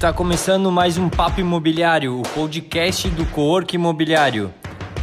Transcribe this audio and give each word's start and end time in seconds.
Está 0.00 0.14
começando 0.14 0.72
mais 0.72 0.96
um 0.96 1.10
Papo 1.10 1.40
Imobiliário, 1.40 2.18
o 2.18 2.22
podcast 2.22 3.06
do 3.10 3.26
Cowork 3.26 3.74
Imobiliário. 3.74 4.50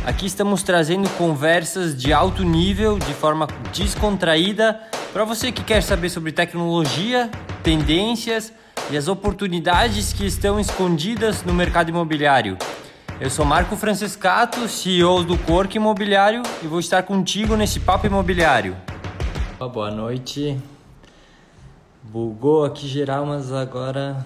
Aqui 0.04 0.26
estamos 0.26 0.64
trazendo 0.64 1.08
conversas 1.12 1.96
de 1.96 2.12
alto 2.12 2.42
nível, 2.42 2.98
de 2.98 3.14
forma 3.14 3.46
descontraída, 3.72 4.82
para 5.14 5.24
você 5.24 5.52
que 5.52 5.64
quer 5.64 5.84
saber 5.84 6.10
sobre 6.10 6.32
tecnologia, 6.32 7.30
tendências 7.62 8.52
e 8.90 8.98
as 8.98 9.08
oportunidades 9.08 10.14
que 10.14 10.26
estão 10.26 10.60
escondidas 10.60 11.44
no 11.44 11.54
mercado 11.54 11.90
imobiliário. 11.90 12.58
Eu 13.22 13.30
sou 13.30 13.46
Marco 13.46 13.76
Francescato, 13.76 14.68
CEO 14.68 15.24
do 15.24 15.38
Cowork 15.38 15.78
Imobiliário 15.78 16.42
e 16.64 16.66
vou 16.66 16.80
estar 16.80 17.04
contigo 17.04 17.56
nesse 17.56 17.80
Papo 17.80 18.08
Imobiliário. 18.08 18.76
Boa 19.60 19.92
noite. 19.92 20.60
Bugou 22.02 22.66
aqui 22.66 22.88
geral, 22.88 23.28
mas 23.28 23.54
agora 23.54 24.26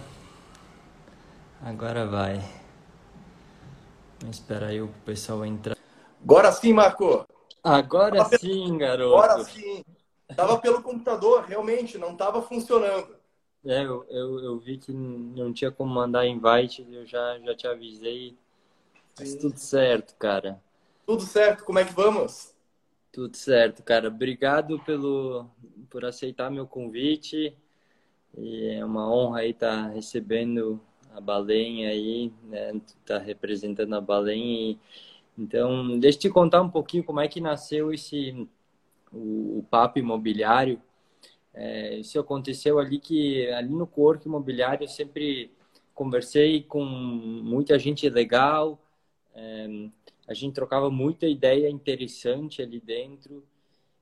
Agora 1.64 2.08
vai. 2.08 2.40
Espera 4.30 4.68
aí 4.68 4.82
o 4.82 4.88
pessoal 5.06 5.46
entrar. 5.46 5.78
Agora 6.24 6.52
sim, 6.52 6.74
Marco. 6.74 7.26
Agora 7.64 8.18
tava 8.18 8.38
sim, 8.40 8.66
pelo... 8.66 8.78
garoto. 8.78 9.16
Agora 9.16 9.44
sim. 9.44 9.84
Tava 10.36 10.58
pelo 10.60 10.82
computador, 10.82 11.44
realmente, 11.44 11.98
não 11.98 12.16
tava 12.16 12.42
funcionando. 12.42 13.16
É, 13.64 13.84
eu, 13.84 14.04
eu, 14.10 14.40
eu, 14.40 14.60
vi 14.60 14.78
que 14.78 14.92
não 14.92 15.54
tinha 15.54 15.72
como 15.72 15.94
mandar 15.94 16.26
invite, 16.26 16.88
eu 16.90 17.06
já, 17.06 17.38
já 17.40 17.56
te 17.56 17.68
avisei. 17.68 18.36
Mas 19.20 19.36
tudo 19.36 19.58
certo, 19.58 20.16
cara. 20.16 20.60
Tudo 21.06 21.22
certo, 21.22 21.64
como 21.64 21.78
é 21.78 21.86
que 21.86 21.94
vamos? 21.94 22.56
Tudo 23.12 23.38
certo, 23.38 23.84
cara. 23.84 24.08
Obrigado 24.08 24.80
pelo, 24.80 25.46
por 25.92 26.06
aceitar 26.06 26.50
meu 26.50 26.66
convite. 26.66 27.56
E 28.36 28.70
é 28.70 28.84
uma 28.84 29.14
honra 29.14 29.42
aí 29.42 29.52
estar 29.52 29.90
recebendo 29.90 30.82
a 31.14 31.22
Balém 31.22 31.88
aí, 31.88 32.32
né? 32.44 32.74
Tu 32.74 32.96
tá 33.06 33.18
representando 33.18 33.94
a 33.96 34.02
Balém. 34.02 34.72
E... 34.72 34.80
Então, 35.38 36.00
deixa 36.00 36.18
eu 36.18 36.22
te 36.22 36.30
contar 36.30 36.62
um 36.62 36.70
pouquinho 36.70 37.04
como 37.04 37.20
é 37.20 37.28
que 37.28 37.42
nasceu 37.42 37.94
esse 37.94 38.48
o, 39.12 39.60
o 39.60 39.68
papo 39.70 40.00
imobiliário. 40.00 40.82
É, 41.54 41.98
isso 41.98 42.20
aconteceu 42.20 42.80
ali 42.80 43.00
que 43.00 43.48
ali 43.52 43.70
no 43.70 43.86
corpo 43.88 44.28
imobiliário 44.28 44.86
eu 44.86 44.88
sempre 44.88 45.52
conversei 45.94 46.64
com 46.64 46.84
muita 46.86 47.78
gente 47.80 48.10
legal. 48.10 48.80
É, 49.34 49.68
a 50.28 50.34
gente 50.34 50.54
trocava 50.54 50.90
muita 50.90 51.28
ideia 51.28 51.70
interessante 51.70 52.62
ali 52.62 52.80
dentro 52.80 53.44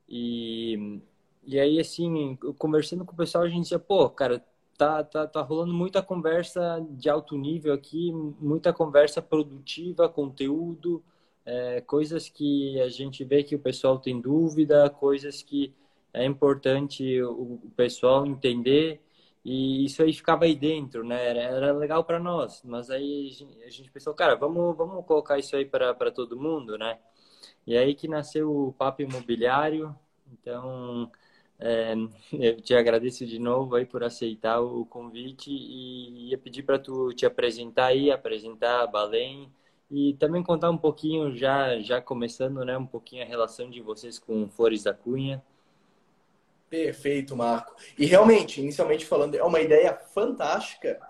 e 0.08 1.00
e 1.44 1.58
aí 1.58 1.80
assim 1.80 2.36
conversando 2.58 3.04
com 3.04 3.12
o 3.12 3.16
pessoal 3.16 3.44
a 3.44 3.48
gente 3.48 3.62
dizia 3.62 3.78
pô 3.78 4.10
cara 4.10 4.44
tá, 4.80 5.04
tá, 5.04 5.26
tá 5.26 5.42
rolando 5.42 5.74
muita 5.74 6.02
conversa 6.02 6.82
de 6.90 7.10
alto 7.10 7.36
nível 7.36 7.74
aqui, 7.74 8.10
muita 8.40 8.72
conversa 8.72 9.20
produtiva, 9.20 10.08
conteúdo, 10.08 11.04
é, 11.44 11.82
coisas 11.82 12.30
que 12.30 12.80
a 12.80 12.88
gente 12.88 13.22
vê 13.22 13.44
que 13.44 13.54
o 13.54 13.58
pessoal 13.58 13.98
tem 13.98 14.18
dúvida, 14.18 14.88
coisas 14.88 15.42
que 15.42 15.74
é 16.14 16.24
importante 16.24 17.20
o, 17.22 17.60
o 17.62 17.70
pessoal 17.76 18.26
entender 18.26 19.02
e 19.44 19.84
isso 19.84 20.02
aí 20.02 20.12
ficava 20.14 20.44
aí 20.44 20.54
dentro, 20.56 21.04
né? 21.04 21.26
Era, 21.28 21.40
era 21.40 21.72
legal 21.72 22.02
para 22.04 22.18
nós, 22.18 22.62
mas 22.64 22.90
aí 22.90 23.30
a 23.66 23.70
gente, 23.70 23.90
pensou, 23.90 24.14
cara, 24.14 24.34
vamos, 24.36 24.74
vamos 24.76 25.04
colocar 25.06 25.38
isso 25.38 25.56
aí 25.56 25.64
para 25.66 26.10
todo 26.10 26.40
mundo, 26.40 26.78
né? 26.78 26.98
E 27.66 27.76
aí 27.76 27.94
que 27.94 28.08
nasceu 28.08 28.50
o 28.68 28.72
Papo 28.72 29.02
Imobiliário, 29.02 29.94
então 30.32 31.10
é, 31.60 31.94
eu 32.32 32.60
te 32.60 32.74
agradeço 32.74 33.26
de 33.26 33.38
novo 33.38 33.76
aí 33.76 33.84
por 33.84 34.02
aceitar 34.02 34.60
o 34.60 34.84
convite 34.86 35.50
e 35.50 36.30
ia 36.30 36.38
pedir 36.38 36.62
para 36.62 36.78
tu 36.78 37.12
te 37.12 37.26
apresentar 37.26 37.86
aí, 37.86 38.10
apresentar 38.10 38.82
a 38.82 38.86
Balém 38.86 39.52
e 39.90 40.14
também 40.14 40.42
contar 40.42 40.70
um 40.70 40.78
pouquinho 40.78 41.36
já 41.36 41.78
já 41.80 42.00
começando, 42.00 42.64
né, 42.64 42.78
um 42.78 42.86
pouquinho 42.86 43.22
a 43.22 43.26
relação 43.26 43.68
de 43.68 43.80
vocês 43.80 44.18
com 44.18 44.48
Flores 44.48 44.84
da 44.84 44.94
Cunha. 44.94 45.42
Perfeito, 46.68 47.36
Marco. 47.36 47.74
E 47.98 48.06
realmente, 48.06 48.60
inicialmente 48.60 49.04
falando, 49.04 49.34
é 49.34 49.42
uma 49.42 49.60
ideia 49.60 49.92
fantástica 49.92 51.00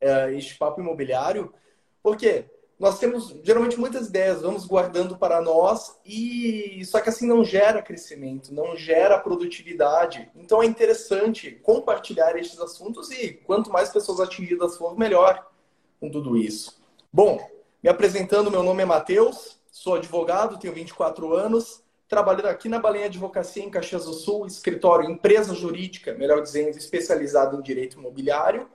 é, 0.00 0.34
este 0.34 0.56
papo 0.56 0.80
imobiliário, 0.80 1.54
porque 2.02 2.46
nós 2.84 2.98
temos 2.98 3.34
geralmente 3.42 3.80
muitas 3.80 4.08
ideias, 4.08 4.42
vamos 4.42 4.66
guardando 4.66 5.16
para 5.16 5.40
nós 5.40 5.96
e 6.04 6.82
só 6.84 7.00
que 7.00 7.08
assim 7.08 7.26
não 7.26 7.42
gera 7.42 7.80
crescimento, 7.80 8.52
não 8.52 8.76
gera 8.76 9.18
produtividade. 9.18 10.30
Então 10.36 10.62
é 10.62 10.66
interessante 10.66 11.50
compartilhar 11.62 12.36
estes 12.36 12.60
assuntos 12.60 13.10
e 13.10 13.32
quanto 13.32 13.72
mais 13.72 13.88
pessoas 13.88 14.20
atingidas 14.20 14.76
for, 14.76 14.98
melhor 14.98 15.50
com 15.98 16.10
tudo 16.10 16.36
isso. 16.36 16.78
Bom, 17.10 17.40
me 17.82 17.88
apresentando, 17.88 18.50
meu 18.50 18.62
nome 18.62 18.82
é 18.82 18.84
Matheus, 18.86 19.58
sou 19.72 19.94
advogado, 19.94 20.58
tenho 20.58 20.74
24 20.74 21.32
anos, 21.32 21.82
trabalho 22.06 22.46
aqui 22.46 22.68
na 22.68 22.78
Balenha 22.78 23.06
Advocacia 23.06 23.64
em 23.64 23.70
Caxias 23.70 24.04
do 24.04 24.12
Sul, 24.12 24.46
escritório 24.46 25.10
empresa 25.10 25.54
jurídica, 25.54 26.12
melhor 26.12 26.42
dizendo, 26.42 26.76
especializado 26.76 27.56
em 27.56 27.62
direito 27.62 27.98
imobiliário. 27.98 28.68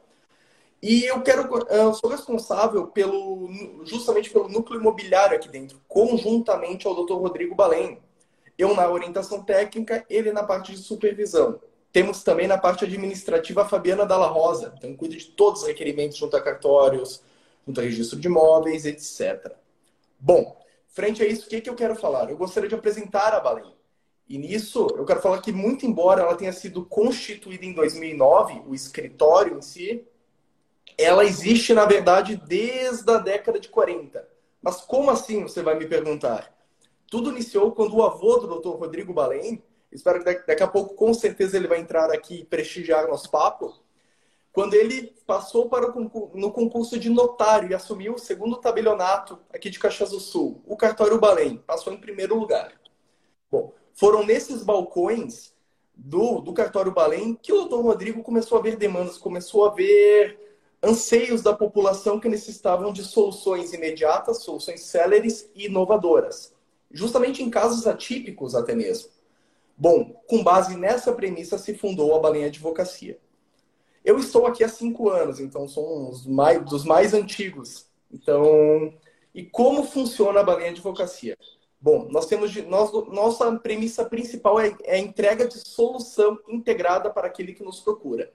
E 0.81 1.06
eu 1.06 1.22
quero, 1.22 1.50
eu 1.69 1.94
sou 1.94 2.09
responsável 2.09 2.88
pelo, 2.88 3.50
justamente 3.84 4.29
pelo 4.29 4.47
núcleo 4.47 4.79
imobiliário 4.79 5.35
aqui 5.35 5.50
dentro, 5.50 5.81
conjuntamente 5.88 6.88
ao 6.88 6.95
Dr. 6.95 7.16
Rodrigo 7.16 7.53
Balém. 7.53 8.00
Eu 8.57 8.75
na 8.75 8.89
orientação 8.89 9.44
técnica, 9.44 10.06
ele 10.09 10.31
na 10.31 10.44
parte 10.44 10.72
de 10.72 10.78
supervisão. 10.78 11.59
Temos 11.91 12.23
também 12.23 12.47
na 12.47 12.57
parte 12.57 12.85
administrativa 12.85 13.63
a 13.63 13.68
Fabiana 13.68 14.06
Dalla 14.06 14.28
Rosa, 14.28 14.73
então 14.78 14.95
cuida 14.95 15.18
de 15.18 15.25
todos 15.25 15.62
os 15.62 15.68
requerimentos 15.68 16.18
junto 16.18 16.38
a 16.38 16.41
cartórios, 16.41 17.22
junto 17.66 17.79
a 17.79 17.84
registro 17.84 18.19
de 18.19 18.28
imóveis, 18.28 18.85
etc. 18.85 19.53
Bom, 20.19 20.57
frente 20.88 21.23
a 21.23 21.25
isso, 21.25 21.47
o 21.47 21.50
que, 21.50 21.62
que 21.62 21.69
eu 21.69 21.75
quero 21.75 21.95
falar? 21.95 22.29
Eu 22.29 22.38
gostaria 22.38 22.69
de 22.69 22.75
apresentar 22.75 23.34
a 23.34 23.39
Balém. 23.39 23.73
E 24.28 24.38
nisso, 24.38 24.88
eu 24.95 25.03
quero 25.06 25.22
falar 25.22 25.41
que, 25.41 25.51
muito 25.51 25.85
embora 25.85 26.22
ela 26.22 26.35
tenha 26.35 26.53
sido 26.53 26.85
constituída 26.85 27.66
em 27.66 27.73
2009, 27.73 28.62
o 28.68 28.75
escritório 28.75 29.57
em 29.57 29.62
si, 29.62 30.06
ela 30.99 31.23
existe, 31.23 31.73
na 31.73 31.85
verdade, 31.85 32.35
desde 32.35 33.09
a 33.09 33.17
década 33.17 33.59
de 33.59 33.69
40. 33.69 34.27
Mas 34.61 34.81
como 34.81 35.09
assim, 35.09 35.43
você 35.43 35.61
vai 35.61 35.77
me 35.79 35.87
perguntar? 35.87 36.53
Tudo 37.09 37.31
iniciou 37.31 37.71
quando 37.71 37.95
o 37.95 38.03
avô 38.03 38.37
do 38.37 38.59
Dr. 38.59 38.77
Rodrigo 38.77 39.13
Balém, 39.13 39.63
espero 39.91 40.19
que 40.19 40.45
daqui 40.45 40.61
a 40.61 40.67
pouco, 40.67 40.95
com 40.95 41.13
certeza, 41.13 41.55
ele 41.55 41.69
vai 41.69 41.79
entrar 41.79 42.11
aqui 42.11 42.41
e 42.41 42.45
prestigiar 42.45 43.07
nosso 43.07 43.31
papo, 43.31 43.73
quando 44.51 44.73
ele 44.73 45.15
passou 45.25 45.69
para 45.69 45.89
o, 45.89 46.31
no 46.33 46.51
concurso 46.51 46.99
de 46.99 47.09
notário 47.09 47.69
e 47.69 47.73
assumiu 47.73 48.15
o 48.15 48.19
segundo 48.19 48.57
tabelionato 48.57 49.39
aqui 49.53 49.69
de 49.69 49.79
Caxias 49.79 50.11
do 50.11 50.19
Sul, 50.19 50.61
o 50.65 50.75
cartório 50.75 51.17
Balém, 51.17 51.57
passou 51.65 51.93
em 51.93 51.97
primeiro 51.97 52.38
lugar. 52.38 52.73
Bom, 53.49 53.73
foram 53.93 54.25
nesses 54.25 54.63
balcões 54.63 55.53
do, 55.95 56.41
do 56.41 56.53
cartório 56.53 56.91
Balém 56.91 57.35
que 57.41 57.53
o 57.53 57.57
doutor 57.57 57.83
Rodrigo 57.83 58.21
começou 58.21 58.57
a 58.57 58.61
ver 58.61 58.75
demandas, 58.75 59.17
começou 59.17 59.65
a 59.65 59.73
ver 59.73 60.48
anseios 60.81 61.41
da 61.41 61.53
população 61.53 62.19
que 62.19 62.29
necessitavam 62.29 62.94
de 62.94 63.03
soluções 63.03 63.73
imediatas, 63.73 64.44
soluções 64.44 64.81
céleres 64.81 65.50
e 65.53 65.66
inovadoras, 65.66 66.53
justamente 66.91 67.44
em 67.44 67.50
casos 67.50 67.85
atípicos 67.85 68.56
até 68.56 68.73
mesmo. 68.73 69.09
Bom, 69.78 70.22
com 70.28 70.44
base 70.44 70.75
nessa 70.78 71.13
premissa 71.13 71.57
se 71.57 71.73
fundou 71.73 72.16
a 72.16 72.19
Balenha 72.19 72.47
Advocacia. 72.47 73.19
Eu 74.03 74.18
estou 74.18 74.45
aqui 74.45 74.63
há 74.63 74.69
cinco 74.69 75.09
anos, 75.09 75.39
então 75.39 75.68
sou 75.68 76.12
um 76.12 76.31
mais, 76.31 76.63
dos 76.66 76.84
mais 76.85 77.13
antigos. 77.13 77.85
Então, 78.12 78.94
e 79.34 79.44
como 79.44 79.84
funciona 79.84 80.39
a 80.39 80.44
Balenha 80.44 80.72
Advocacia? 80.72 81.38
Bom, 81.81 82.07
nós 82.09 82.25
temos 82.25 82.51
de, 82.51 82.62
nós, 82.63 82.91
nossa 83.07 83.57
premissa 83.57 84.03
principal 84.03 84.59
é, 84.59 84.75
é 84.84 84.95
a 84.95 85.00
entrega 85.00 85.47
de 85.47 85.57
solução 85.59 86.38
integrada 86.47 87.09
para 87.09 87.28
aquele 87.28 87.53
que 87.53 87.63
nos 87.63 87.79
procura 87.79 88.31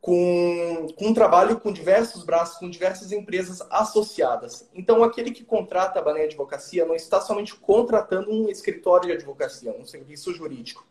com, 0.00 0.86
com 0.96 1.08
um 1.08 1.14
trabalho 1.14 1.60
com 1.60 1.70
diversos 1.70 2.24
braços, 2.24 2.58
com 2.58 2.70
diversas 2.70 3.12
empresas 3.12 3.60
associadas. 3.70 4.68
Então, 4.74 5.04
aquele 5.04 5.30
que 5.30 5.44
contrata 5.44 5.98
a 5.98 6.02
Baneia 6.02 6.24
Advocacia 6.24 6.86
não 6.86 6.94
está 6.94 7.20
somente 7.20 7.54
contratando 7.54 8.30
um 8.30 8.48
escritório 8.48 9.08
de 9.08 9.12
advocacia, 9.12 9.76
um 9.78 9.84
serviço 9.84 10.32
jurídico, 10.32 10.86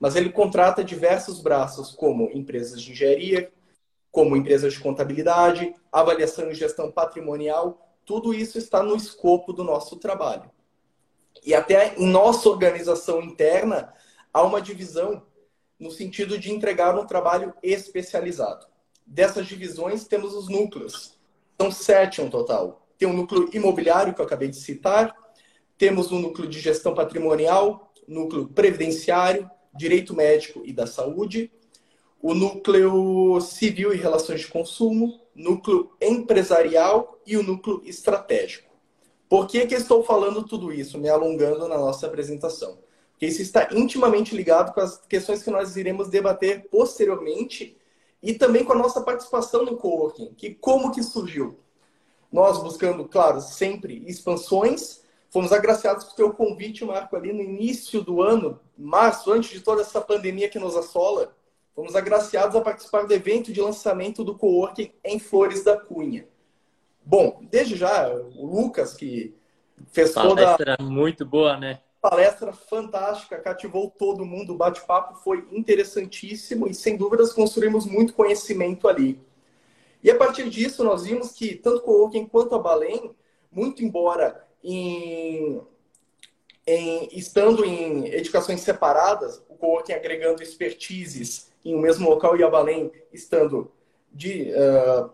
mas 0.00 0.16
ele 0.16 0.30
contrata 0.30 0.82
diversos 0.82 1.40
braços, 1.40 1.92
como 1.92 2.28
empresas 2.32 2.82
de 2.82 2.90
engenharia, 2.90 3.52
como 4.10 4.36
empresas 4.36 4.74
de 4.74 4.80
contabilidade, 4.80 5.74
avaliação 5.90 6.50
e 6.50 6.54
gestão 6.54 6.90
patrimonial. 6.90 7.88
Tudo 8.04 8.34
isso 8.34 8.58
está 8.58 8.82
no 8.82 8.96
escopo 8.96 9.52
do 9.52 9.62
nosso 9.62 9.96
trabalho. 9.96 10.50
E 11.44 11.54
até 11.54 11.94
em 11.96 12.06
nossa 12.06 12.48
organização 12.48 13.22
interna, 13.22 13.92
há 14.32 14.42
uma 14.42 14.60
divisão 14.60 15.22
no 15.78 15.90
sentido 15.90 16.38
de 16.38 16.52
entregar 16.52 16.98
um 16.98 17.06
trabalho 17.06 17.54
especializado. 17.62 18.66
Dessas 19.06 19.46
divisões, 19.46 20.06
temos 20.06 20.34
os 20.34 20.48
núcleos. 20.48 21.18
São 21.60 21.70
sete 21.70 22.22
no 22.22 22.30
total. 22.30 22.86
Tem 22.98 23.08
o 23.08 23.12
um 23.12 23.14
núcleo 23.14 23.50
imobiliário, 23.52 24.14
que 24.14 24.20
eu 24.20 24.24
acabei 24.24 24.48
de 24.48 24.56
citar, 24.56 25.14
temos 25.76 26.10
o 26.10 26.16
um 26.16 26.20
núcleo 26.20 26.48
de 26.48 26.60
gestão 26.60 26.94
patrimonial, 26.94 27.92
núcleo 28.06 28.46
previdenciário, 28.48 29.50
direito 29.74 30.14
médico 30.14 30.62
e 30.64 30.72
da 30.72 30.86
saúde, 30.86 31.50
o 32.22 32.32
núcleo 32.32 33.40
civil 33.40 33.92
e 33.92 33.96
relações 33.96 34.40
de 34.40 34.46
consumo, 34.46 35.20
núcleo 35.34 35.90
empresarial 36.00 37.20
e 37.26 37.36
o 37.36 37.42
núcleo 37.42 37.82
estratégico. 37.84 38.72
Por 39.28 39.46
que, 39.46 39.66
que 39.66 39.74
estou 39.74 40.02
falando 40.02 40.44
tudo 40.44 40.72
isso, 40.72 40.96
me 40.96 41.08
alongando 41.08 41.68
na 41.68 41.76
nossa 41.76 42.06
apresentação? 42.06 42.78
Porque 43.14 43.26
isso 43.26 43.40
está 43.40 43.68
intimamente 43.72 44.34
ligado 44.34 44.74
com 44.74 44.80
as 44.80 44.98
questões 45.06 45.42
que 45.42 45.50
nós 45.50 45.76
iremos 45.76 46.08
debater 46.08 46.68
posteriormente 46.68 47.76
e 48.20 48.34
também 48.34 48.64
com 48.64 48.72
a 48.72 48.78
nossa 48.78 49.00
participação 49.00 49.64
no 49.64 49.76
coworking, 49.76 50.34
que 50.34 50.54
como 50.54 50.90
que 50.90 51.02
surgiu? 51.02 51.58
Nós 52.32 52.60
buscando, 52.60 53.04
claro, 53.04 53.40
sempre 53.40 54.02
expansões, 54.06 55.02
fomos 55.30 55.52
agraciados 55.52 56.04
por 56.04 56.14
ter 56.14 56.24
o 56.24 56.34
convite, 56.34 56.84
Marco, 56.84 57.14
ali 57.14 57.32
no 57.32 57.42
início 57.42 58.02
do 58.02 58.20
ano, 58.20 58.58
março, 58.76 59.30
antes 59.30 59.50
de 59.50 59.60
toda 59.60 59.82
essa 59.82 60.00
pandemia 60.00 60.48
que 60.48 60.58
nos 60.58 60.74
assola, 60.74 61.36
fomos 61.74 61.94
agraciados 61.94 62.56
a 62.56 62.60
participar 62.60 63.06
do 63.06 63.14
evento 63.14 63.52
de 63.52 63.60
lançamento 63.60 64.24
do 64.24 64.36
coworking 64.36 64.90
em 65.04 65.20
Flores 65.20 65.62
da 65.62 65.76
Cunha. 65.76 66.26
Bom, 67.04 67.40
desde 67.48 67.76
já, 67.76 68.08
o 68.08 68.46
Lucas, 68.46 68.94
que 68.94 69.34
fez 69.92 70.12
toda... 70.12 70.56
Palestra 70.56 70.76
muito 70.80 71.24
boa, 71.24 71.56
né? 71.56 71.80
Palestra 72.10 72.52
fantástica, 72.52 73.38
cativou 73.38 73.88
todo 73.88 74.26
mundo, 74.26 74.52
o 74.52 74.56
bate-papo 74.58 75.14
foi 75.24 75.48
interessantíssimo 75.50 76.68
e, 76.68 76.74
sem 76.74 76.98
dúvidas, 76.98 77.32
construímos 77.32 77.86
muito 77.86 78.12
conhecimento 78.12 78.86
ali. 78.86 79.18
E 80.02 80.10
a 80.10 80.14
partir 80.14 80.50
disso, 80.50 80.84
nós 80.84 81.04
vimos 81.04 81.32
que 81.32 81.54
tanto 81.54 81.78
o 81.78 81.80
Coworking 81.80 82.26
quanto 82.26 82.54
a 82.54 82.58
Balém, 82.58 83.16
muito 83.50 83.82
embora 83.82 84.46
em, 84.62 85.62
em, 86.66 87.08
estando 87.10 87.64
em 87.64 88.06
edificações 88.08 88.60
separadas, 88.60 89.42
o 89.48 89.54
Coworking 89.54 89.94
agregando 89.94 90.42
expertises 90.42 91.50
em 91.64 91.74
um 91.74 91.80
mesmo 91.80 92.06
local 92.06 92.36
e 92.36 92.44
a 92.44 92.50
Balém 92.50 92.92
estando 93.14 93.72
de, 94.12 94.52
uh, 94.52 95.08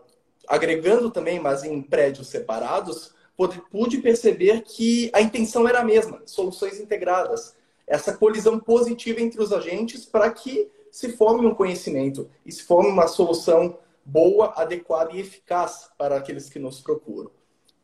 agregando 0.49 1.09
também, 1.09 1.39
mas 1.39 1.63
em 1.63 1.81
prédios 1.81 2.27
separados, 2.27 3.15
pude 3.49 3.99
perceber 3.99 4.63
que 4.63 5.11
a 5.15 5.21
intenção 5.21 5.67
era 5.69 5.81
a 5.81 5.85
mesma, 5.85 6.23
soluções 6.27 6.79
integradas, 6.79 7.57
essa 7.87 8.17
colisão 8.17 8.59
positiva 8.61 9.21
entre 9.21 9.43
os 9.43 9.53
agentes 9.53 10.05
para 10.05 10.31
que 10.31 10.71
se 10.91 11.13
forme 11.17 11.47
um 11.47 11.55
conhecimento 11.55 12.31
e 12.45 12.53
se 12.53 12.63
forme 12.63 12.89
uma 12.89 13.07
solução 13.07 13.79
boa, 14.05 14.53
adequada 14.57 15.13
e 15.13 15.21
eficaz 15.21 15.91
para 15.97 16.17
aqueles 16.17 16.49
que 16.49 16.59
nos 16.59 16.81
procuram. 16.81 17.31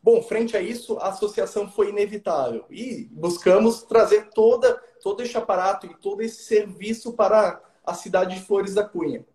Bom, 0.01 0.21
frente 0.21 0.55
a 0.55 0.61
isso, 0.61 0.97
a 0.99 1.09
associação 1.09 1.69
foi 1.69 1.89
inevitável 1.89 2.65
e 2.69 3.09
buscamos 3.11 3.83
trazer 3.83 4.29
toda, 4.29 4.75
todo 5.01 5.21
esse 5.21 5.37
aparato 5.37 5.85
e 5.85 5.95
todo 5.95 6.21
esse 6.21 6.43
serviço 6.43 7.13
para 7.13 7.61
a 7.85 7.93
cidade 7.93 8.35
de 8.35 8.45
Flores 8.45 8.73
da 8.73 8.83
Cunha. 8.83 9.25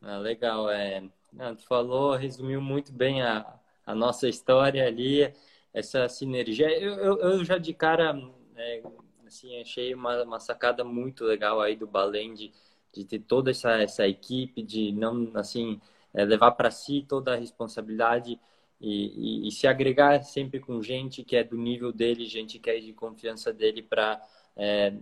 Ah, 0.00 0.18
legal, 0.18 0.70
é. 0.70 1.02
Não, 1.32 1.54
tu 1.54 1.66
falou, 1.66 2.14
resumiu 2.14 2.60
muito 2.60 2.92
bem 2.92 3.22
a, 3.22 3.57
a 3.88 3.94
nossa 3.94 4.28
história 4.28 4.86
ali, 4.86 5.32
essa 5.72 6.06
sinergia. 6.10 6.70
Eu, 6.78 6.94
eu, 6.96 7.18
eu 7.20 7.44
já 7.44 7.56
de 7.56 7.72
cara, 7.72 8.14
é, 8.54 8.82
assim, 9.26 9.58
achei 9.62 9.94
uma, 9.94 10.22
uma 10.24 10.38
sacada 10.38 10.84
muito 10.84 11.24
legal 11.24 11.58
aí 11.62 11.74
do 11.74 11.86
Balém 11.86 12.34
de, 12.34 12.52
de 12.92 13.04
ter 13.06 13.20
toda 13.20 13.50
essa, 13.50 13.72
essa 13.82 14.06
equipe, 14.06 14.62
de 14.62 14.92
não, 14.92 15.30
assim, 15.34 15.80
é, 16.12 16.22
levar 16.22 16.50
para 16.52 16.70
si 16.70 17.04
toda 17.08 17.32
a 17.32 17.36
responsabilidade 17.36 18.38
e, 18.78 19.44
e, 19.46 19.48
e, 19.48 19.52
se 19.52 19.66
agregar 19.66 20.22
sempre 20.22 20.60
com 20.60 20.82
gente 20.82 21.24
que 21.24 21.34
é 21.34 21.42
do 21.42 21.56
nível 21.56 21.90
dele, 21.90 22.26
gente 22.26 22.58
que 22.58 22.70
é 22.70 22.78
de 22.78 22.92
confiança 22.92 23.52
dele 23.52 23.82
para 23.82 24.22
é, 24.54 24.94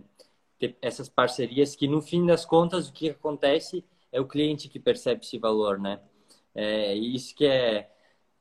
ter 0.57 0.77
essas 0.81 1.09
parcerias 1.09 1.75
que 1.75 1.87
no 1.87 2.01
fim 2.01 2.25
das 2.25 2.45
contas 2.45 2.87
o 2.87 2.93
que 2.93 3.09
acontece 3.09 3.83
é 4.11 4.19
o 4.21 4.27
cliente 4.27 4.69
que 4.69 4.79
percebe 4.79 5.25
esse 5.25 5.37
valor, 5.37 5.77
né? 5.77 5.99
É, 6.55 6.95
isso 6.95 7.35
que 7.35 7.45
é 7.45 7.89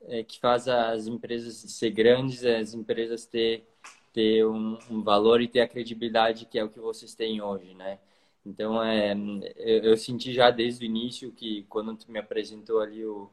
é, 0.03 0.23
que 0.23 0.39
faz 0.41 0.69
as 0.69 1.07
empresas 1.07 1.55
ser 1.57 1.91
grandes, 1.91 2.45
as 2.45 2.75
empresas 2.75 3.27
ter, 3.27 3.67
ter 4.13 4.47
um, 4.47 4.79
um, 4.91 5.03
valor 5.03 5.41
e 5.41 5.49
ter 5.49 5.61
a 5.61 5.69
credibilidade 5.69 6.47
que 6.47 6.59
é 6.59 6.65
o 6.65 6.69
que 6.69 6.81
vocês 6.81 7.15
têm 7.15 7.41
hoje, 7.41 7.75
né? 7.75 7.99
Então, 8.45 8.83
é, 8.83 9.13
eu, 9.57 9.83
eu 9.85 9.97
senti 9.97 10.33
já 10.33 10.51
desde 10.51 10.85
o 10.85 10.87
início 10.87 11.33
que 11.33 11.65
quando 11.69 11.97
tu 11.97 12.11
me 12.11 12.19
apresentou 12.19 12.81
ali 12.81 13.05
o, 13.05 13.29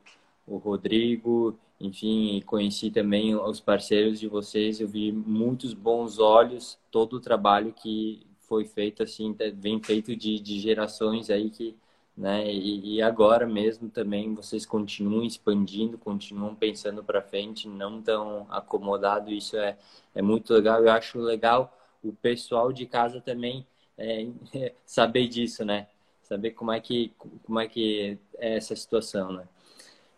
o 0.47 0.57
Rodrigo, 0.57 1.57
enfim, 1.79 2.41
conheci 2.45 2.89
também 2.89 3.35
os 3.35 3.59
parceiros 3.59 4.19
de 4.19 4.27
vocês, 4.27 4.79
eu 4.79 4.87
vi 4.87 5.11
muitos 5.11 5.73
bons 5.73 6.19
olhos 6.19 6.79
todo 6.91 7.17
o 7.17 7.19
trabalho 7.19 7.73
que 7.73 8.25
foi 8.41 8.65
feito, 8.65 9.03
assim, 9.03 9.35
vem 9.55 9.81
feito 9.81 10.15
de, 10.15 10.39
de 10.39 10.59
gerações 10.59 11.29
aí 11.29 11.49
que 11.49 11.75
né? 12.15 12.51
E, 12.51 12.95
e, 12.97 13.01
agora 13.01 13.45
mesmo 13.47 13.89
também 13.89 14.33
vocês 14.35 14.65
continuam 14.65 15.23
expandindo, 15.23 15.97
continuam 15.97 16.55
pensando 16.55 17.03
para 17.03 17.21
frente, 17.21 17.67
não 17.67 18.01
tão 18.01 18.45
acomodado. 18.49 19.31
Isso 19.31 19.57
é, 19.57 19.77
é 20.13 20.21
muito 20.21 20.53
legal. 20.53 20.83
Eu 20.83 20.91
acho 20.91 21.19
legal 21.19 21.75
o 22.03 22.13
pessoal 22.13 22.71
de 22.71 22.85
casa 22.85 23.19
também 23.21 23.65
é, 23.97 24.27
saber 24.85 25.27
disso, 25.27 25.65
né? 25.65 25.87
Saber 26.21 26.51
como 26.51 26.71
é 26.71 26.79
que 26.79 27.13
como 27.43 27.59
é 27.59 27.67
que 27.67 28.17
é 28.37 28.57
essa 28.57 28.75
situação, 28.75 29.31
né? 29.33 29.47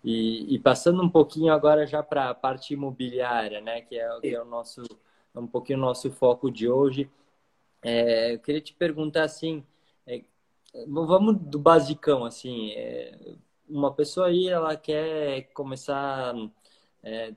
E, 0.04 0.56
e 0.56 0.60
passando 0.60 1.02
um 1.02 1.10
pouquinho 1.10 1.52
agora 1.54 1.88
já 1.88 2.04
para 2.04 2.30
a 2.30 2.36
parte 2.36 2.74
imobiliária, 2.74 3.62
né? 3.62 3.82
Que 3.82 3.98
é, 4.00 4.20
que 4.20 4.36
é 4.36 4.42
o 4.42 4.46
nosso 4.46 4.84
um 5.36 5.48
pouquinho 5.48 5.80
o 5.80 5.82
nosso 5.82 6.12
foco 6.12 6.52
de 6.52 6.70
hoje. 6.70 7.10
É, 7.82 8.34
eu 8.34 8.40
queria 8.40 8.62
te 8.62 8.74
perguntar 8.74 9.24
assim 9.24 9.64
vamos 10.88 11.38
do 11.38 11.60
basicão, 11.60 12.26
assim. 12.26 12.72
É, 12.72 13.36
uma 13.70 13.94
pessoa 13.94 14.28
aí, 14.28 14.48
ela 14.48 14.76
quer 14.76 15.44
começar, 15.54 16.34
é, 17.04 17.34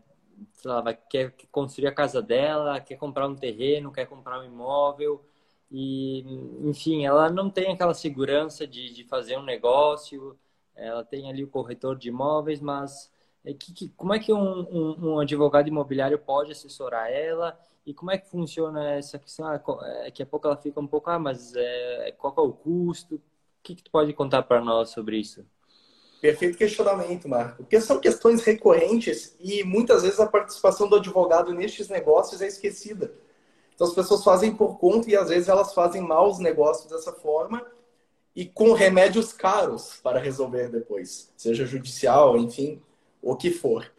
lá, 0.64 0.81
vai, 0.81 0.94
quer 0.96 1.35
construir 1.50 1.88
a 1.88 1.94
casa 1.94 2.23
dela, 2.23 2.81
quer 2.81 2.96
comprar 2.96 3.26
um 3.29 3.35
terreno, 3.35 3.93
quer 3.93 4.06
comprar 4.06 4.40
um 4.40 4.44
imóvel. 4.44 5.25
E, 5.70 6.20
enfim, 6.69 7.05
ela 7.05 7.31
não 7.31 7.50
tem 7.50 7.73
aquela 7.73 7.94
segurança 7.94 8.67
de, 8.67 8.93
de 8.93 9.05
fazer 9.05 9.37
um 9.37 9.43
negócio, 9.43 10.38
ela 10.75 11.05
tem 11.05 11.31
ali 11.31 11.44
o 11.44 11.49
corretor 11.49 11.96
de 11.96 12.08
imóveis, 12.08 12.61
mas 12.61 13.12
é 13.44 13.52
que, 13.52 13.73
que, 13.73 13.88
como 13.90 14.14
é 14.14 14.19
que 14.19 14.32
um, 14.32 14.61
um, 14.61 15.12
um, 15.12 15.19
advogado 15.20 15.69
imobiliário 15.69 16.19
pode 16.19 16.52
assessorar 16.52 17.11
ela 17.11 17.58
e 17.88 17.94
como 17.94 18.11
é 18.11 18.19
que 18.19 18.29
funciona 18.29 18.93
essa 18.93 19.19
questão? 19.19 19.46
Ah, 19.46 19.61
é, 19.85 20.05
daqui 20.05 20.23
a 20.23 20.26
pouco 20.26 20.46
ela 20.46 20.56
fica 20.58 20.79
um 20.79 20.87
pouco, 20.87 21.08
ah, 21.08 21.19
mas 21.19 21.55
é, 21.56 22.14
qual 22.19 22.35
é 22.37 22.40
o 22.43 22.52
custo? 22.52 23.14
O 23.14 23.20
que, 23.62 23.75
que 23.75 23.82
tu 23.82 23.90
pode 23.90 24.12
contar 24.12 24.43
para 24.43 24.61
nós 24.61 24.90
sobre 24.90 25.17
isso? 25.17 25.43
Perfeito 26.20 26.58
questionamento, 26.58 27.26
Marco. 27.29 27.59
Porque 27.59 27.80
são 27.80 27.99
questões 27.99 28.42
recorrentes 28.42 29.35
e 29.40 29.64
muitas 29.64 30.02
vezes 30.02 30.21
a 30.21 30.26
participação 30.26 30.87
do 30.87 30.97
advogado 30.97 31.54
nestes 31.54 31.88
negócios 31.88 32.42
é 32.42 32.47
esquecida. 32.47 33.11
Então 33.75 33.87
as 33.87 33.95
pessoas 33.95 34.23
fazem 34.23 34.54
por 34.54 34.78
conta 34.78 35.09
e 35.11 35.16
às 35.16 35.30
vezes 35.30 35.49
elas 35.49 35.73
fazem 35.73 36.02
maus 36.02 36.38
negócios 36.38 36.90
dessa 36.90 37.12
forma 37.12 37.64
e 38.37 38.45
com 38.45 38.75
remédios 38.75 39.33
caros 39.33 39.99
para 40.02 40.21
resolver 40.21 40.68
depois, 40.68 41.33
seja 41.37 41.64
judicial, 41.64 42.37
enfim, 42.37 42.83
o 43.23 43.35
que 43.35 43.50
for. 43.50 43.90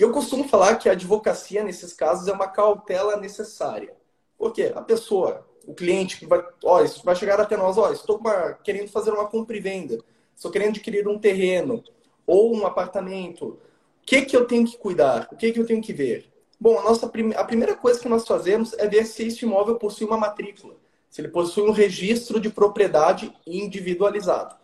E 0.00 0.02
eu 0.02 0.10
costumo 0.10 0.48
falar 0.48 0.76
que 0.76 0.88
a 0.88 0.92
advocacia, 0.92 1.62
nesses 1.62 1.92
casos, 1.92 2.26
é 2.26 2.32
uma 2.32 2.48
cautela 2.48 3.18
necessária. 3.18 3.94
Porque 4.38 4.72
a 4.74 4.80
pessoa, 4.80 5.46
o 5.66 5.74
cliente 5.74 6.18
que 6.18 6.24
vai, 6.24 6.42
ó, 6.64 6.82
vai 7.04 7.14
chegar 7.14 7.38
até 7.38 7.54
nós, 7.54 7.76
ó, 7.76 7.92
estou 7.92 8.16
uma, 8.16 8.54
querendo 8.54 8.88
fazer 8.88 9.10
uma 9.10 9.26
compra 9.28 9.58
e 9.58 9.60
venda, 9.60 10.02
estou 10.34 10.50
querendo 10.50 10.70
adquirir 10.70 11.06
um 11.06 11.18
terreno 11.18 11.84
ou 12.26 12.56
um 12.56 12.66
apartamento, 12.66 13.44
o 13.44 13.58
que, 14.06 14.22
que 14.22 14.34
eu 14.34 14.46
tenho 14.46 14.64
que 14.64 14.78
cuidar? 14.78 15.28
O 15.30 15.36
que, 15.36 15.52
que 15.52 15.60
eu 15.60 15.66
tenho 15.66 15.82
que 15.82 15.92
ver? 15.92 16.32
Bom, 16.58 16.78
a, 16.78 16.82
nossa, 16.82 17.04
a 17.04 17.44
primeira 17.44 17.76
coisa 17.76 18.00
que 18.00 18.08
nós 18.08 18.26
fazemos 18.26 18.72
é 18.78 18.88
ver 18.88 19.04
se 19.04 19.26
este 19.26 19.44
imóvel 19.44 19.76
possui 19.76 20.06
uma 20.06 20.16
matrícula, 20.16 20.76
se 21.10 21.20
ele 21.20 21.28
possui 21.28 21.68
um 21.68 21.72
registro 21.72 22.40
de 22.40 22.48
propriedade 22.48 23.30
individualizado. 23.46 24.56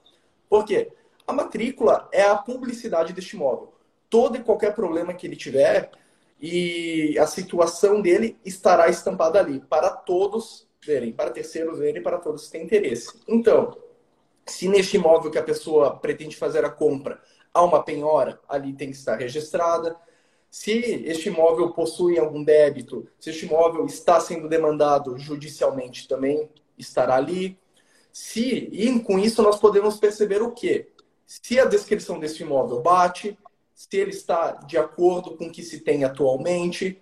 Por 0.49 0.65
quê? 0.65 0.91
A 1.27 1.33
matrícula 1.35 2.09
é 2.11 2.23
a 2.23 2.37
publicidade 2.37 3.13
deste 3.13 3.37
imóvel 3.37 3.76
todo 4.17 4.35
e 4.39 4.43
qualquer 4.43 4.75
problema 4.75 5.13
que 5.13 5.27
ele 5.27 5.37
tiver 5.37 5.91
e 6.41 7.19
a 7.19 7.27
situação 7.27 8.01
dele 8.01 8.39
estará 8.43 8.89
estampada 8.89 9.39
ali 9.39 9.61
para 9.61 9.91
todos 9.91 10.67
verem, 10.83 11.13
para 11.13 11.31
terceiros 11.31 11.79
verem, 11.79 12.03
para 12.03 12.17
todos 12.17 12.47
que 12.47 12.53
têm 12.53 12.63
interesse. 12.65 13.13
Então, 13.29 13.77
se 14.47 14.71
neste 14.71 14.97
imóvel 14.97 15.31
que 15.31 15.37
a 15.37 15.43
pessoa 15.43 15.99
pretende 15.99 16.35
fazer 16.35 16.65
a 16.65 16.71
compra 16.71 17.21
há 17.53 17.63
uma 17.63 17.83
penhora, 17.83 18.41
ali 18.49 18.73
tem 18.73 18.89
que 18.89 18.97
estar 18.97 19.17
registrada. 19.17 19.95
Se 20.51 20.73
este 21.05 21.29
imóvel 21.29 21.75
possui 21.75 22.19
algum 22.19 22.43
débito, 22.43 23.07
se 23.21 23.29
este 23.29 23.45
imóvel 23.45 23.85
está 23.85 24.19
sendo 24.19 24.49
demandado 24.49 25.19
judicialmente, 25.19 26.09
também 26.09 26.49
estará 26.79 27.17
ali. 27.17 27.59
Se, 28.11 28.71
e 28.73 28.99
com 29.01 29.19
isso 29.19 29.43
nós 29.43 29.61
podemos 29.61 29.99
perceber 29.99 30.41
o 30.41 30.53
quê? 30.53 30.89
Se 31.27 31.61
a 31.61 31.67
descrição 31.67 32.19
deste 32.19 32.45
imóvel 32.45 32.81
bate, 32.81 33.37
se 33.77 33.95
ele 33.99 34.11
está 34.11 34.53
de 34.53 34.79
acordo 34.79 35.37
com 35.37 35.49
o 35.49 35.53
que 35.53 35.63
se 35.63 35.81
tem 35.81 36.03
atualmente, 36.03 36.99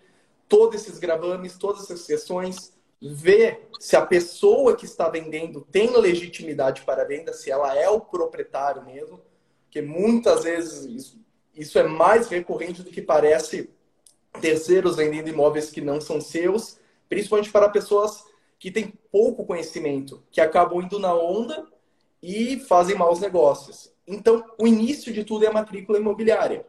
todos 0.49 0.83
esses 0.83 0.99
gravames, 0.99 1.57
todas 1.57 1.85
essas 1.85 2.05
questões, 2.05 2.75
ver 3.01 3.69
se 3.79 3.95
a 3.95 4.05
pessoa 4.05 4.75
que 4.75 4.85
está 4.85 5.09
vendendo 5.09 5.61
tem 5.61 5.97
legitimidade 5.97 6.83
para 6.83 7.03
a 7.03 7.07
venda, 7.07 7.33
se 7.33 7.49
ela 7.49 7.79
é 7.79 7.89
o 7.89 8.01
proprietário 8.01 8.85
mesmo, 8.85 9.21
porque 9.65 9.81
muitas 9.81 10.43
vezes 10.43 10.85
isso, 10.85 11.21
isso 11.55 11.79
é 11.79 11.85
mais 11.85 12.27
recorrente 12.27 12.83
do 12.83 12.91
que 12.91 13.01
parece 13.01 13.71
terceiros 14.41 14.97
vendendo 14.97 15.29
imóveis 15.29 15.71
que 15.71 15.81
não 15.81 16.01
são 16.01 16.21
seus, 16.21 16.81
principalmente 17.09 17.53
para 17.53 17.69
pessoas 17.69 18.25
que 18.59 18.73
têm 18.73 18.93
pouco 19.13 19.47
conhecimento, 19.47 20.25
que 20.33 20.41
acabam 20.41 20.83
indo 20.83 20.99
na 20.99 21.15
onda 21.15 21.69
e 22.21 22.59
fazem 22.59 22.97
maus 22.97 23.21
negócios. 23.21 23.94
Então, 24.07 24.45
o 24.59 24.67
início 24.67 25.13
de 25.13 25.25
tudo 25.25 25.45
é 25.45 25.49
a 25.49 25.53
matrícula 25.53 25.99
imobiliária. 25.99 26.67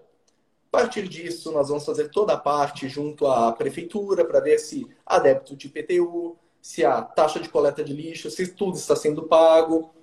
A 0.71 0.77
partir 0.77 1.07
disso, 1.07 1.51
nós 1.51 1.69
vamos 1.69 1.85
fazer 1.85 2.09
toda 2.09 2.33
a 2.33 2.37
parte 2.37 2.87
junto 2.89 3.27
à 3.27 3.51
prefeitura 3.51 4.25
para 4.25 4.39
ver 4.39 4.59
se 4.59 4.87
há 5.05 5.19
débito 5.19 5.55
de 5.55 5.67
IPTU, 5.67 6.37
se 6.61 6.83
há 6.83 7.01
taxa 7.01 7.39
de 7.39 7.47
coleta 7.47 7.83
de 7.83 7.93
lixo, 7.93 8.29
se 8.29 8.47
tudo 8.47 8.75
está 8.75 8.95
sendo 8.95 9.23
pago. 9.23 9.93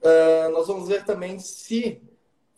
Uh, 0.00 0.50
nós 0.52 0.66
vamos 0.66 0.88
ver 0.88 1.04
também 1.04 1.38
se, 1.38 2.00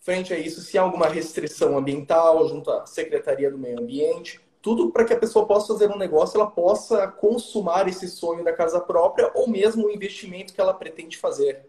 frente 0.00 0.32
a 0.32 0.38
isso, 0.38 0.60
se 0.60 0.78
há 0.78 0.82
alguma 0.82 1.08
restrição 1.08 1.76
ambiental 1.76 2.48
junto 2.48 2.70
à 2.70 2.86
Secretaria 2.86 3.50
do 3.50 3.58
Meio 3.58 3.80
Ambiente. 3.80 4.40
Tudo 4.62 4.90
para 4.90 5.04
que 5.04 5.12
a 5.12 5.18
pessoa 5.18 5.46
possa 5.46 5.74
fazer 5.74 5.90
um 5.90 5.98
negócio, 5.98 6.40
ela 6.40 6.50
possa 6.50 7.06
consumar 7.06 7.88
esse 7.88 8.08
sonho 8.08 8.42
da 8.42 8.52
casa 8.52 8.80
própria 8.80 9.30
ou 9.34 9.48
mesmo 9.48 9.86
o 9.86 9.90
investimento 9.90 10.54
que 10.54 10.60
ela 10.60 10.74
pretende 10.74 11.18
fazer. 11.18 11.66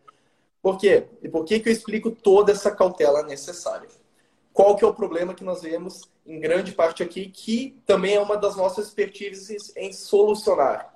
Por 0.68 0.78
quê? 0.78 1.06
E 1.24 1.30
por 1.30 1.46
que, 1.46 1.62
que 1.62 1.70
eu 1.70 1.72
explico 1.72 2.12
toda 2.12 2.52
essa 2.52 2.70
cautela 2.70 3.24
necessária? 3.24 3.88
Qual 4.52 4.76
que 4.76 4.84
é 4.84 4.88
o 4.88 4.94
problema 4.94 5.34
que 5.34 5.42
nós 5.42 5.62
vemos 5.62 6.02
em 6.26 6.42
grande 6.42 6.74
parte 6.74 7.02
aqui, 7.02 7.30
que 7.30 7.80
também 7.86 8.16
é 8.16 8.20
uma 8.20 8.36
das 8.36 8.58
nossas 8.58 8.88
expertises 8.88 9.72
em 9.78 9.94
solucionar? 9.94 10.94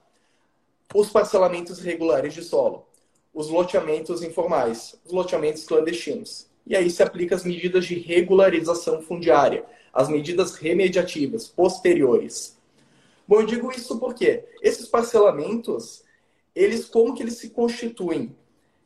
Os 0.93 1.09
parcelamentos 1.09 1.79
irregulares 1.79 2.33
de 2.33 2.43
solo, 2.43 2.85
os 3.33 3.47
loteamentos 3.47 4.21
informais, 4.21 4.99
os 5.05 5.13
loteamentos 5.13 5.63
clandestinos. 5.63 6.47
E 6.67 6.75
aí 6.75 6.89
se 6.89 7.01
aplica 7.01 7.33
as 7.33 7.45
medidas 7.45 7.85
de 7.85 7.97
regularização 7.97 9.01
fundiária, 9.01 9.63
as 9.93 10.09
medidas 10.09 10.55
remediativas 10.55 11.47
posteriores. 11.47 12.57
Bom, 13.25 13.39
eu 13.39 13.45
digo 13.45 13.71
isso 13.71 13.97
porque 13.99 14.43
esses 14.61 14.89
parcelamentos, 14.89 16.03
eles 16.53 16.83
como 16.87 17.15
que 17.15 17.23
eles 17.23 17.37
se 17.37 17.51
constituem? 17.51 18.35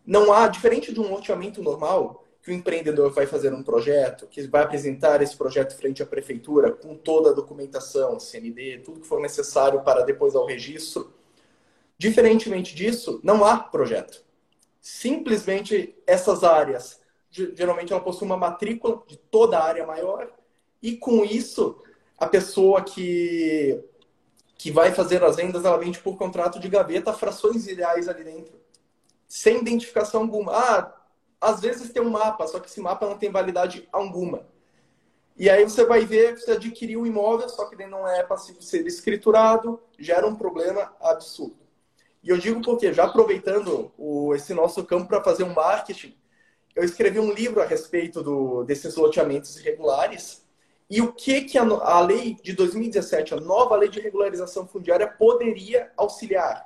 Não 0.06 0.32
há, 0.32 0.48
diferente 0.48 0.94
de 0.94 1.00
um 1.00 1.10
loteamento 1.10 1.64
normal, 1.64 2.26
que 2.46 2.52
o 2.52 2.54
empreendedor 2.54 3.12
vai 3.12 3.26
fazer 3.26 3.52
um 3.54 3.64
projeto, 3.64 4.28
que 4.28 4.46
vai 4.46 4.62
apresentar 4.62 5.20
esse 5.20 5.36
projeto 5.36 5.76
frente 5.76 6.04
à 6.04 6.06
prefeitura 6.06 6.72
com 6.72 6.96
toda 6.96 7.32
a 7.32 7.34
documentação, 7.34 8.20
CND, 8.20 8.82
tudo 8.86 9.00
que 9.00 9.08
for 9.08 9.20
necessário 9.20 9.82
para 9.82 10.04
depois 10.04 10.36
ao 10.36 10.46
registro. 10.46 11.12
Diferentemente 11.98 12.76
disso, 12.76 13.20
não 13.24 13.44
há 13.44 13.58
projeto. 13.58 14.24
Simplesmente 14.80 15.96
essas 16.06 16.44
áreas, 16.44 17.02
geralmente 17.32 17.92
ela 17.92 18.02
possui 18.04 18.28
uma 18.28 18.38
matrícula 18.38 19.02
de 19.08 19.18
toda 19.18 19.58
a 19.58 19.64
área 19.64 19.88
maior 19.88 20.32
e 20.84 20.96
com 20.96 21.26
isso 21.26 21.82
a 22.16 22.28
pessoa 22.28 22.84
que 22.84 23.84
que 24.58 24.72
vai 24.72 24.94
fazer 24.94 25.22
as 25.22 25.36
vendas, 25.36 25.66
ela 25.66 25.78
vende 25.78 26.00
por 26.00 26.18
contrato 26.18 26.62
de 26.62 26.70
gaveta 26.70 27.12
frações 27.12 27.68
ideais 27.68 28.08
ali 28.08 28.24
dentro 28.24 28.65
sem 29.36 29.60
identificação 29.60 30.22
alguma. 30.22 30.54
Ah, 30.54 30.96
às 31.42 31.60
vezes 31.60 31.92
tem 31.92 32.02
um 32.02 32.10
mapa, 32.10 32.48
só 32.48 32.58
que 32.58 32.70
esse 32.70 32.80
mapa 32.80 33.06
não 33.06 33.18
tem 33.18 33.30
validade 33.30 33.86
alguma. 33.92 34.48
E 35.36 35.50
aí 35.50 35.62
você 35.66 35.84
vai 35.84 36.06
ver 36.06 36.36
que 36.36 36.40
você 36.40 36.52
adquiriu 36.52 37.02
um 37.02 37.06
imóvel, 37.06 37.50
só 37.50 37.66
que 37.66 37.76
ele 37.76 37.86
não 37.86 38.08
é 38.08 38.24
passivo 38.24 38.62
ser 38.62 38.88
escriturado, 38.88 39.82
gera 40.00 40.26
um 40.26 40.38
problema 40.38 40.96
absurdo. 41.02 41.58
E 42.24 42.30
eu 42.30 42.38
digo 42.38 42.62
porque, 42.62 42.94
já 42.94 43.04
aproveitando 43.04 43.92
o, 43.98 44.34
esse 44.34 44.54
nosso 44.54 44.86
campo 44.86 45.10
para 45.10 45.22
fazer 45.22 45.44
um 45.44 45.54
marketing, 45.54 46.16
eu 46.74 46.86
escrevi 46.86 47.20
um 47.20 47.34
livro 47.34 47.62
a 47.62 47.66
respeito 47.66 48.24
do, 48.24 48.64
desses 48.64 48.96
loteamentos 48.96 49.58
irregulares 49.58 50.46
e 50.90 51.02
o 51.02 51.12
que, 51.12 51.42
que 51.42 51.58
a, 51.58 51.64
a 51.64 52.00
lei 52.00 52.38
de 52.42 52.54
2017, 52.54 53.34
a 53.34 53.42
nova 53.42 53.76
lei 53.76 53.90
de 53.90 54.00
regularização 54.00 54.66
fundiária, 54.66 55.08
poderia 55.08 55.92
auxiliar. 55.98 56.65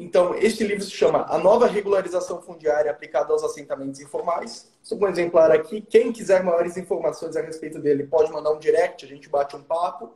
Então, 0.00 0.32
este 0.36 0.62
livro 0.62 0.84
se 0.84 0.92
chama 0.92 1.26
A 1.28 1.38
Nova 1.38 1.66
Regularização 1.66 2.40
Fundiária 2.40 2.88
Aplicada 2.88 3.32
aos 3.32 3.42
Assentamentos 3.42 3.98
Informais. 3.98 4.72
Sou 4.80 4.96
um 4.96 5.08
exemplar 5.08 5.50
aqui. 5.50 5.80
Quem 5.80 6.12
quiser 6.12 6.44
maiores 6.44 6.76
informações 6.76 7.34
a 7.34 7.42
respeito 7.42 7.80
dele 7.80 8.06
pode 8.06 8.30
mandar 8.30 8.52
um 8.52 8.60
direct, 8.60 9.04
a 9.04 9.08
gente 9.08 9.28
bate 9.28 9.56
um 9.56 9.62
papo. 9.64 10.14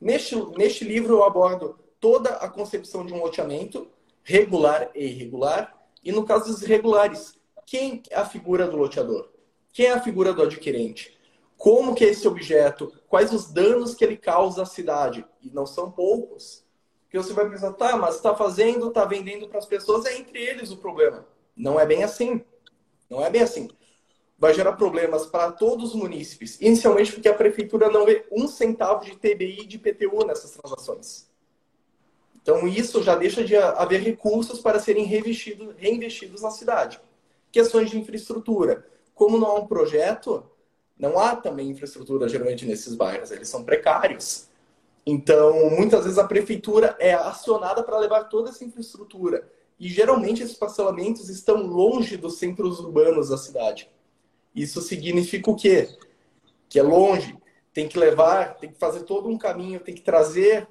Neste, 0.00 0.34
neste 0.56 0.86
livro 0.86 1.16
eu 1.16 1.22
abordo 1.24 1.78
toda 2.00 2.30
a 2.30 2.48
concepção 2.48 3.04
de 3.04 3.12
um 3.12 3.20
loteamento, 3.20 3.90
regular 4.22 4.90
e 4.94 5.04
irregular. 5.04 5.78
E 6.02 6.10
no 6.10 6.24
caso 6.24 6.46
dos 6.46 6.62
irregulares, 6.62 7.34
quem 7.66 8.02
é 8.08 8.16
a 8.16 8.24
figura 8.24 8.66
do 8.66 8.78
loteador? 8.78 9.28
Quem 9.70 9.84
é 9.84 9.92
a 9.92 10.00
figura 10.00 10.32
do 10.32 10.42
adquirente? 10.42 11.14
Como 11.58 11.94
que 11.94 12.06
é 12.06 12.08
esse 12.08 12.26
objeto? 12.26 12.90
Quais 13.06 13.34
os 13.34 13.52
danos 13.52 13.94
que 13.94 14.02
ele 14.02 14.16
causa 14.16 14.62
à 14.62 14.66
cidade? 14.66 15.26
E 15.42 15.50
não 15.50 15.66
são 15.66 15.90
poucos 15.90 16.63
que 17.14 17.28
você 17.28 17.32
vai 17.32 17.48
pensar, 17.48 17.72
tá, 17.74 17.96
mas 17.96 18.16
está 18.16 18.34
fazendo, 18.34 18.88
está 18.88 19.04
vendendo 19.04 19.48
para 19.48 19.58
as 19.58 19.66
pessoas, 19.66 20.04
é 20.06 20.18
entre 20.18 20.40
eles 20.40 20.70
o 20.70 20.76
problema. 20.76 21.24
Não 21.56 21.78
é 21.78 21.86
bem 21.86 22.02
assim. 22.02 22.44
Não 23.08 23.24
é 23.24 23.30
bem 23.30 23.42
assim. 23.42 23.68
Vai 24.36 24.52
gerar 24.52 24.72
problemas 24.72 25.26
para 25.26 25.52
todos 25.52 25.90
os 25.90 25.94
munícipes, 25.94 26.60
inicialmente 26.60 27.12
porque 27.12 27.28
a 27.28 27.34
prefeitura 27.34 27.88
não 27.88 28.04
vê 28.04 28.26
um 28.32 28.48
centavo 28.48 29.04
de 29.04 29.16
TBI 29.16 29.60
e 29.62 29.66
de 29.66 29.78
PTU 29.78 30.26
nessas 30.26 30.50
transações. 30.50 31.28
Então, 32.42 32.66
isso 32.66 33.02
já 33.02 33.14
deixa 33.14 33.44
de 33.44 33.56
haver 33.56 34.00
recursos 34.00 34.60
para 34.60 34.78
serem 34.78 35.04
reinvestidos, 35.04 35.74
reinvestidos 35.76 36.42
na 36.42 36.50
cidade. 36.50 37.00
Questões 37.50 37.88
de 37.88 37.98
infraestrutura. 37.98 38.86
Como 39.14 39.38
não 39.38 39.46
há 39.46 39.54
um 39.54 39.66
projeto, 39.66 40.44
não 40.98 41.18
há 41.18 41.36
também 41.36 41.70
infraestrutura 41.70 42.28
geralmente 42.28 42.66
nesses 42.66 42.94
bairros, 42.94 43.30
eles 43.30 43.48
são 43.48 43.64
precários. 43.64 44.48
Então, 45.06 45.70
muitas 45.70 46.04
vezes 46.04 46.18
a 46.18 46.24
prefeitura 46.24 46.96
é 46.98 47.12
acionada 47.12 47.82
para 47.82 47.98
levar 47.98 48.24
toda 48.24 48.50
essa 48.50 48.64
infraestrutura. 48.64 49.46
E 49.78 49.88
geralmente 49.88 50.42
esses 50.42 50.56
parcelamentos 50.56 51.28
estão 51.28 51.56
longe 51.56 52.16
dos 52.16 52.38
centros 52.38 52.78
urbanos 52.80 53.28
da 53.28 53.36
cidade. 53.36 53.90
Isso 54.54 54.80
significa 54.80 55.50
o 55.50 55.56
quê? 55.56 55.88
Que 56.68 56.78
é 56.78 56.82
longe, 56.82 57.36
tem 57.72 57.86
que 57.86 57.98
levar, 57.98 58.56
tem 58.56 58.70
que 58.70 58.78
fazer 58.78 59.00
todo 59.00 59.28
um 59.28 59.36
caminho, 59.36 59.80
tem 59.80 59.94
que 59.94 60.00
trazer 60.00 60.66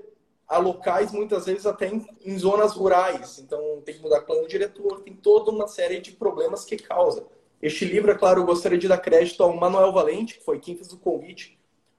a 0.47 0.57
locais, 0.57 1.11
muitas 1.11 1.45
vezes 1.45 1.65
até 1.65 1.87
em, 1.87 2.05
em 2.25 2.37
zonas 2.37 2.73
rurais. 2.73 3.37
Então, 3.39 3.81
tem 3.85 3.95
que 3.95 4.01
mudar 4.01 4.21
plano 4.21 4.47
diretor, 4.47 5.01
tem 5.01 5.13
toda 5.13 5.51
uma 5.51 5.67
série 5.67 5.99
de 5.99 6.11
problemas 6.11 6.65
que 6.65 6.77
causa. 6.77 7.25
Este 7.61 7.85
livro, 7.85 8.11
é 8.11 8.15
claro, 8.15 8.41
eu 8.41 8.45
gostaria 8.45 8.77
de 8.77 8.87
dar 8.87 8.97
crédito 8.97 9.43
ao 9.43 9.55
Manuel 9.55 9.91
Valente, 9.91 10.37
que 10.39 10.43
foi 10.43 10.59
quem 10.59 10.75
fez 10.75 10.91
o 10.91 10.97
convite 10.97 11.57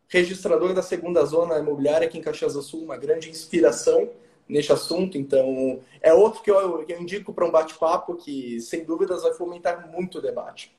registrador 0.09 0.73
da 0.75 0.83
segunda 0.83 1.25
zona 1.25 1.59
imobiliária 1.59 2.07
aqui 2.07 2.19
em 2.19 2.23
Caxias 2.23 2.55
do 2.55 2.63
Sul, 2.63 2.85
uma 2.85 2.97
grande 2.97 3.31
inspiração 3.31 4.11
neste 4.49 4.73
assunto. 4.73 5.17
Então, 5.17 5.81
é 6.01 6.13
outro 6.13 6.43
que 6.43 6.51
eu, 6.51 6.85
que 6.85 6.93
eu 6.93 7.01
indico 7.01 7.33
para 7.33 7.47
um 7.47 7.51
bate-papo 7.51 8.15
que, 8.15 8.61
sem 8.61 8.85
dúvidas, 8.85 9.23
vai 9.23 9.33
fomentar 9.35 9.91
muito 9.91 10.19
o 10.19 10.23
debate. 10.23 10.77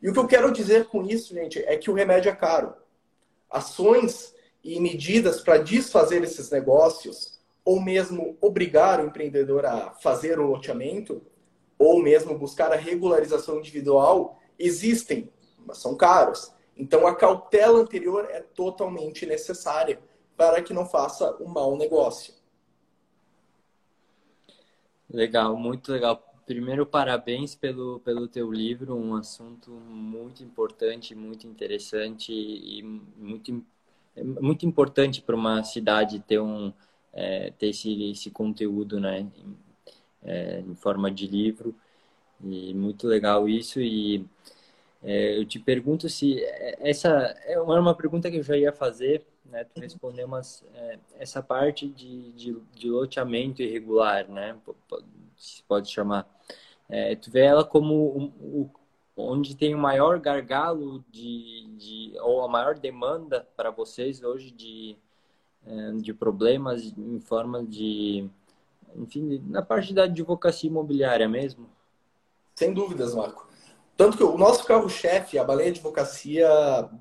E 0.00 0.08
o 0.08 0.12
que 0.12 0.18
eu 0.18 0.26
quero 0.26 0.52
dizer 0.52 0.86
com 0.86 1.04
isso, 1.04 1.34
gente, 1.34 1.58
é 1.58 1.76
que 1.76 1.90
o 1.90 1.94
remédio 1.94 2.30
é 2.30 2.34
caro. 2.34 2.72
Ações 3.50 4.34
e 4.62 4.80
medidas 4.80 5.40
para 5.40 5.58
desfazer 5.58 6.22
esses 6.22 6.50
negócios, 6.50 7.38
ou 7.64 7.80
mesmo 7.80 8.36
obrigar 8.40 9.00
o 9.00 9.06
empreendedor 9.06 9.66
a 9.66 9.90
fazer 9.90 10.38
o 10.38 10.46
loteamento, 10.46 11.22
ou 11.78 12.02
mesmo 12.02 12.38
buscar 12.38 12.72
a 12.72 12.76
regularização 12.76 13.58
individual, 13.58 14.38
existem, 14.58 15.30
mas 15.66 15.78
são 15.78 15.96
caros. 15.96 16.52
Então, 16.80 17.06
a 17.06 17.14
cautela 17.14 17.78
anterior 17.78 18.26
é 18.30 18.40
totalmente 18.40 19.26
necessária 19.26 20.00
para 20.34 20.62
que 20.62 20.72
não 20.72 20.86
faça 20.86 21.36
um 21.38 21.46
mau 21.46 21.76
negócio. 21.76 22.32
Legal, 25.12 25.54
muito 25.58 25.92
legal. 25.92 26.24
Primeiro, 26.46 26.86
parabéns 26.86 27.54
pelo, 27.54 28.00
pelo 28.00 28.26
teu 28.26 28.50
livro, 28.50 28.96
um 28.96 29.14
assunto 29.14 29.70
muito 29.70 30.42
importante, 30.42 31.14
muito 31.14 31.46
interessante 31.46 32.32
e 32.32 32.82
muito, 32.82 33.62
muito 34.40 34.64
importante 34.64 35.20
para 35.20 35.36
uma 35.36 35.62
cidade 35.62 36.18
ter, 36.20 36.40
um, 36.40 36.72
é, 37.12 37.50
ter 37.58 37.68
esse, 37.68 38.10
esse 38.10 38.30
conteúdo 38.30 38.98
né, 38.98 39.20
em, 39.20 39.56
é, 40.22 40.60
em 40.60 40.74
forma 40.74 41.10
de 41.10 41.26
livro. 41.26 41.74
E 42.42 42.72
muito 42.72 43.06
legal 43.06 43.46
isso. 43.46 43.82
E 43.82 44.24
é, 45.02 45.38
eu 45.38 45.46
te 45.46 45.58
pergunto 45.58 46.08
se 46.08 46.42
essa 46.78 47.08
é 47.44 47.58
uma 47.60 47.94
pergunta 47.94 48.30
que 48.30 48.36
eu 48.36 48.42
já 48.42 48.56
ia 48.56 48.72
fazer, 48.72 49.26
né? 49.46 49.64
Tu 49.64 49.80
respondeu, 49.80 50.28
mas 50.28 50.64
é, 50.74 50.98
essa 51.18 51.42
parte 51.42 51.88
de, 51.88 52.32
de, 52.32 52.56
de, 52.74 52.90
loteamento 52.90 53.62
irregular, 53.62 54.28
né? 54.28 54.56
Se 55.36 55.62
pode 55.64 55.90
chamar. 55.90 56.28
É, 56.88 57.14
tu 57.16 57.30
vê 57.30 57.40
ela 57.40 57.64
como 57.64 57.94
o, 57.94 58.24
o, 58.40 58.70
onde 59.16 59.56
tem 59.56 59.74
o 59.74 59.78
maior 59.78 60.18
gargalo 60.18 61.04
de, 61.10 61.66
de 61.76 62.12
ou 62.20 62.42
a 62.42 62.48
maior 62.48 62.78
demanda 62.78 63.46
para 63.56 63.70
vocês 63.70 64.22
hoje 64.22 64.50
de, 64.50 64.96
é, 65.66 65.92
de 65.92 66.12
problemas 66.12 66.92
em 66.96 67.20
forma 67.20 67.64
de 67.64 68.28
enfim, 68.96 69.42
na 69.46 69.62
parte 69.62 69.94
da 69.94 70.04
advocacia 70.04 70.68
imobiliária 70.68 71.28
mesmo. 71.28 71.68
Sem 72.56 72.74
dúvidas, 72.74 73.14
Marco. 73.14 73.49
Tanto 74.00 74.16
que 74.16 74.24
o 74.24 74.38
nosso 74.38 74.64
carro-chefe, 74.64 75.38
a 75.38 75.44
Baleia 75.44 75.68
Advocacia, 75.68 76.48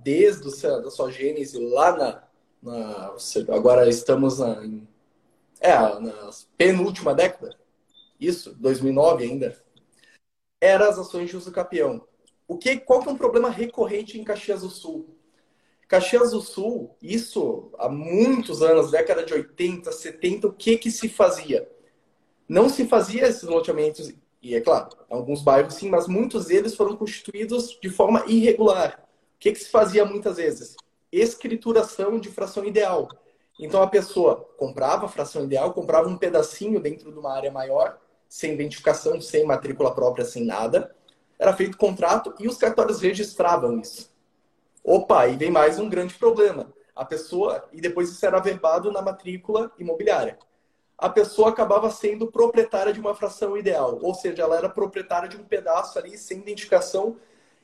desde 0.04 0.46
o, 0.50 0.82
da 0.82 0.92
sua 0.92 1.10
gênese 1.10 1.58
lá 1.58 1.96
na, 1.96 2.24
na 2.62 3.16
agora 3.56 3.88
estamos 3.88 4.40
na, 4.40 4.62
é, 5.62 5.78
na 5.78 6.30
penúltima 6.58 7.16
década, 7.16 7.58
isso, 8.20 8.54
2009 8.56 9.24
ainda, 9.24 9.58
era 10.60 10.90
as 10.90 11.00
ações 11.00 11.30
de 11.30 11.38
uso 11.38 11.54
capião. 11.54 12.06
O 12.46 12.58
que, 12.58 12.76
qual 12.76 13.02
que 13.02 13.08
é 13.08 13.12
um 13.14 13.18
problema 13.18 13.50
recorrente 13.50 14.20
em 14.20 14.26
Caxias 14.26 14.60
do 14.60 14.70
Sul? 14.70 15.16
Caxias 15.88 16.32
do 16.32 16.42
Sul, 16.42 16.98
isso 17.02 17.72
há 17.80 17.88
muitos 17.88 18.62
anos, 18.62 18.92
década 18.92 19.24
de 19.24 19.34
80, 19.34 19.90
70, 19.90 20.48
o 20.48 20.52
que 20.52 20.78
que 20.78 20.92
se 20.92 21.08
fazia? 21.08 21.66
Não 22.46 22.68
se 22.68 22.86
fazia 22.86 23.26
esses 23.26 23.44
loteamentos, 23.44 24.12
e 24.42 24.56
é 24.56 24.62
claro, 24.62 24.90
alguns 25.10 25.42
bairros 25.42 25.74
sim, 25.74 25.90
mas 25.90 26.08
muitos 26.08 26.46
deles 26.46 26.76
foram 26.76 26.96
constituídos 26.96 27.78
de 27.82 27.90
forma 27.90 28.24
irregular. 28.26 29.04
O 29.36 29.40
que 29.40 29.52
que 29.52 29.60
se 29.60 29.70
fazia 29.70 30.06
muitas 30.06 30.38
vezes? 30.38 30.76
Escrituração 31.12 32.20
de 32.20 32.30
fração 32.30 32.64
ideal. 32.64 33.10
Então 33.60 33.82
a 33.82 33.88
pessoa 33.88 34.48
comprava 34.58 35.06
a 35.06 35.10
fração 35.10 35.44
ideal, 35.44 35.74
comprava 35.74 36.08
um 36.08 36.18
pedacinho 36.18 36.80
dentro 36.80 37.12
de 37.12 37.20
uma 37.20 37.34
área 37.34 37.52
maior, 37.52 38.00
sem 38.30 38.54
identificação, 38.54 39.20
sem 39.20 39.46
matrícula 39.46 39.94
própria, 39.94 40.24
sem 40.24 40.46
nada. 40.46 40.96
Era 41.38 41.54
feito 41.54 41.78
contrato 41.78 42.34
e 42.40 42.48
os 42.48 42.58
cartórios 42.58 43.02
registravam 43.02 43.80
isso. 43.80 44.10
Opa, 44.84 45.28
e 45.28 45.36
vem 45.36 45.52
mais 45.52 45.80
um 45.80 45.90
grande 45.90 46.14
problema. 46.14 46.74
A 46.96 47.04
pessoa, 47.04 47.68
e 47.74 47.82
depois 47.82 48.10
isso 48.10 48.26
era 48.26 48.38
averbado 48.38 48.92
na 48.92 49.02
matrícula 49.02 49.72
imobiliária. 49.78 50.38
A 51.00 51.10
pessoa 51.10 51.50
acabava 51.50 51.90
sendo 51.90 52.28
proprietária 52.28 52.92
de 52.92 53.00
uma 53.00 53.16
fração 53.16 53.58
ideal, 53.58 53.98
ou 54.02 54.14
seja, 54.14 54.44
ela 54.44 54.58
era 54.58 54.68
proprietária 54.68 55.30
de 55.30 55.38
um 55.38 55.44
pedaço 55.44 55.98
ali 55.98 56.18
sem 56.18 56.40
identificação, 56.40 57.16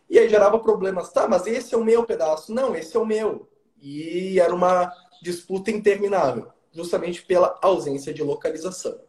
e 0.09 0.17
aí 0.17 0.29
gerava 0.29 0.57
problemas. 0.59 1.11
Tá, 1.11 1.27
mas 1.27 1.45
esse 1.45 1.75
é 1.75 1.77
o 1.77 1.83
meu 1.83 2.05
pedaço. 2.05 2.53
Não, 2.53 2.75
esse 2.75 2.95
é 2.95 2.99
o 2.99 3.05
meu. 3.05 3.47
E 3.81 4.39
era 4.39 4.53
uma 4.53 4.91
disputa 5.21 5.69
interminável, 5.69 6.47
justamente 6.71 7.23
pela 7.23 7.57
ausência 7.61 8.13
de 8.13 8.23
localização. 8.23 8.99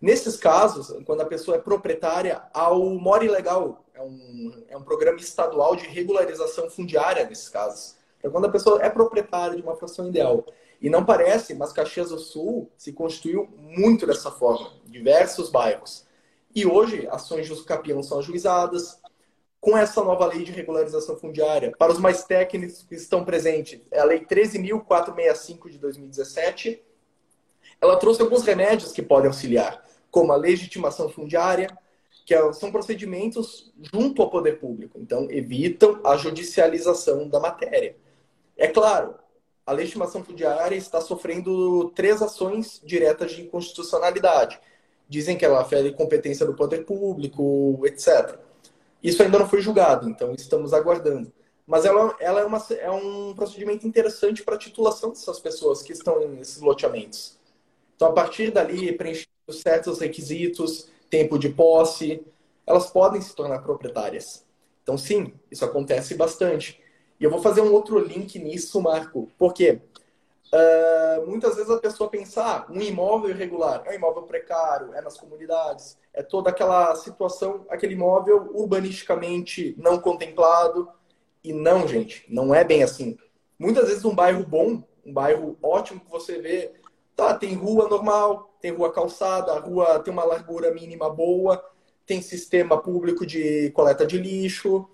Nesses 0.00 0.36
casos, 0.36 0.94
quando 1.04 1.22
a 1.22 1.26
pessoa 1.26 1.56
é 1.56 1.60
proprietária, 1.60 2.42
há 2.52 2.70
o 2.72 2.98
Legal, 3.18 3.84
é 3.94 4.02
um, 4.02 4.64
é 4.68 4.76
um 4.76 4.82
programa 4.82 5.18
estadual 5.18 5.74
de 5.74 5.86
regularização 5.86 6.70
fundiária 6.70 7.24
nesses 7.24 7.48
casos. 7.48 7.96
Então, 8.18 8.30
quando 8.30 8.44
a 8.44 8.50
pessoa 8.50 8.82
é 8.82 8.90
proprietária 8.90 9.56
de 9.56 9.62
uma 9.62 9.76
fração 9.76 10.08
ideal. 10.08 10.44
E 10.80 10.88
não 10.88 11.04
parece, 11.04 11.54
mas 11.54 11.72
Caxias 11.72 12.10
do 12.10 12.18
Sul 12.18 12.70
se 12.76 12.92
constituiu 12.92 13.48
muito 13.56 14.06
dessa 14.06 14.30
forma, 14.30 14.72
diversos 14.86 15.50
bairros. 15.50 16.06
E 16.54 16.66
hoje, 16.66 17.06
ações 17.10 17.46
de 17.46 17.64
capião 17.64 18.02
são 18.02 18.18
ajuizadas. 18.18 19.00
Com 19.60 19.76
essa 19.76 20.04
nova 20.04 20.24
lei 20.26 20.44
de 20.44 20.52
regularização 20.52 21.16
fundiária, 21.16 21.72
para 21.76 21.92
os 21.92 21.98
mais 21.98 22.22
técnicos 22.22 22.84
que 22.88 22.94
estão 22.94 23.24
presentes, 23.24 23.80
é 23.90 23.98
a 23.98 24.04
Lei 24.04 24.24
13.465 24.24 25.68
de 25.68 25.78
2017. 25.78 26.80
Ela 27.80 27.96
trouxe 27.96 28.22
alguns 28.22 28.44
remédios 28.44 28.92
que 28.92 29.02
podem 29.02 29.26
auxiliar, 29.26 29.84
como 30.12 30.32
a 30.32 30.36
legitimação 30.36 31.08
fundiária, 31.08 31.76
que 32.24 32.34
é, 32.34 32.52
são 32.52 32.70
procedimentos 32.70 33.72
junto 33.92 34.22
ao 34.22 34.30
poder 34.30 34.58
público, 34.58 34.98
então 35.00 35.30
evitam 35.30 36.00
a 36.04 36.16
judicialização 36.16 37.28
da 37.28 37.40
matéria. 37.40 37.96
É 38.56 38.68
claro, 38.68 39.14
a 39.68 39.72
legitimação 39.72 40.24
fundiária 40.24 40.74
está 40.74 40.98
sofrendo 40.98 41.90
três 41.90 42.22
ações 42.22 42.80
diretas 42.82 43.32
de 43.32 43.42
inconstitucionalidade. 43.42 44.58
Dizem 45.06 45.36
que 45.36 45.44
ela 45.44 45.62
fere 45.62 45.92
competência 45.92 46.46
do 46.46 46.54
poder 46.54 46.86
público, 46.86 47.78
etc. 47.84 48.38
Isso 49.02 49.22
ainda 49.22 49.38
não 49.38 49.46
foi 49.46 49.60
julgado, 49.60 50.08
então 50.08 50.32
estamos 50.32 50.72
aguardando. 50.72 51.30
Mas 51.66 51.84
ela, 51.84 52.16
ela 52.18 52.40
é, 52.40 52.44
uma, 52.46 52.66
é 52.80 52.90
um 52.90 53.34
procedimento 53.34 53.86
interessante 53.86 54.42
para 54.42 54.54
a 54.54 54.58
titulação 54.58 55.10
dessas 55.10 55.38
pessoas 55.38 55.82
que 55.82 55.92
estão 55.92 56.26
nesses 56.30 56.62
loteamentos. 56.62 57.38
Então, 57.94 58.08
a 58.08 58.12
partir 58.12 58.50
dali, 58.50 58.90
preenchendo 58.96 59.28
certos 59.50 59.98
requisitos, 59.98 60.88
tempo 61.10 61.38
de 61.38 61.50
posse, 61.50 62.22
elas 62.66 62.90
podem 62.90 63.20
se 63.20 63.36
tornar 63.36 63.58
proprietárias. 63.58 64.46
Então, 64.82 64.96
sim, 64.96 65.34
isso 65.50 65.62
acontece 65.62 66.14
bastante. 66.14 66.80
E 67.20 67.24
eu 67.24 67.30
vou 67.30 67.40
fazer 67.40 67.60
um 67.60 67.72
outro 67.72 67.98
link 67.98 68.38
nisso, 68.38 68.80
Marco, 68.80 69.28
porque 69.36 69.80
uh, 70.52 71.26
muitas 71.26 71.56
vezes 71.56 71.70
a 71.70 71.78
pessoa 71.78 72.08
pensa, 72.08 72.42
ah, 72.44 72.66
um 72.70 72.80
imóvel 72.80 73.30
irregular 73.30 73.82
é 73.86 73.90
um 73.90 73.94
imóvel 73.94 74.22
precário, 74.22 74.94
é 74.94 75.00
nas 75.00 75.18
comunidades, 75.18 75.98
é 76.12 76.22
toda 76.22 76.50
aquela 76.50 76.94
situação, 76.94 77.66
aquele 77.68 77.94
imóvel 77.94 78.50
urbanisticamente 78.54 79.74
não 79.78 79.98
contemplado. 79.98 80.88
E 81.42 81.52
não, 81.52 81.86
gente, 81.86 82.24
não 82.28 82.54
é 82.54 82.64
bem 82.64 82.82
assim. 82.82 83.16
Muitas 83.58 83.88
vezes 83.88 84.04
um 84.04 84.14
bairro 84.14 84.44
bom, 84.44 84.82
um 85.04 85.12
bairro 85.12 85.56
ótimo 85.62 86.00
que 86.00 86.10
você 86.10 86.40
vê, 86.40 86.72
tá, 87.16 87.34
tem 87.34 87.54
rua 87.54 87.88
normal, 87.88 88.54
tem 88.60 88.72
rua 88.72 88.92
calçada, 88.92 89.52
a 89.52 89.58
rua 89.58 90.00
tem 90.00 90.12
uma 90.12 90.24
largura 90.24 90.72
mínima 90.72 91.08
boa, 91.08 91.64
tem 92.06 92.22
sistema 92.22 92.80
público 92.80 93.26
de 93.26 93.70
coleta 93.70 94.06
de 94.06 94.18
lixo. 94.18 94.88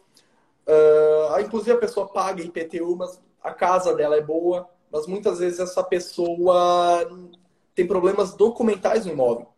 Uh, 0.66 1.40
inclusive 1.40 1.72
a 1.72 1.79
pessoa 1.79 2.09
paga 2.09 2.42
IPTU, 2.42 2.96
mas 2.96 3.20
a 3.42 3.53
casa 3.53 3.94
dela 3.94 4.16
é 4.16 4.22
boa, 4.22 4.68
mas 4.90 5.07
muitas 5.07 5.38
vezes 5.38 5.61
essa 5.61 5.83
pessoa 5.83 7.07
tem 7.74 7.87
problemas 7.87 8.35
documentais 8.35 9.05
no 9.05 9.12
imóvel. 9.12 9.48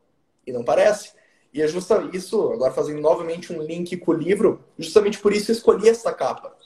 E 0.47 0.53
não 0.53 0.65
parece. 0.65 1.13
E 1.53 1.63
é 1.63 1.69
justamente 1.69 2.17
isso, 2.17 2.53
agora 2.53 2.73
fazendo 2.73 3.01
novamente 3.01 3.53
um 3.53 3.63
link 3.63 3.97
com 3.97 4.11
o 4.11 4.15
livro, 4.15 4.65
justamente 4.79 5.19
por 5.21 5.33
isso 5.33 5.51
eu 5.51 5.55
escolhi 5.55 5.89
essa 5.89 6.13
capa. 6.13 6.57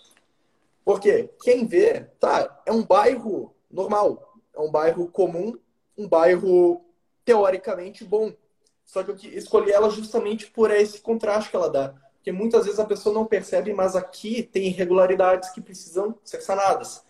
Porque 0.85 1.31
quem 1.42 1.66
vê, 1.66 2.07
tá, 2.18 2.62
é 2.66 2.72
um 2.72 2.83
bairro 2.83 3.55
normal, 3.70 4.35
é 4.55 4.61
um 4.61 4.70
bairro 4.70 5.07
comum, 5.09 5.57
um 5.96 6.09
bairro 6.09 6.85
teoricamente 7.24 8.05
bom. 8.05 8.33
Só 8.85 9.05
que 9.05 9.11
eu 9.11 9.38
escolhi 9.38 9.70
ela 9.70 9.90
justamente 9.90 10.50
por 10.50 10.70
esse 10.70 11.00
contraste 11.00 11.50
que 11.50 11.57
ela 11.57 11.70
dá. 11.70 11.94
Porque 12.20 12.33
muitas 12.33 12.66
vezes 12.66 12.78
a 12.78 12.85
pessoa 12.85 13.14
não 13.14 13.24
percebe, 13.24 13.72
mas 13.72 13.96
aqui 13.96 14.42
tem 14.42 14.66
irregularidades 14.66 15.48
que 15.50 15.61
precisam 15.61 16.14
ser 16.22 16.42
sanadas. 16.42 17.02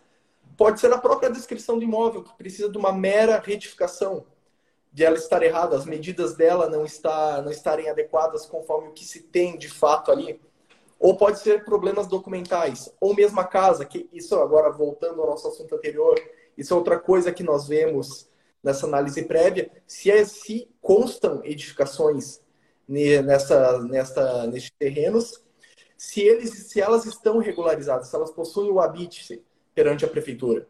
Pode 0.57 0.79
ser 0.79 0.92
a 0.92 0.99
própria 0.99 1.29
descrição 1.29 1.77
do 1.77 1.83
imóvel, 1.83 2.23
que 2.23 2.33
precisa 2.35 2.68
de 2.68 2.79
uma 2.79 2.92
mera 2.92 3.40
retificação, 3.40 4.25
de 4.92 5.05
ela 5.05 5.16
estar 5.16 5.42
errada, 5.42 5.77
as 5.77 5.85
medidas 5.85 6.37
dela 6.37 6.68
não, 6.68 6.85
está, 6.85 7.42
não 7.42 7.51
estarem 7.51 7.88
adequadas 7.88 8.46
conforme 8.46 8.88
o 8.88 8.92
que 8.92 9.05
se 9.05 9.23
tem 9.23 9.59
de 9.59 9.68
fato 9.68 10.12
ali. 10.12 10.40
Ou 10.96 11.16
pode 11.16 11.40
ser 11.40 11.64
problemas 11.64 12.07
documentais, 12.07 12.94
ou 13.01 13.12
mesmo 13.12 13.40
a 13.40 13.44
casa, 13.44 13.85
que 13.85 14.09
isso 14.12 14.37
agora 14.37 14.70
voltando 14.70 15.20
ao 15.20 15.31
nosso 15.31 15.49
assunto 15.49 15.75
anterior, 15.75 16.20
isso 16.57 16.73
é 16.73 16.77
outra 16.77 17.01
coisa 17.01 17.33
que 17.33 17.42
nós 17.42 17.66
vemos 17.66 18.29
nessa 18.62 18.87
análise 18.87 19.25
prévia, 19.25 19.73
se, 19.88 20.09
é, 20.09 20.25
se 20.25 20.68
constam 20.81 21.40
edificações 21.42 22.40
nessa, 22.90 23.79
nessa, 23.85 24.46
nesses 24.48 24.70
terrenos, 24.76 25.40
se, 25.96 26.20
eles, 26.20 26.50
se 26.50 26.81
elas 26.81 27.07
estão 27.07 27.38
regularizadas, 27.38 28.09
se 28.09 28.16
elas 28.16 28.33
possuem 28.33 28.70
o 28.70 28.81
habite 28.81 29.40
perante 29.74 30.05
a 30.05 30.09
prefeitura. 30.09 30.66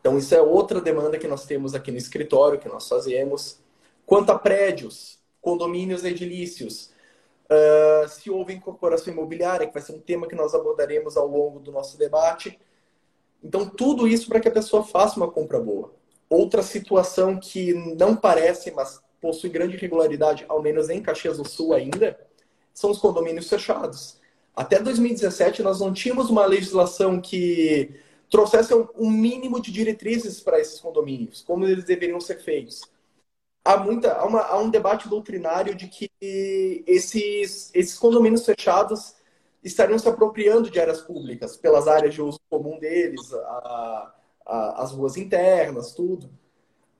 Então, 0.00 0.18
isso 0.18 0.34
é 0.34 0.40
outra 0.40 0.80
demanda 0.80 1.18
que 1.18 1.28
nós 1.28 1.46
temos 1.46 1.74
aqui 1.74 1.90
no 1.90 1.98
escritório, 1.98 2.58
que 2.58 2.68
nós 2.68 2.86
fazemos. 2.86 3.58
Quanto 4.04 4.30
a 4.30 4.38
prédios, 4.38 5.18
condomínios 5.40 6.04
edilícios, 6.04 6.90
uh, 7.46 8.08
se 8.08 8.30
houve 8.30 8.54
incorporação 8.54 9.12
imobiliária, 9.12 9.66
que 9.66 9.72
vai 9.72 9.82
ser 9.82 9.92
um 9.92 10.00
tema 10.00 10.26
que 10.26 10.34
nós 10.34 10.54
abordaremos 10.54 11.16
ao 11.16 11.26
longo 11.26 11.58
do 11.60 11.72
nosso 11.72 11.96
debate. 11.96 12.58
Então, 13.42 13.68
tudo 13.68 14.06
isso 14.06 14.28
para 14.28 14.40
que 14.40 14.48
a 14.48 14.52
pessoa 14.52 14.84
faça 14.84 15.16
uma 15.16 15.30
compra 15.30 15.58
boa. 15.58 15.94
Outra 16.28 16.62
situação 16.62 17.38
que 17.38 17.72
não 17.96 18.14
parece, 18.14 18.70
mas 18.70 19.02
possui 19.20 19.50
grande 19.50 19.76
regularidade, 19.76 20.44
ao 20.48 20.62
menos 20.62 20.88
em 20.88 21.02
Caxias 21.02 21.36
do 21.36 21.48
Sul 21.48 21.74
ainda, 21.74 22.18
são 22.72 22.90
os 22.90 22.98
condomínios 22.98 23.48
fechados. 23.48 24.18
Até 24.54 24.80
2017, 24.80 25.62
nós 25.62 25.80
não 25.80 25.92
tínhamos 25.92 26.30
uma 26.30 26.46
legislação 26.46 27.20
que 27.20 27.94
trouxesse 28.28 28.72
um 28.74 29.10
mínimo 29.10 29.60
de 29.60 29.72
diretrizes 29.72 30.40
para 30.40 30.60
esses 30.60 30.80
condomínios, 30.80 31.42
como 31.42 31.66
eles 31.66 31.84
deveriam 31.84 32.20
ser 32.20 32.40
feitos. 32.40 32.82
Há, 33.64 33.76
muita, 33.76 34.14
há, 34.14 34.24
uma, 34.24 34.40
há 34.40 34.58
um 34.58 34.70
debate 34.70 35.08
doutrinário 35.08 35.74
de 35.74 35.88
que 35.88 36.10
esses, 36.86 37.70
esses 37.74 37.98
condomínios 37.98 38.44
fechados 38.44 39.14
estariam 39.62 39.98
se 39.98 40.08
apropriando 40.08 40.70
de 40.70 40.80
áreas 40.80 41.02
públicas, 41.02 41.56
pelas 41.56 41.86
áreas 41.86 42.14
de 42.14 42.22
uso 42.22 42.40
comum 42.48 42.78
deles, 42.78 43.32
a, 43.34 44.14
a, 44.46 44.82
as 44.82 44.92
ruas 44.92 45.16
internas, 45.16 45.92
tudo. 45.92 46.30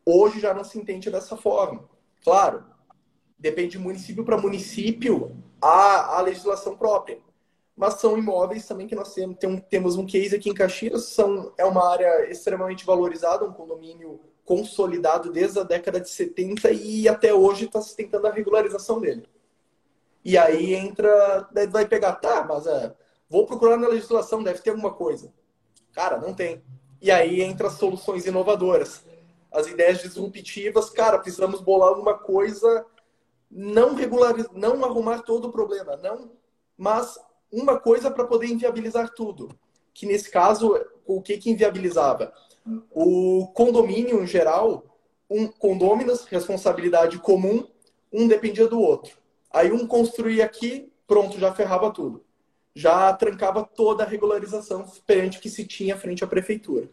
Hoje 0.04 0.40
já 0.40 0.52
não 0.52 0.64
se 0.64 0.78
entende 0.78 1.10
dessa 1.10 1.36
forma. 1.36 1.88
Claro, 2.22 2.64
depende 3.38 3.72
de 3.72 3.78
município 3.78 4.24
para 4.24 4.36
município 4.36 5.36
a, 5.60 6.18
a 6.18 6.20
legislação 6.20 6.76
própria. 6.76 7.18
Mas 7.76 7.94
são 7.94 8.18
imóveis 8.18 8.66
também 8.66 8.86
que 8.86 8.94
nós 8.94 9.14
temos, 9.14 9.38
tem 9.38 9.48
um, 9.48 9.58
temos 9.58 9.96
um 9.96 10.04
case 10.04 10.36
aqui 10.36 10.50
em 10.50 10.54
Caxias, 10.54 11.04
são, 11.06 11.52
é 11.56 11.64
uma 11.64 11.90
área 11.90 12.30
extremamente 12.30 12.84
valorizada, 12.84 13.44
um 13.44 13.52
condomínio 13.52 14.20
consolidado 14.44 15.32
desde 15.32 15.60
a 15.60 15.62
década 15.62 16.00
de 16.00 16.10
70 16.10 16.72
e 16.72 17.08
até 17.08 17.32
hoje 17.32 17.66
está 17.66 17.80
se 17.80 17.96
tentando 17.96 18.26
a 18.26 18.32
regularização 18.32 19.00
dele. 19.00 19.26
E 20.24 20.36
aí 20.36 20.74
entra, 20.74 21.48
vai 21.70 21.86
pegar, 21.86 22.16
tá, 22.16 22.44
mas 22.46 22.66
é, 22.66 22.94
vou 23.28 23.46
procurar 23.46 23.76
na 23.76 23.88
legislação, 23.88 24.42
deve 24.42 24.60
ter 24.60 24.70
alguma 24.70 24.92
coisa. 24.92 25.32
Cara, 25.92 26.18
não 26.18 26.34
tem. 26.34 26.62
E 27.00 27.10
aí 27.10 27.40
entra 27.40 27.70
soluções 27.70 28.26
inovadoras. 28.26 29.02
As 29.52 29.66
ideias 29.66 30.00
disruptivas, 30.02 30.90
cara, 30.90 31.18
precisamos 31.18 31.60
bolar 31.60 31.88
alguma 31.88 32.14
coisa, 32.14 32.86
não 33.50 33.94
regular, 33.94 34.34
não 34.52 34.84
arrumar 34.84 35.22
todo 35.22 35.48
o 35.48 35.52
problema, 35.52 35.96
não, 35.96 36.30
mas 36.76 37.18
uma 37.50 37.78
coisa 37.78 38.10
para 38.10 38.24
poder 38.24 38.46
inviabilizar 38.46 39.12
tudo. 39.12 39.50
Que 39.92 40.06
nesse 40.06 40.30
caso, 40.30 40.78
o 41.04 41.20
que 41.20 41.36
que 41.36 41.50
inviabilizava? 41.50 42.32
O 42.90 43.48
condomínio 43.54 44.22
em 44.22 44.26
geral, 44.26 44.84
um 45.28 45.48
condôminos, 45.48 46.24
responsabilidade 46.24 47.18
comum, 47.18 47.66
um 48.12 48.28
dependia 48.28 48.68
do 48.68 48.80
outro. 48.80 49.18
Aí 49.50 49.72
um 49.72 49.86
construía 49.86 50.44
aqui, 50.44 50.92
pronto, 51.06 51.38
já 51.38 51.52
ferrava 51.52 51.90
tudo. 51.92 52.24
Já 52.74 53.12
trancava 53.12 53.64
toda 53.64 54.04
a 54.04 54.06
regularização 54.06 54.86
perante 55.04 55.40
que 55.40 55.50
se 55.50 55.66
tinha 55.66 55.96
frente 55.96 56.22
à 56.22 56.26
prefeitura. 56.26 56.88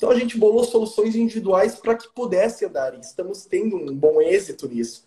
Então 0.00 0.08
a 0.08 0.18
gente 0.18 0.38
bolou 0.38 0.64
soluções 0.64 1.14
individuais 1.14 1.74
para 1.74 1.94
que 1.94 2.08
pudesse 2.08 2.64
andar. 2.64 2.94
E 2.94 3.00
estamos 3.00 3.44
tendo 3.44 3.76
um 3.76 3.94
bom 3.94 4.18
êxito 4.22 4.66
nisso. 4.66 5.06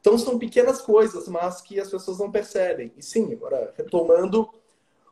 Então 0.00 0.16
são 0.16 0.38
pequenas 0.38 0.80
coisas, 0.80 1.26
mas 1.26 1.60
que 1.60 1.80
as 1.80 1.90
pessoas 1.90 2.20
não 2.20 2.30
percebem. 2.30 2.92
E 2.96 3.02
sim, 3.02 3.32
agora 3.32 3.74
retomando, 3.76 4.48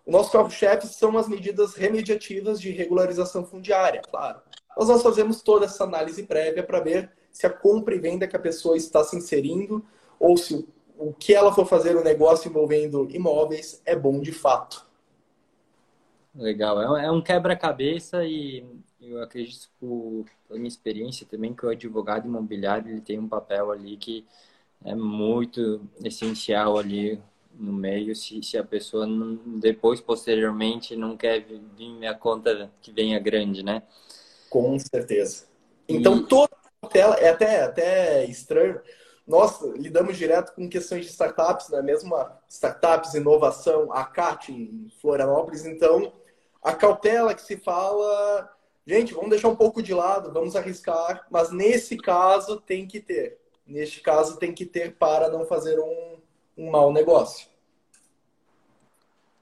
o 0.06 0.12
nosso 0.12 0.30
carro-chefe 0.30 0.86
são 0.86 1.18
as 1.18 1.26
medidas 1.26 1.74
remediativas 1.74 2.60
de 2.60 2.70
regularização 2.70 3.44
fundiária, 3.44 4.00
claro. 4.08 4.42
Mas 4.78 4.86
nós 4.86 5.02
fazemos 5.02 5.42
toda 5.42 5.64
essa 5.64 5.82
análise 5.82 6.22
prévia 6.22 6.62
para 6.62 6.78
ver 6.78 7.10
se 7.32 7.44
a 7.44 7.50
compra 7.50 7.96
e 7.96 7.98
venda 7.98 8.28
que 8.28 8.36
a 8.36 8.40
pessoa 8.40 8.76
está 8.76 9.02
se 9.02 9.16
inserindo 9.16 9.84
ou 10.20 10.36
se 10.36 10.68
o 10.96 11.12
que 11.12 11.34
ela 11.34 11.52
for 11.52 11.66
fazer 11.66 11.96
o 11.96 12.04
negócio 12.04 12.48
envolvendo 12.48 13.08
imóveis 13.10 13.82
é 13.84 13.96
bom 13.96 14.20
de 14.20 14.30
fato. 14.30 14.86
Legal, 16.32 16.96
é 16.96 17.10
um 17.10 17.18
é 17.18 17.22
quebra-cabeça 17.22 18.24
e 18.24 18.64
eu 19.10 19.22
acredito, 19.22 19.68
por, 19.78 20.24
pela 20.46 20.58
minha 20.58 20.68
experiência 20.68 21.26
também, 21.26 21.54
que 21.54 21.66
o 21.66 21.70
advogado 21.70 22.26
imobiliário 22.26 22.90
ele 22.90 23.00
tem 23.00 23.18
um 23.18 23.28
papel 23.28 23.70
ali 23.70 23.96
que 23.96 24.24
é 24.84 24.94
muito 24.94 25.80
essencial 26.02 26.78
ali 26.78 27.20
no 27.52 27.72
meio 27.72 28.14
se, 28.16 28.42
se 28.42 28.56
a 28.56 28.64
pessoa 28.64 29.06
não, 29.06 29.36
depois, 29.58 30.00
posteriormente, 30.00 30.96
não 30.96 31.16
quer 31.16 31.40
vir 31.40 31.90
minha 31.90 32.14
conta 32.14 32.70
que 32.80 32.90
venha 32.92 33.18
grande, 33.18 33.62
né? 33.62 33.82
Com 34.48 34.78
certeza. 34.78 35.44
Então, 35.88 36.18
e... 36.18 36.26
toda 36.26 36.56
a 36.82 36.86
tela 36.86 37.16
é 37.16 37.28
até, 37.28 37.62
até 37.62 38.24
estranho. 38.24 38.80
Nós 39.26 39.60
lidamos 39.76 40.16
direto 40.16 40.54
com 40.54 40.68
questões 40.68 41.04
de 41.04 41.10
startups, 41.10 41.68
né? 41.68 41.82
Mesmo 41.82 42.16
startups, 42.48 43.14
inovação, 43.14 43.92
a 43.92 44.04
CAT 44.04 44.50
em 44.50 44.90
Florianópolis. 45.00 45.66
Então, 45.66 46.12
a 46.62 46.72
cautela 46.72 47.34
que 47.34 47.42
se 47.42 47.56
fala 47.56 48.50
Gente, 48.86 49.14
vamos 49.14 49.30
deixar 49.30 49.48
um 49.48 49.56
pouco 49.56 49.82
de 49.82 49.94
lado, 49.94 50.32
vamos 50.32 50.56
arriscar, 50.56 51.26
mas 51.30 51.52
nesse 51.52 51.96
caso 51.96 52.60
tem 52.60 52.86
que 52.86 53.00
ter. 53.00 53.38
Neste 53.66 54.00
caso 54.00 54.38
tem 54.38 54.52
que 54.52 54.66
ter 54.66 54.96
para 54.96 55.28
não 55.28 55.44
fazer 55.44 55.78
um, 55.78 56.16
um 56.56 56.70
mau 56.70 56.92
negócio. 56.92 57.48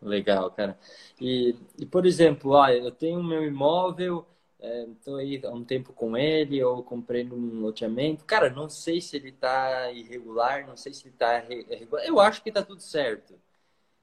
Legal, 0.00 0.50
cara. 0.50 0.78
E, 1.20 1.56
e 1.78 1.86
por 1.86 2.06
exemplo, 2.06 2.56
ah, 2.56 2.72
eu 2.72 2.90
tenho 2.90 3.22
meu 3.22 3.44
imóvel, 3.44 4.26
estou 4.60 5.18
é, 5.18 5.22
aí 5.22 5.40
há 5.44 5.50
um 5.50 5.64
tempo 5.64 5.92
com 5.92 6.16
ele, 6.16 6.62
ou 6.62 6.82
comprei 6.82 7.24
num 7.24 7.60
loteamento. 7.60 8.24
Cara, 8.24 8.50
não 8.50 8.68
sei 8.68 9.00
se 9.00 9.16
ele 9.16 9.30
está 9.30 9.90
irregular, 9.92 10.66
não 10.66 10.76
sei 10.76 10.92
se 10.92 11.06
ele 11.06 11.14
está. 11.14 11.44
Eu 12.04 12.20
acho 12.20 12.42
que 12.42 12.50
está 12.50 12.62
tudo 12.62 12.80
certo. 12.80 13.34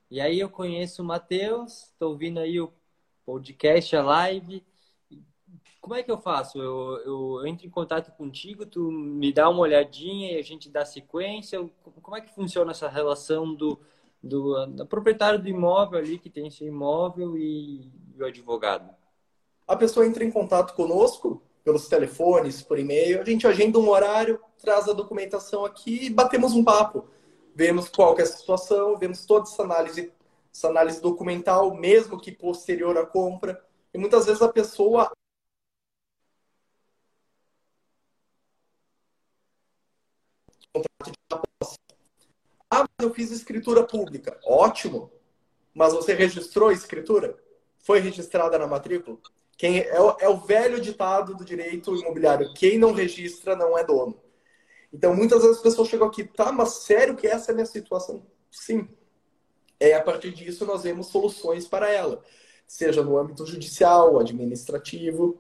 E 0.09 0.21
aí 0.21 0.39
eu 0.39 0.49
conheço 0.49 1.01
o 1.01 1.05
Matheus, 1.05 1.83
estou 1.91 2.11
ouvindo 2.11 2.39
aí 2.39 2.59
o 2.59 2.71
podcast, 3.25 3.95
a 3.95 4.03
live, 4.03 4.63
como 5.81 5.95
é 5.95 6.03
que 6.03 6.11
eu 6.11 6.17
faço? 6.17 6.57
Eu, 6.57 6.97
eu 7.05 7.47
entro 7.47 7.67
em 7.67 7.69
contato 7.69 8.11
contigo, 8.17 8.65
tu 8.65 8.91
me 8.91 9.31
dá 9.31 9.49
uma 9.49 9.59
olhadinha 9.59 10.33
e 10.33 10.39
a 10.39 10.41
gente 10.41 10.69
dá 10.69 10.83
sequência? 10.83 11.59
Como 12.01 12.17
é 12.17 12.21
que 12.21 12.33
funciona 12.33 12.71
essa 12.71 12.89
relação 12.89 13.53
do, 13.53 13.79
do, 14.21 14.65
do 14.65 14.85
proprietário 14.87 15.39
do 15.39 15.47
imóvel 15.47 15.99
ali, 15.99 16.17
que 16.17 16.29
tem 16.29 16.47
esse 16.47 16.65
imóvel, 16.65 17.37
e, 17.37 17.91
e 18.15 18.21
o 18.21 18.25
advogado? 18.25 18.89
A 19.67 19.75
pessoa 19.75 20.05
entra 20.05 20.23
em 20.23 20.31
contato 20.31 20.73
conosco 20.75 21.41
pelos 21.63 21.87
telefones, 21.87 22.61
por 22.61 22.77
e-mail, 22.77 23.21
a 23.21 23.25
gente 23.25 23.47
agenda 23.47 23.79
um 23.79 23.89
horário, 23.89 24.39
traz 24.59 24.87
a 24.87 24.93
documentação 24.93 25.65
aqui 25.65 26.05
e 26.05 26.09
batemos 26.09 26.53
um 26.53 26.63
papo. 26.63 27.07
Vemos 27.55 27.89
qual 27.89 28.17
é 28.19 28.21
a 28.21 28.25
situação, 28.25 28.97
vemos 28.97 29.25
toda 29.25 29.43
essa 29.43 29.63
análise, 29.63 30.11
essa 30.53 30.67
análise 30.67 31.01
documental, 31.01 31.73
mesmo 31.73 32.19
que 32.19 32.31
posterior 32.31 32.97
à 32.97 33.05
compra. 33.05 33.63
E 33.93 33.97
muitas 33.97 34.25
vezes 34.25 34.41
a 34.41 34.49
pessoa 34.49 35.11
contrato 40.81 41.11
de 41.11 41.39
posse. 41.59 41.77
Ah, 42.69 42.81
mas 42.81 43.07
eu 43.07 43.13
fiz 43.13 43.31
escritura 43.31 43.83
pública. 43.83 44.39
Ótimo. 44.43 45.11
Mas 45.73 45.93
você 45.93 46.13
registrou 46.13 46.69
a 46.69 46.73
escritura? 46.73 47.37
Foi 47.79 47.99
registrada 47.99 48.57
na 48.57 48.67
matrícula? 48.67 49.17
Quem 49.57 49.79
é, 49.79 50.01
o, 50.01 50.17
é 50.19 50.29
o 50.29 50.37
velho 50.37 50.79
ditado 50.79 51.35
do 51.35 51.45
direito 51.45 51.95
imobiliário: 51.95 52.53
quem 52.53 52.77
não 52.77 52.91
registra 52.91 53.55
não 53.55 53.77
é 53.77 53.83
dono. 53.83 54.19
Então, 54.91 55.13
muitas 55.15 55.41
vezes 55.41 55.57
as 55.57 55.63
pessoas 55.63 55.89
chegam 55.89 56.07
aqui, 56.07 56.23
tá, 56.23 56.51
mas 56.51 56.69
sério 56.83 57.15
que 57.15 57.27
essa 57.27 57.51
é 57.51 57.53
a 57.53 57.55
minha 57.55 57.65
situação? 57.65 58.25
Sim. 58.49 58.87
É 59.77 59.93
a 59.93 60.01
partir 60.01 60.31
disso 60.31 60.65
nós 60.65 60.83
vemos 60.83 61.07
soluções 61.07 61.67
para 61.67 61.91
ela, 61.91 62.23
seja 62.65 63.03
no 63.03 63.17
âmbito 63.17 63.45
judicial, 63.45 64.17
administrativo, 64.17 65.37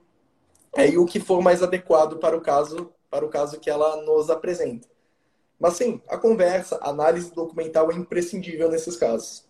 aí 0.75 0.97
o 0.97 1.05
que 1.05 1.21
for 1.21 1.41
mais 1.41 1.63
adequado 1.63 2.17
para 2.17 2.35
o 2.35 2.41
caso, 2.41 2.93
para 3.09 3.25
o 3.25 3.29
caso 3.29 3.59
que 3.59 3.69
ela 3.69 4.03
nos 4.03 4.29
apresenta. 4.29 4.89
Mas 5.59 5.73
sim, 5.73 6.01
a 6.07 6.17
conversa, 6.17 6.77
a 6.81 6.89
análise 6.89 7.33
documental 7.33 7.91
é 7.91 7.95
imprescindível 7.95 8.69
nesses 8.69 8.97
casos. 8.97 9.45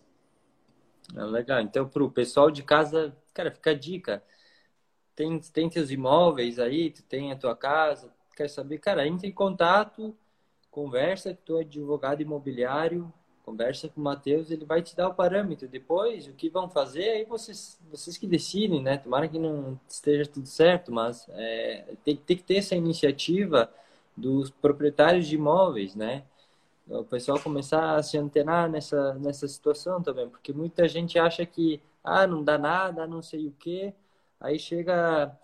É 1.14 1.22
legal. 1.24 1.60
Então, 1.60 1.88
para 1.88 2.02
o 2.02 2.10
pessoal 2.10 2.50
de 2.50 2.62
casa, 2.62 3.16
cara, 3.34 3.50
fica 3.50 3.70
a 3.70 3.74
dica. 3.74 4.22
Tem, 5.14 5.38
tem 5.38 5.68
teus 5.68 5.90
imóveis 5.90 6.58
aí, 6.58 6.90
tu 6.90 7.02
tem 7.02 7.32
a 7.32 7.36
tua 7.36 7.56
casa, 7.56 8.12
quer 8.36 8.50
saber, 8.50 8.78
cara, 8.78 9.06
entre 9.06 9.26
em 9.28 9.32
contato, 9.32 10.14
conversa 10.70 11.34
com 11.34 11.42
teu 11.42 11.58
advogado 11.58 12.20
imobiliário, 12.20 13.10
conversa 13.42 13.88
com 13.88 14.00
o 14.00 14.04
Matheus, 14.04 14.50
ele 14.50 14.64
vai 14.64 14.82
te 14.82 14.94
dar 14.94 15.08
o 15.08 15.14
parâmetro. 15.14 15.68
Depois, 15.68 16.26
o 16.26 16.32
que 16.32 16.50
vão 16.50 16.68
fazer, 16.68 17.08
aí 17.10 17.24
vocês, 17.24 17.80
vocês 17.90 18.18
que 18.18 18.26
decidem, 18.26 18.82
né? 18.82 18.98
Tomara 18.98 19.28
que 19.28 19.38
não 19.38 19.80
esteja 19.88 20.26
tudo 20.26 20.48
certo, 20.48 20.92
mas 20.92 21.26
é, 21.30 21.94
tem, 22.04 22.16
tem 22.16 22.36
que 22.36 22.42
ter 22.42 22.56
essa 22.56 22.74
iniciativa 22.74 23.72
dos 24.16 24.50
proprietários 24.50 25.26
de 25.26 25.34
imóveis, 25.34 25.94
né? 25.94 26.24
O 26.88 27.04
pessoal 27.04 27.38
começar 27.40 27.96
a 27.96 28.02
se 28.02 28.16
antenar 28.16 28.70
nessa, 28.70 29.14
nessa 29.14 29.48
situação 29.48 30.00
também, 30.00 30.28
porque 30.28 30.52
muita 30.52 30.86
gente 30.86 31.18
acha 31.18 31.44
que, 31.44 31.82
ah, 32.02 32.26
não 32.26 32.44
dá 32.44 32.56
nada, 32.56 33.06
não 33.06 33.20
sei 33.20 33.48
o 33.48 33.54
quê, 33.58 33.92
aí 34.40 34.58
chega, 34.58 35.36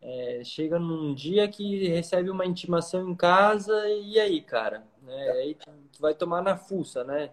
é, 0.00 0.42
chega 0.44 0.78
num 0.78 1.14
dia 1.14 1.48
que 1.48 1.88
recebe 1.88 2.28
uma 2.28 2.44
intimação 2.44 3.08
em 3.08 3.14
casa 3.14 3.88
e 3.88 4.20
aí, 4.20 4.42
cara, 4.42 4.84
né? 5.02 5.30
Aí 5.30 5.54
tu 5.54 6.00
vai 6.00 6.14
tomar 6.14 6.42
na 6.42 6.56
fuça, 6.56 7.02
né? 7.04 7.30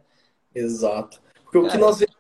Exato. 0.56 1.22
Porque 1.44 1.58
o 1.58 1.70
que 1.70 1.78
nós 1.78 2.00
vemos 2.00 2.16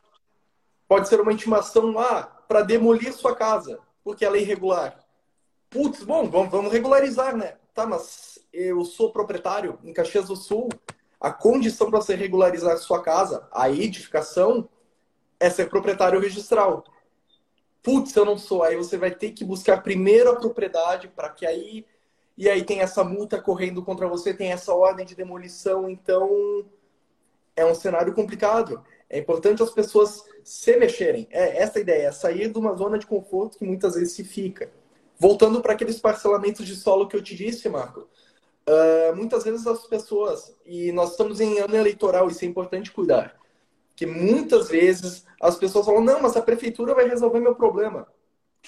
pode 0.87 1.07
ser 1.07 1.21
uma 1.21 1.31
intimação 1.31 1.91
lá 1.91 2.19
ah, 2.19 2.23
para 2.23 2.63
demolir 2.63 3.13
sua 3.13 3.35
casa, 3.35 3.79
porque 4.03 4.25
ela 4.25 4.37
é 4.37 4.41
irregular. 4.41 4.99
Putz, 5.69 6.03
bom, 6.03 6.27
vamos, 6.27 6.49
vamos 6.49 6.71
regularizar, 6.71 7.37
né? 7.37 7.57
Tá, 7.75 7.85
mas 7.85 8.38
eu 8.51 8.83
sou 8.85 9.11
proprietário 9.11 9.79
em 9.83 9.93
Caxias 9.93 10.27
do 10.27 10.35
Sul, 10.35 10.69
a 11.19 11.31
condição 11.31 11.89
para 11.89 12.01
você 12.01 12.15
regularizar 12.15 12.77
sua 12.77 13.01
casa, 13.01 13.47
a 13.51 13.69
edificação, 13.69 14.69
é 15.39 15.49
ser 15.49 15.69
proprietário 15.69 16.19
registral. 16.19 16.83
Putz, 17.81 18.15
eu 18.15 18.25
não 18.25 18.37
sou. 18.37 18.63
Aí 18.63 18.75
você 18.75 18.97
vai 18.97 19.11
ter 19.11 19.31
que 19.31 19.43
buscar 19.43 19.81
primeiro 19.81 20.29
a 20.29 20.35
propriedade 20.35 21.07
para 21.07 21.29
que 21.29 21.45
aí. 21.45 21.85
E 22.37 22.49
aí 22.49 22.63
tem 22.63 22.79
essa 22.79 23.03
multa 23.03 23.41
correndo 23.41 23.83
contra 23.83 24.07
você, 24.07 24.33
tem 24.33 24.51
essa 24.51 24.73
ordem 24.73 25.05
de 25.05 25.15
demolição. 25.15 25.89
Então, 25.89 26.65
é 27.55 27.65
um 27.65 27.75
cenário 27.75 28.13
complicado. 28.13 28.83
É 29.09 29.17
importante 29.17 29.61
as 29.61 29.71
pessoas 29.71 30.23
se 30.43 30.77
mexerem. 30.77 31.27
É 31.31 31.61
essa 31.61 31.79
a 31.79 31.81
ideia, 31.81 32.07
é 32.07 32.11
sair 32.11 32.49
de 32.49 32.57
uma 32.57 32.75
zona 32.75 32.97
de 32.97 33.05
conforto 33.05 33.57
que 33.57 33.65
muitas 33.65 33.95
vezes 33.95 34.13
se 34.13 34.23
fica. 34.23 34.71
Voltando 35.17 35.61
para 35.61 35.73
aqueles 35.73 35.99
parcelamentos 35.99 36.65
de 36.65 36.75
solo 36.75 37.07
que 37.07 37.15
eu 37.15 37.21
te 37.21 37.35
disse, 37.35 37.67
Marco, 37.67 38.07
uh, 38.69 39.15
muitas 39.15 39.43
vezes 39.43 39.65
as 39.65 39.85
pessoas, 39.87 40.55
e 40.65 40.91
nós 40.91 41.11
estamos 41.11 41.41
em 41.41 41.59
ano 41.59 41.75
eleitoral, 41.75 42.27
isso 42.27 42.45
é 42.45 42.47
importante 42.47 42.91
cuidar, 42.91 43.35
que 43.95 44.05
muitas 44.05 44.69
vezes 44.69 45.25
as 45.41 45.55
pessoas 45.57 45.85
falam, 45.85 46.01
não, 46.01 46.21
mas 46.21 46.37
a 46.37 46.41
prefeitura 46.41 46.93
vai 46.93 47.07
resolver 47.07 47.39
meu 47.39 47.55
problema. 47.55 48.07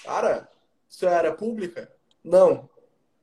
Cara, 0.04 0.48
isso 0.88 1.06
é 1.06 1.14
área 1.14 1.32
pública? 1.32 1.90
Não. 2.22 2.68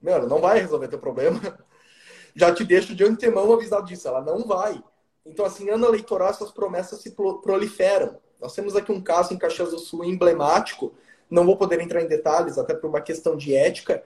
Mano, 0.01 0.27
não 0.27 0.39
vai 0.39 0.59
resolver 0.59 0.87
teu 0.87 0.99
problema. 0.99 1.39
Já 2.35 2.53
te 2.53 2.63
deixo 2.63 2.95
de 2.95 3.03
antemão 3.03 3.51
avisado 3.51 3.85
disso. 3.85 4.07
Ela 4.07 4.21
não 4.21 4.45
vai. 4.45 4.81
Então, 5.25 5.45
assim, 5.45 5.69
ano 5.69 5.85
eleitoral, 5.85 6.29
essas 6.29 6.51
promessas 6.51 7.01
se 7.01 7.11
proliferam. 7.11 8.17
Nós 8.39 8.53
temos 8.53 8.75
aqui 8.75 8.91
um 8.91 9.01
caso 9.01 9.33
em 9.33 9.37
Caxias 9.37 9.71
do 9.71 9.79
Sul 9.79 10.05
emblemático. 10.05 10.93
Não 11.29 11.45
vou 11.45 11.57
poder 11.57 11.79
entrar 11.81 12.01
em 12.01 12.07
detalhes, 12.07 12.57
até 12.57 12.73
por 12.73 12.89
uma 12.89 13.01
questão 13.01 13.35
de 13.35 13.53
ética, 13.53 14.03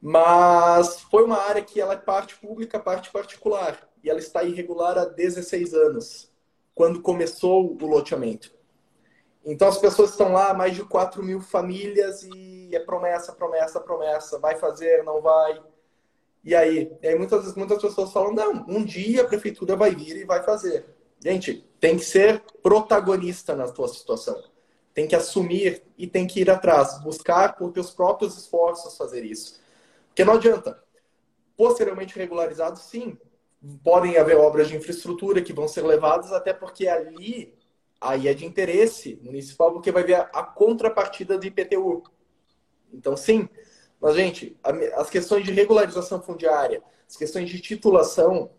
mas 0.00 1.00
foi 1.02 1.24
uma 1.24 1.38
área 1.38 1.62
que 1.62 1.80
ela 1.80 1.94
é 1.94 1.98
parte 1.98 2.36
pública, 2.36 2.78
parte 2.78 3.10
particular. 3.10 3.88
E 4.02 4.08
ela 4.08 4.20
está 4.20 4.42
irregular 4.44 4.96
há 4.96 5.04
16 5.04 5.74
anos, 5.74 6.30
quando 6.74 7.02
começou 7.02 7.76
o 7.80 7.86
loteamento. 7.86 8.56
Então 9.44 9.66
as 9.66 9.78
pessoas 9.78 10.10
estão 10.10 10.32
lá, 10.32 10.54
mais 10.54 10.74
de 10.74 10.84
4 10.84 11.22
mil 11.22 11.40
famílias, 11.40 12.22
e 12.22 12.70
é 12.72 12.80
promessa, 12.80 13.32
promessa, 13.32 13.80
promessa. 13.80 14.38
Vai 14.38 14.56
fazer, 14.56 15.02
não 15.04 15.20
vai. 15.20 15.60
E 16.44 16.54
aí? 16.54 16.92
E 17.02 17.08
aí 17.08 17.18
muitas, 17.18 17.54
muitas 17.54 17.80
pessoas 17.80 18.12
falam, 18.12 18.32
não, 18.32 18.64
um 18.68 18.84
dia 18.84 19.22
a 19.22 19.26
prefeitura 19.26 19.74
vai 19.74 19.94
vir 19.94 20.16
e 20.16 20.24
vai 20.24 20.42
fazer. 20.42 20.84
Gente, 21.20 21.68
tem 21.80 21.96
que 21.96 22.04
ser 22.04 22.42
protagonista 22.62 23.56
na 23.56 23.66
tua 23.66 23.88
situação. 23.88 24.40
Tem 24.94 25.08
que 25.08 25.16
assumir 25.16 25.82
e 25.96 26.06
tem 26.06 26.26
que 26.26 26.40
ir 26.40 26.50
atrás, 26.50 27.00
buscar 27.02 27.56
por 27.56 27.72
teus 27.72 27.90
próprios 27.90 28.36
esforços 28.36 28.96
fazer 28.96 29.24
isso. 29.24 29.60
Porque 30.18 30.24
não 30.24 30.34
adianta. 30.34 30.82
Posteriormente 31.56 32.18
regularizado, 32.18 32.76
sim, 32.76 33.16
podem 33.84 34.16
haver 34.16 34.36
obras 34.36 34.66
de 34.66 34.76
infraestrutura 34.76 35.40
que 35.40 35.52
vão 35.52 35.68
ser 35.68 35.82
levadas, 35.82 36.32
até 36.32 36.52
porque 36.52 36.88
ali 36.88 37.54
aí 38.00 38.26
é 38.26 38.34
de 38.34 38.44
interesse 38.44 39.16
municipal, 39.22 39.72
porque 39.72 39.92
vai 39.92 40.02
ver 40.02 40.14
a, 40.14 40.22
a 40.22 40.42
contrapartida 40.42 41.38
do 41.38 41.46
IPTU. 41.46 42.02
Então, 42.92 43.16
sim, 43.16 43.48
mas, 44.00 44.16
gente, 44.16 44.58
as 44.96 45.08
questões 45.08 45.44
de 45.44 45.52
regularização 45.52 46.20
fundiária, 46.20 46.82
as 47.08 47.16
questões 47.16 47.48
de 47.48 47.60
titulação, 47.60 48.50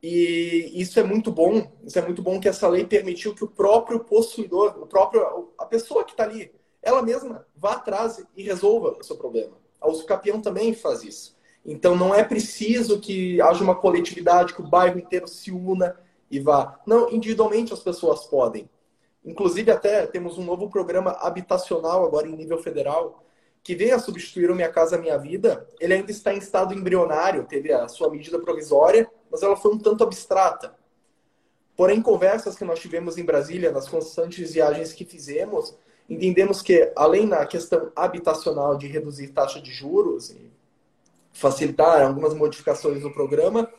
e 0.00 0.80
isso 0.80 1.00
é 1.00 1.02
muito 1.02 1.32
bom, 1.32 1.72
isso 1.82 1.98
é 1.98 2.02
muito 2.02 2.22
bom 2.22 2.38
que 2.38 2.48
essa 2.48 2.68
lei 2.68 2.86
permitiu 2.86 3.34
que 3.34 3.42
o 3.42 3.48
próprio 3.48 3.98
possuidor, 3.98 4.80
o 4.80 4.86
próprio, 4.86 5.52
a 5.58 5.66
pessoa 5.66 6.04
que 6.04 6.12
está 6.12 6.22
ali, 6.22 6.54
ela 6.80 7.02
mesma 7.02 7.44
vá 7.56 7.72
atrás 7.72 8.24
e 8.36 8.44
resolva 8.44 8.96
o 9.00 9.02
seu 9.02 9.16
problema. 9.16 9.63
A 9.84 9.90
Usucapião 9.90 10.40
também 10.40 10.72
faz 10.72 11.02
isso. 11.02 11.36
Então 11.64 11.94
não 11.94 12.14
é 12.14 12.24
preciso 12.24 12.98
que 12.98 13.40
haja 13.40 13.62
uma 13.62 13.74
coletividade, 13.74 14.54
que 14.54 14.62
o 14.62 14.66
bairro 14.66 14.98
inteiro 14.98 15.28
se 15.28 15.50
una 15.52 15.94
e 16.30 16.40
vá. 16.40 16.80
Não, 16.86 17.10
individualmente 17.10 17.72
as 17.72 17.80
pessoas 17.80 18.24
podem. 18.24 18.68
Inclusive 19.22 19.70
até 19.70 20.06
temos 20.06 20.38
um 20.38 20.44
novo 20.44 20.70
programa 20.70 21.12
habitacional 21.20 22.04
agora 22.04 22.26
em 22.26 22.34
nível 22.34 22.58
federal 22.62 23.22
que 23.62 23.74
vem 23.74 23.92
a 23.92 23.98
substituir 23.98 24.50
o 24.50 24.54
Minha 24.54 24.70
Casa 24.70 24.98
Minha 24.98 25.18
Vida. 25.18 25.66
Ele 25.78 25.94
ainda 25.94 26.10
está 26.10 26.32
em 26.34 26.38
estado 26.38 26.74
embrionário, 26.74 27.44
teve 27.44 27.72
a 27.72 27.88
sua 27.88 28.10
medida 28.10 28.38
provisória, 28.38 29.10
mas 29.30 29.42
ela 29.42 29.56
foi 29.56 29.72
um 29.72 29.78
tanto 29.78 30.02
abstrata. 30.02 30.74
Porém, 31.76 32.00
conversas 32.00 32.56
que 32.56 32.64
nós 32.64 32.78
tivemos 32.78 33.18
em 33.18 33.24
Brasília, 33.24 33.72
nas 33.72 33.88
constantes 33.88 34.52
viagens 34.52 34.92
que 34.92 35.04
fizemos, 35.04 35.76
entendemos 36.08 36.62
que, 36.62 36.92
além 36.94 37.28
da 37.28 37.44
questão 37.46 37.90
habitacional 37.96 38.76
de 38.76 38.86
reduzir 38.86 39.28
taxa 39.28 39.60
de 39.60 39.72
juros 39.72 40.30
e 40.30 40.50
facilitar 41.32 42.02
algumas 42.02 42.34
modificações 42.34 43.02
no 43.02 43.12
programa, 43.12 43.70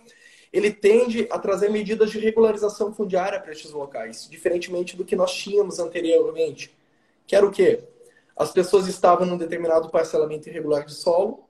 ele 0.52 0.72
tende 0.72 1.28
a 1.32 1.38
trazer 1.38 1.70
medidas 1.70 2.12
de 2.12 2.20
regularização 2.20 2.94
fundiária 2.94 3.40
para 3.40 3.52
estes 3.52 3.72
locais, 3.72 4.28
diferentemente 4.30 4.96
do 4.96 5.06
que 5.06 5.16
nós 5.16 5.34
tínhamos 5.34 5.80
anteriormente. 5.80 6.76
Que 7.28 7.36
era 7.36 7.46
o 7.46 7.52
quê? 7.52 7.84
As 8.36 8.52
pessoas 8.52 8.88
estavam 8.88 9.26
num 9.26 9.38
determinado 9.38 9.90
parcelamento 9.90 10.50
irregular 10.50 10.86
de 10.86 10.94
solo, 10.94 11.46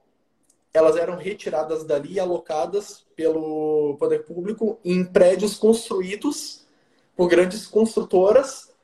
elas 0.73 0.97
eram 0.97 1.15
retiradas 1.15 1.83
dali 1.83 2.13
e 2.13 2.19
alocadas 2.19 3.05
pelo 3.15 3.95
poder 3.97 4.25
público 4.25 4.77
em 4.83 5.05
prédios 5.05 5.55
construídos 5.55 6.65
por 7.15 7.29
grandes 7.29 7.65
construtoras 7.65 8.74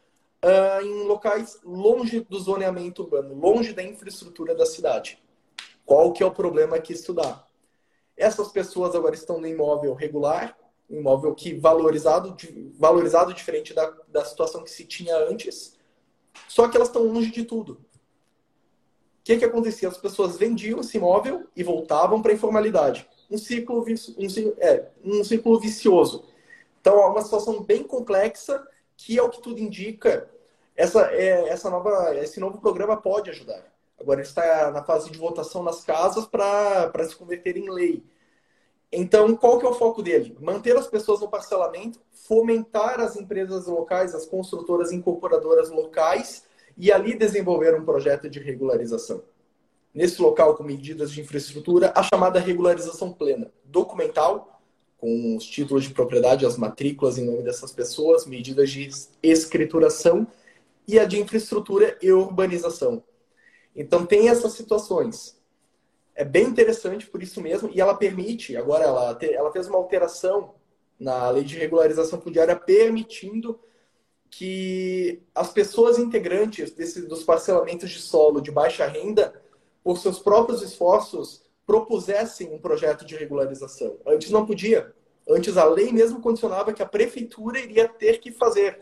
uh, 0.44 0.86
em 0.86 1.04
locais 1.04 1.60
longe 1.64 2.22
do 2.22 2.40
zoneamento 2.40 3.04
urbano, 3.04 3.34
longe 3.34 3.74
da 3.74 3.84
infraestrutura 3.84 4.56
da 4.56 4.66
cidade. 4.66 5.22
Qual 5.86 6.12
que 6.12 6.24
é 6.24 6.26
o 6.26 6.32
problema 6.32 6.80
que 6.80 6.94
estudar? 6.94 7.48
Essas 8.18 8.50
pessoas 8.50 8.96
agora 8.96 9.16
estão 9.16 9.40
no 9.40 9.48
imóvel 9.48 9.94
regular, 9.94 10.58
imóvel 10.90 11.34
que 11.34 11.54
valorizado, 11.54 12.36
valorizado 12.78 13.34
diferente 13.34 13.74
da, 13.74 13.92
da 14.08 14.26
situação 14.26 14.64
que 14.64 14.72
se 14.72 14.86
tinha 14.86 15.16
antes, 15.18 15.78
só 16.48 16.68
que 16.68 16.76
elas 16.76 16.90
estão 16.90 17.04
longe 17.04 17.32
de 17.32 17.44
tudo. 17.44 17.74
O 17.74 19.24
que, 19.24 19.38
que 19.38 19.46
acontecia? 19.46 19.88
As 19.88 19.98
pessoas 19.98 20.38
vendiam 20.38 20.80
esse 20.80 20.98
imóvel 20.98 21.48
e 21.56 21.64
voltavam 21.64 22.22
para 22.22 22.32
a 22.32 22.34
informalidade. 22.36 23.08
Um 23.30 23.38
ciclo, 23.38 23.86
um, 23.86 24.54
é, 24.58 24.90
um 25.04 25.24
ciclo 25.24 25.60
vicioso. 25.60 26.26
Então, 26.80 27.00
é 27.00 27.06
uma 27.06 27.22
situação 27.22 27.62
bem 27.62 27.84
complexa 27.84 28.68
que, 29.06 29.18
é 29.18 29.24
o 29.24 29.30
que 29.30 29.42
tudo 29.42 29.60
indica, 29.60 30.30
essa, 30.76 31.12
é, 31.12 31.50
essa 31.50 31.70
nova, 31.70 32.16
esse 32.18 32.40
novo 32.40 32.60
programa 32.60 32.98
pode 32.98 33.30
ajudar. 33.30 33.64
Agora 34.00 34.22
está 34.22 34.72
na 34.72 34.84
fase 34.84 35.12
de 35.12 35.18
votação 35.18 35.64
nas 35.64 35.84
casas 35.84 36.26
para 36.26 37.08
se 37.08 37.16
converter 37.16 37.58
em 37.58 37.70
lei. 37.70 38.04
Então, 38.92 39.36
qual 39.36 39.58
que 39.58 39.66
é 39.66 39.70
o 39.70 39.74
foco 39.74 40.02
dele? 40.02 40.36
Manter 40.40 40.76
as 40.76 40.88
pessoas 40.88 41.22
no 41.22 41.30
parcelamento, 41.30 42.00
fomentar 42.12 43.00
as 43.00 43.16
empresas 43.16 43.68
locais, 43.68 44.14
as 44.14 44.26
construtoras 44.26 44.92
incorporadoras 44.92 45.70
locais 45.70 46.44
e 46.78 46.92
ali 46.92 47.18
desenvolver 47.18 47.74
um 47.76 47.86
projeto 47.86 48.30
de 48.30 48.40
regularização. 48.40 49.24
Nesse 49.94 50.22
local, 50.22 50.56
com 50.56 50.64
medidas 50.64 51.12
de 51.12 51.22
infraestrutura, 51.22 51.92
a 51.96 52.04
chamada 52.04 52.40
regularização 52.40 53.12
plena, 53.12 53.52
documental, 53.64 54.61
com 55.02 55.36
os 55.36 55.46
títulos 55.46 55.84
de 55.86 55.90
propriedade, 55.90 56.46
as 56.46 56.58
matrículas 56.58 57.18
em 57.18 57.26
nome 57.26 57.42
dessas 57.42 57.72
pessoas, 57.72 58.28
medidas 58.28 58.70
de 58.70 58.88
escrituração 59.24 60.28
e 60.88 61.00
a 61.00 61.06
de 61.06 61.20
infraestrutura 61.20 61.98
e 62.00 62.12
urbanização. 62.12 63.04
Então, 63.76 64.06
tem 64.06 64.30
essas 64.30 64.54
situações. 64.54 65.36
É 66.14 66.24
bem 66.24 66.46
interessante 66.46 67.08
por 67.08 67.24
isso 67.24 67.42
mesmo, 67.42 67.72
e 67.74 67.82
ela 67.82 67.96
permite, 67.96 68.56
agora 68.56 68.84
ela, 68.84 69.18
ela 69.22 69.52
fez 69.52 69.68
uma 69.68 69.78
alteração 69.78 70.54
na 71.00 71.32
lei 71.32 71.44
de 71.44 71.58
regularização 71.58 72.22
fundiária, 72.22 72.56
permitindo 72.56 73.60
que 74.30 75.24
as 75.34 75.52
pessoas 75.52 75.98
integrantes 75.98 76.72
desse, 76.72 77.02
dos 77.08 77.24
parcelamentos 77.24 77.90
de 77.90 78.00
solo 78.00 78.40
de 78.40 78.52
baixa 78.52 78.86
renda, 78.86 79.42
por 79.84 79.98
seus 79.98 80.20
próprios 80.20 80.62
esforços, 80.62 81.44
propusessem 81.72 82.54
um 82.54 82.60
projeto 82.60 83.06
de 83.06 83.16
regularização. 83.16 83.98
Antes 84.06 84.30
não 84.30 84.46
podia. 84.46 84.94
Antes 85.30 85.56
a 85.56 85.64
lei 85.64 85.94
mesmo 85.94 86.20
condicionava 86.20 86.74
que 86.74 86.84
a 86.84 86.86
prefeitura 86.86 87.60
iria 87.60 87.88
ter 87.88 88.20
que 88.20 88.30
fazer. 88.30 88.82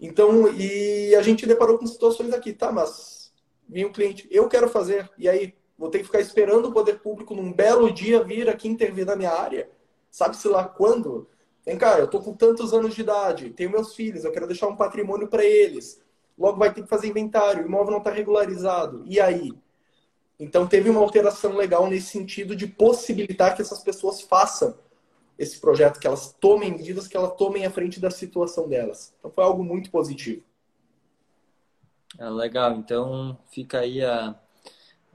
Então, 0.00 0.50
e 0.54 1.14
a 1.14 1.20
gente 1.20 1.44
deparou 1.44 1.76
com 1.76 1.86
situações 1.86 2.32
aqui, 2.32 2.54
tá, 2.54 2.72
mas 2.72 3.30
vinha 3.68 3.86
um 3.86 3.92
cliente, 3.92 4.26
eu 4.30 4.48
quero 4.48 4.70
fazer, 4.70 5.10
e 5.18 5.28
aí 5.28 5.54
vou 5.76 5.90
ter 5.90 5.98
que 5.98 6.06
ficar 6.06 6.20
esperando 6.20 6.70
o 6.70 6.72
poder 6.72 7.00
público 7.00 7.34
num 7.34 7.52
belo 7.52 7.92
dia 7.92 8.24
vir 8.24 8.48
aqui 8.48 8.68
intervir 8.68 9.04
na 9.04 9.14
minha 9.14 9.30
área, 9.30 9.68
sabe-se 10.10 10.48
lá 10.48 10.64
quando? 10.64 11.28
Vem 11.64 11.76
cá, 11.76 11.98
eu 11.98 12.08
tô 12.08 12.20
com 12.20 12.32
tantos 12.32 12.72
anos 12.72 12.94
de 12.94 13.02
idade, 13.02 13.50
tenho 13.50 13.70
meus 13.70 13.94
filhos, 13.94 14.24
eu 14.24 14.32
quero 14.32 14.46
deixar 14.46 14.66
um 14.66 14.76
patrimônio 14.76 15.28
para 15.28 15.44
eles. 15.44 16.02
Logo 16.38 16.58
vai 16.58 16.72
ter 16.72 16.82
que 16.82 16.88
fazer 16.88 17.08
inventário, 17.08 17.62
o 17.62 17.66
imóvel 17.66 17.92
não 17.92 17.98
está 17.98 18.10
regularizado. 18.10 19.04
E 19.06 19.20
aí? 19.20 19.52
Então 20.42 20.66
teve 20.66 20.90
uma 20.90 21.00
alteração 21.00 21.54
legal 21.54 21.86
nesse 21.86 22.08
sentido 22.08 22.56
de 22.56 22.66
possibilitar 22.66 23.54
que 23.54 23.62
essas 23.62 23.80
pessoas 23.80 24.20
façam 24.22 24.76
esse 25.38 25.60
projeto, 25.60 26.00
que 26.00 26.06
elas 26.06 26.32
tomem 26.32 26.72
medidas, 26.72 27.06
que 27.06 27.16
elas 27.16 27.36
tomem 27.36 27.64
à 27.64 27.70
frente 27.70 28.00
da 28.00 28.10
situação 28.10 28.68
delas. 28.68 29.14
Então 29.18 29.30
foi 29.30 29.44
algo 29.44 29.62
muito 29.62 29.88
positivo. 29.88 30.42
É, 32.18 32.28
legal, 32.28 32.72
então 32.72 33.38
fica 33.50 33.78
aí 33.78 34.04
a, 34.04 34.34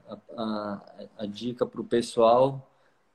a, 0.08 0.18
a, 0.34 0.82
a 1.18 1.26
dica 1.26 1.66
para 1.66 1.80
o 1.80 1.84
pessoal 1.84 2.66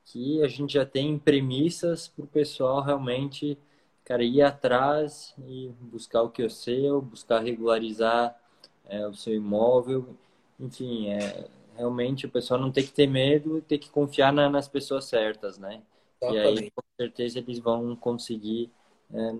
que 0.04 0.40
a 0.42 0.48
gente 0.48 0.74
já 0.74 0.86
tem 0.86 1.18
premissas 1.18 2.06
para 2.06 2.24
o 2.24 2.28
pessoal 2.28 2.80
realmente 2.80 3.58
cara, 4.04 4.22
ir 4.22 4.40
atrás 4.40 5.34
e 5.44 5.72
buscar 5.80 6.22
o 6.22 6.30
que 6.30 6.44
é 6.44 6.48
seu, 6.48 7.02
buscar 7.02 7.42
regularizar 7.42 8.38
é, 8.86 9.04
o 9.04 9.14
seu 9.14 9.34
imóvel, 9.34 10.16
enfim, 10.60 11.08
é, 11.08 11.48
realmente 11.76 12.26
o 12.26 12.30
pessoal 12.30 12.60
não 12.60 12.70
tem 12.70 12.84
que 12.84 12.92
ter 12.92 13.06
medo, 13.06 13.60
tem 13.62 13.78
que 13.78 13.90
confiar 13.90 14.32
na, 14.32 14.48
nas 14.48 14.68
pessoas 14.68 15.04
certas, 15.04 15.58
né? 15.58 15.82
E 16.22 16.38
aí, 16.38 16.70
com 16.70 16.82
certeza, 16.96 17.38
eles 17.38 17.58
vão 17.58 17.94
conseguir 17.94 18.70
é, 19.12 19.34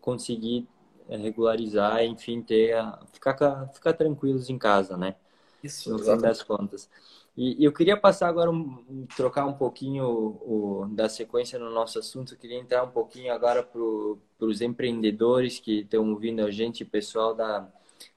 conseguir 0.00 0.66
é, 1.08 1.16
regularizar, 1.16 2.02
enfim, 2.04 2.40
ter 2.40 2.76
ficar, 3.12 3.68
ficar 3.74 3.92
tranquilos 3.92 4.48
em 4.48 4.58
casa, 4.58 4.96
né? 4.96 5.16
Isso, 5.62 5.90
no 5.92 5.98
fim 5.98 6.18
das 6.18 6.42
contas. 6.42 6.88
E, 7.36 7.64
eu 7.64 7.72
queria 7.72 7.96
passar 7.96 8.28
agora, 8.28 8.50
um, 8.50 9.06
trocar 9.16 9.46
um 9.46 9.54
pouquinho 9.54 10.06
o, 10.06 10.86
da 10.90 11.08
sequência 11.08 11.58
no 11.58 11.70
nosso 11.70 11.98
assunto. 11.98 12.34
Eu 12.34 12.38
queria 12.38 12.58
entrar 12.58 12.82
um 12.82 12.90
pouquinho 12.90 13.32
agora 13.32 13.62
para 13.62 13.80
os 14.46 14.60
empreendedores 14.60 15.58
que 15.58 15.80
estão 15.80 16.10
ouvindo 16.10 16.44
a 16.44 16.50
gente, 16.50 16.84
pessoal 16.84 17.34
da 17.34 17.68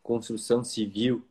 construção 0.01 0.63
civil 0.63 1.23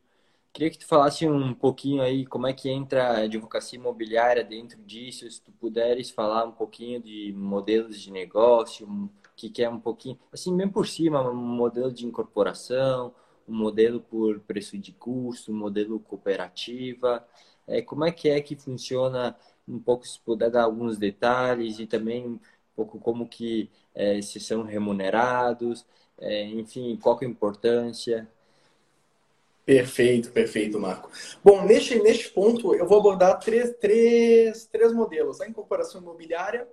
Queria 0.55 0.71
que 0.71 0.77
tu 0.77 0.87
falasse 0.87 1.27
um 1.27 1.53
pouquinho 1.53 2.01
aí 2.01 2.25
como 2.25 2.47
é 2.47 2.53
que 2.53 2.69
entra 2.69 3.09
a 3.09 3.17
advocacia 3.23 3.77
imobiliária 3.77 4.41
dentro 4.41 4.81
disso, 4.83 5.29
se 5.29 5.41
tu 5.41 5.51
puderes 5.51 6.09
falar 6.11 6.45
um 6.45 6.51
pouquinho 6.53 7.01
de 7.01 7.33
modelos 7.35 7.99
de 7.99 8.09
negócio, 8.09 8.87
o 8.87 9.09
que, 9.35 9.49
que 9.49 9.61
é 9.61 9.69
um 9.69 9.81
pouquinho, 9.81 10.17
assim, 10.31 10.55
bem 10.55 10.69
por 10.69 10.87
cima, 10.87 11.21
um 11.29 11.35
modelo 11.35 11.91
de 11.91 12.05
incorporação, 12.05 13.13
um 13.45 13.53
modelo 13.53 13.99
por 13.99 14.39
preço 14.41 14.77
de 14.77 14.93
custo, 14.93 15.51
um 15.51 15.55
modelo 15.57 15.99
cooperativa, 15.99 17.27
é, 17.67 17.81
como 17.81 18.05
é 18.05 18.11
que 18.13 18.29
é 18.29 18.39
que 18.39 18.55
funciona, 18.55 19.35
um 19.67 19.77
pouco 19.79 20.07
se 20.07 20.17
puder 20.21 20.49
dar 20.49 20.63
alguns 20.63 20.97
detalhes 20.97 21.79
e 21.79 21.85
também 21.85 22.25
um 22.29 22.39
pouco 22.73 22.97
como 22.99 23.27
que 23.27 23.69
é, 23.93 24.21
se 24.21 24.39
são 24.39 24.63
remunerados, 24.63 25.85
é, 26.17 26.45
enfim, 26.45 26.95
qual 26.97 27.19
é 27.21 27.25
a 27.25 27.29
importância. 27.29 28.25
Perfeito, 29.65 30.31
perfeito, 30.31 30.79
Marco. 30.79 31.09
Bom, 31.43 31.63
neste, 31.63 31.99
neste 31.99 32.29
ponto 32.29 32.75
eu 32.75 32.85
vou 32.87 32.99
abordar 32.99 33.39
três, 33.39 33.75
três, 33.79 34.67
três 34.67 34.93
modelos: 34.93 35.41
a 35.41 35.47
incorporação 35.47 35.99
imobiliária, 36.01 36.67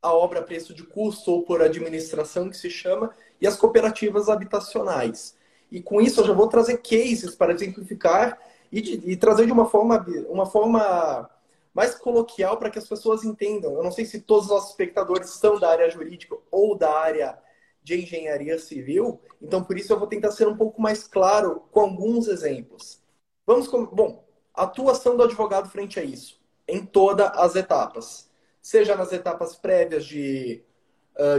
a 0.00 0.14
obra 0.14 0.40
a 0.40 0.42
preço 0.42 0.72
de 0.72 0.84
custo 0.84 1.32
ou 1.32 1.42
por 1.42 1.60
administração, 1.60 2.48
que 2.48 2.56
se 2.56 2.70
chama, 2.70 3.12
e 3.40 3.46
as 3.46 3.56
cooperativas 3.56 4.28
habitacionais. 4.28 5.36
E 5.72 5.82
com 5.82 6.00
isso 6.00 6.20
eu 6.20 6.26
já 6.26 6.32
vou 6.32 6.46
trazer 6.48 6.78
cases 6.78 7.34
para 7.34 7.52
exemplificar 7.52 8.38
e, 8.70 8.80
de, 8.80 9.10
e 9.10 9.16
trazer 9.16 9.46
de 9.46 9.52
uma 9.52 9.66
forma, 9.66 10.06
uma 10.28 10.46
forma 10.46 11.28
mais 11.74 11.96
coloquial 11.96 12.56
para 12.58 12.70
que 12.70 12.78
as 12.78 12.86
pessoas 12.86 13.24
entendam. 13.24 13.74
Eu 13.74 13.82
não 13.82 13.90
sei 13.90 14.04
se 14.04 14.20
todos 14.20 14.44
os 14.44 14.50
nossos 14.50 14.70
espectadores 14.70 15.30
são 15.30 15.58
da 15.58 15.70
área 15.70 15.90
jurídica 15.90 16.36
ou 16.50 16.76
da 16.76 16.92
área 16.96 17.36
de 17.84 18.00
engenharia 18.00 18.58
civil, 18.58 19.20
então 19.40 19.62
por 19.62 19.78
isso 19.78 19.92
eu 19.92 19.98
vou 19.98 20.08
tentar 20.08 20.32
ser 20.32 20.48
um 20.48 20.56
pouco 20.56 20.80
mais 20.80 21.06
claro 21.06 21.62
com 21.70 21.80
alguns 21.80 22.26
exemplos. 22.26 23.00
Vamos 23.46 23.68
com... 23.68 23.84
bom, 23.84 24.24
atuação 24.54 25.16
do 25.16 25.22
advogado 25.22 25.68
frente 25.68 26.00
a 26.00 26.02
isso, 26.02 26.40
em 26.66 26.84
todas 26.84 27.30
as 27.34 27.54
etapas, 27.54 28.30
seja 28.62 28.96
nas 28.96 29.12
etapas 29.12 29.54
prévias 29.54 30.06
de, 30.06 30.62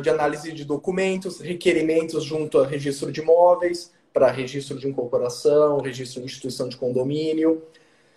de 0.03 0.09
análise 0.09 0.51
de 0.51 0.63
documentos, 0.63 1.39
requerimentos 1.39 2.23
junto 2.23 2.59
a 2.59 2.67
registro 2.67 3.11
de 3.11 3.21
imóveis, 3.21 3.91
para 4.13 4.31
registro 4.31 4.77
de 4.77 4.87
incorporação, 4.87 5.81
registro 5.81 6.21
de 6.21 6.27
instituição 6.27 6.69
de 6.69 6.77
condomínio, 6.77 7.67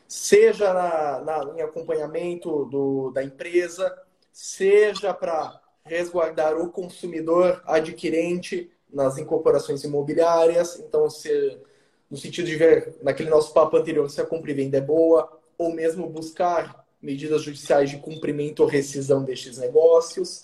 seja 0.07 0.73
na, 0.73 1.21
na 1.21 1.55
em 1.57 1.63
acompanhamento 1.63 2.67
do, 2.67 3.11
da 3.11 3.25
empresa, 3.25 3.93
seja 4.31 5.13
para 5.15 5.61
resguardar 5.89 6.57
o 6.57 6.71
consumidor 6.71 7.63
adquirente 7.67 8.71
nas 8.93 9.19
incorporações 9.19 9.83
imobiliárias. 9.85 10.79
Então, 10.79 11.09
se, 11.11 11.59
no 12.11 12.17
sentido 12.17 12.47
de 12.47 12.57
ver, 12.57 12.97
naquele 13.03 13.31
nosso 13.31 13.53
papo 13.53 13.77
anterior, 13.77 14.09
se 14.11 14.21
a 14.21 14.27
compra 14.27 14.51
e 14.51 14.55
venda 14.55 14.79
é 14.79 14.81
boa, 14.81 15.39
ou 15.57 15.73
mesmo 15.73 16.09
buscar 16.09 16.87
medidas 17.01 17.43
judiciais 17.43 17.91
de 17.91 17.99
cumprimento 17.99 18.61
ou 18.61 18.69
rescisão 18.69 19.23
destes 19.23 19.59
negócios. 19.59 20.43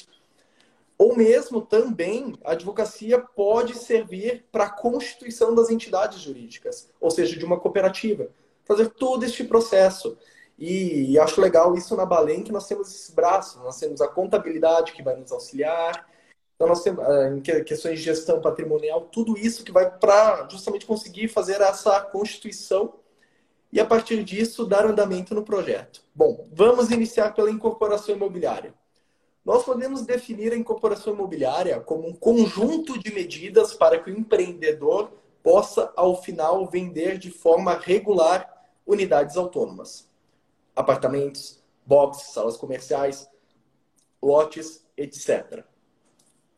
Ou 0.96 1.16
mesmo 1.16 1.61
também 1.61 2.35
a 2.44 2.52
advocacia 2.52 3.18
pode 3.18 3.76
servir 3.76 4.44
para 4.50 4.64
a 4.64 4.70
constituição 4.70 5.54
das 5.54 5.68
entidades 5.70 6.20
jurídicas, 6.20 6.88
ou 7.00 7.11
seja, 7.11 7.37
de 7.37 7.44
uma 7.44 7.59
cooperativa. 7.59 8.28
Fazer 8.64 8.88
todo 8.90 9.24
este 9.24 9.44
processo. 9.44 10.16
E, 10.59 11.12
e, 11.12 11.19
acho 11.19 11.40
legal 11.40 11.75
isso 11.75 11.97
na 11.97 12.07
Balém, 12.07 12.43
que 12.43 12.53
nós 12.53 12.67
temos 12.67 12.88
esses 12.88 13.11
braços. 13.11 13.61
Nós 13.62 13.79
temos 13.79 14.01
a 14.01 14.09
contabilidade 14.09 14.93
que 14.93 15.03
vai 15.03 15.17
nos 15.17 15.33
auxiliar. 15.33 16.07
Então, 16.55 16.69
nós 16.69 16.83
temos, 16.83 17.05
eh, 17.05 17.35
em 17.35 17.40
questões 17.64 17.99
de 17.99 18.05
gestão 18.05 18.40
patrimonial, 18.40 19.03
tudo 19.03 19.37
isso 19.37 19.64
que 19.64 19.73
vai 19.73 19.90
para 19.90 20.49
justamente 20.49 20.87
conseguir 20.87 21.29
fazer 21.29 21.61
essa 21.61 22.01
constituição 22.01 22.95
e, 23.73 23.81
a 23.81 23.85
partir 23.85 24.23
disso, 24.23 24.64
dar 24.64 24.87
andamento 24.87 25.35
no 25.35 25.43
projeto. 25.43 26.03
Bom, 26.14 26.47
vamos 26.53 26.90
iniciar 26.90 27.35
pela 27.35 27.51
incorporação 27.51 28.14
imobiliária. 28.14 28.73
Nós 29.45 29.64
podemos 29.64 30.03
definir 30.07 30.53
a 30.53 30.57
incorporação 30.57 31.12
imobiliária 31.12 31.81
como 31.81 32.09
um 32.09 32.14
conjunto 32.14 32.99
de 32.99 33.12
medidas 33.12 33.75
para 33.75 33.99
que 33.99 34.11
o 34.11 34.17
empreendedor 34.17 35.11
possa, 35.43 35.93
ao 35.97 36.23
final, 36.23 36.67
vender 36.67 37.19
de 37.19 37.31
forma 37.31 37.75
regular 37.75 38.49
unidades 38.87 39.37
autônomas 39.37 40.09
apartamentos, 40.74 41.62
boxes, 41.87 42.32
salas 42.32 42.56
comerciais, 42.56 43.28
lotes, 44.22 44.84
etc. 44.96 45.64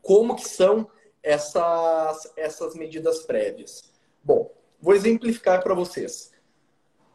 Como 0.01 0.35
que 0.35 0.47
são 0.47 0.89
essas, 1.21 2.31
essas 2.37 2.75
medidas 2.75 3.25
prévias? 3.25 3.91
Bom, 4.23 4.51
vou 4.79 4.93
exemplificar 4.93 5.61
para 5.61 5.73
vocês. 5.73 6.31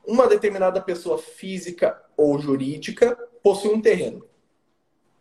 Uma 0.05 0.27
determinada 0.27 0.81
pessoa 0.81 1.19
física 1.19 2.03
ou 2.17 2.39
jurídica 2.39 3.17
possui 3.43 3.71
um 3.73 3.81
terreno. 3.81 4.27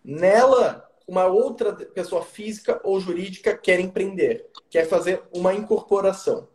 Nela, 0.04 0.90
uma 1.08 1.26
outra 1.26 1.74
pessoa 1.74 2.24
física 2.24 2.82
ou 2.84 3.00
jurídica 3.00 3.56
quer 3.56 3.80
empreender, 3.80 4.50
quer 4.70 4.88
fazer 4.88 5.24
uma 5.32 5.54
incorporação 5.54 6.48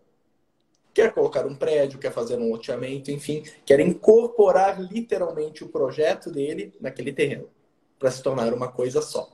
quer 0.97 1.13
colocar 1.13 1.45
um 1.45 1.55
prédio, 1.55 1.99
quer 1.99 2.11
fazer 2.11 2.39
um 2.39 2.49
loteamento, 2.49 3.11
enfim, 3.11 3.45
quer 3.67 3.79
incorporar 3.81 4.81
literalmente 4.81 5.63
o 5.63 5.69
projeto 5.69 6.31
dele 6.31 6.73
naquele 6.81 7.13
terreno, 7.13 7.51
para 7.99 8.11
se 8.11 8.23
tornar 8.23 8.55
uma 8.55 8.73
coisa 8.73 9.03
só. 9.03 9.29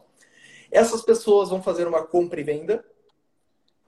Essas 0.73 1.03
pessoas 1.03 1.51
vão 1.51 1.63
fazer 1.63 1.87
uma 1.87 2.05
compra 2.05 2.41
e 2.41 2.43
venda, 2.43 2.85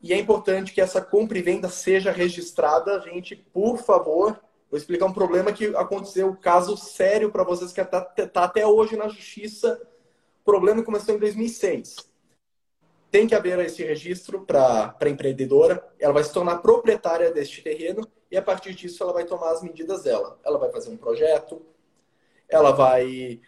e 0.01 0.13
é 0.13 0.17
importante 0.17 0.73
que 0.73 0.81
essa 0.81 1.01
compra 1.01 1.37
e 1.37 1.43
venda 1.43 1.69
seja 1.69 2.13
registrada, 2.13 3.01
gente, 3.01 3.35
por 3.35 3.79
favor. 3.79 4.41
Vou 4.71 4.79
explicar 4.79 5.07
um 5.07 5.13
problema 5.13 5.53
que 5.53 5.75
aconteceu, 5.75 6.29
um 6.29 6.37
caso 6.37 6.77
sério 6.77 7.33
para 7.33 7.43
vocês 7.43 7.73
que 7.73 7.81
está 7.81 8.01
tá 8.01 8.45
até 8.45 8.65
hoje 8.65 8.97
na 8.97 9.09
justiça. 9.09 9.83
O 10.43 10.45
problema 10.45 10.81
começou 10.85 11.13
em 11.13 11.19
2006 11.19 12.14
tem 13.15 13.29
que 13.29 13.35
haver 13.37 13.61
esse 13.61 13.85
registro 13.85 14.41
para 14.41 14.97
a 14.99 15.09
empreendedora, 15.09 15.89
ela 16.01 16.13
vai 16.13 16.25
se 16.25 16.33
tornar 16.33 16.57
proprietária 16.57 17.31
deste 17.31 17.63
terreno 17.63 18.05
e 18.29 18.37
a 18.37 18.43
partir 18.43 18.75
disso 18.75 19.05
ela 19.05 19.13
vai 19.13 19.25
tomar 19.25 19.53
as 19.53 19.63
medidas 19.63 20.03
dela. 20.03 20.37
Ela 20.45 20.59
vai 20.59 20.69
fazer 20.73 20.91
um 20.91 20.97
projeto, 20.97 21.65
ela 22.49 22.73
vai 22.73 23.41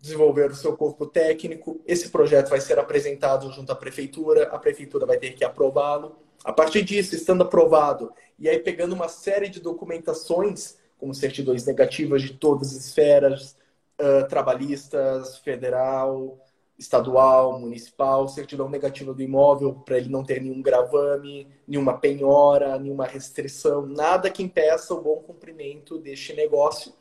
desenvolver 0.00 0.52
o 0.52 0.54
seu 0.54 0.76
corpo 0.76 1.04
técnico, 1.04 1.80
esse 1.84 2.10
projeto 2.10 2.48
vai 2.48 2.60
ser 2.60 2.78
apresentado 2.78 3.50
junto 3.50 3.72
à 3.72 3.74
prefeitura, 3.74 4.44
a 4.52 4.58
prefeitura 4.60 5.04
vai 5.04 5.18
ter 5.18 5.32
que 5.32 5.44
aprová-lo. 5.44 6.16
A 6.44 6.52
partir 6.52 6.84
disso, 6.84 7.16
estando 7.16 7.42
aprovado, 7.42 8.12
e 8.38 8.48
aí 8.48 8.60
pegando 8.60 8.94
uma 8.94 9.08
série 9.08 9.48
de 9.48 9.58
documentações, 9.58 10.78
como 10.96 11.12
certidões 11.12 11.66
negativas 11.66 12.22
de 12.22 12.34
todas 12.34 12.68
as 12.68 12.86
esferas, 12.86 13.56
uh, 14.00 14.28
trabalhistas, 14.28 15.38
federal, 15.38 16.38
estadual, 16.78 17.58
municipal, 17.58 18.28
certidão 18.28 18.68
negativa 18.68 19.12
do 19.12 19.20
imóvel 19.20 19.74
para 19.84 19.98
ele 19.98 20.08
não 20.08 20.22
ter 20.22 20.40
nenhum 20.40 20.62
gravame, 20.62 21.48
nenhuma 21.66 21.98
penhora, 21.98 22.78
nenhuma 22.78 23.04
restrição, 23.04 23.84
nada 23.84 24.30
que 24.30 24.42
impeça 24.42 24.94
o 24.94 25.02
bom 25.02 25.16
cumprimento 25.16 25.98
deste 25.98 26.32
negócio. 26.34 26.92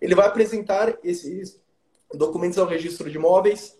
Ele 0.00 0.14
vai 0.14 0.26
apresentar 0.26 0.98
esses 1.04 1.60
documentos 2.14 2.58
ao 2.58 2.66
registro 2.66 3.10
de 3.10 3.16
imóveis, 3.16 3.76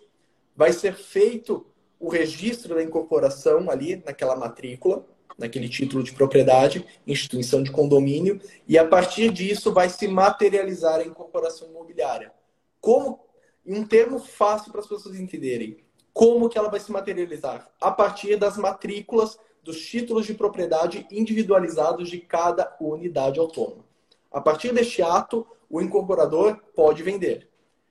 vai 0.55 0.73
ser 0.73 0.95
feito 0.95 1.67
o 1.99 2.09
registro 2.09 2.75
da 2.75 2.83
incorporação 2.83 3.71
ali 3.71 4.03
naquela 4.05 4.37
matrícula, 4.37 5.07
naquele 5.39 5.69
título 5.69 6.03
de 6.03 6.13
propriedade, 6.13 6.85
instituição 7.07 7.63
de 7.63 7.71
condomínio, 7.73 8.39
e 8.69 8.77
a 8.77 8.87
partir 8.87 9.33
disso 9.33 9.73
vai 9.73 9.89
se 9.89 10.07
materializar 10.07 11.01
a 11.01 11.05
incorporação 11.05 11.69
imobiliária. 11.69 12.33
Como 12.81 13.32
em 13.65 13.79
um 13.79 13.87
termo 13.87 14.19
fácil 14.19 14.71
para 14.73 14.81
as 14.81 14.87
pessoas 14.87 15.19
entenderem. 15.19 15.79
Como 16.13 16.49
que 16.49 16.59
ela 16.59 16.71
vai 16.71 16.81
se 16.81 16.93
materializar? 16.93 17.71
A 17.81 17.91
partir 17.91 18.37
das 18.37 18.57
matrículas 18.57 19.39
dos 19.63 19.81
títulos 19.81 20.27
de 20.27 20.35
propriedade 20.35 21.07
individualizados 21.11 22.11
de 22.11 22.19
cada 22.19 22.77
unidade 22.81 23.39
autônoma. 23.39 23.85
A 24.31 24.41
partir 24.41 24.73
deste 24.73 25.03
ato, 25.03 25.47
o 25.71 25.81
incorporador 25.81 26.59
pode 26.75 27.03
vender. 27.03 27.49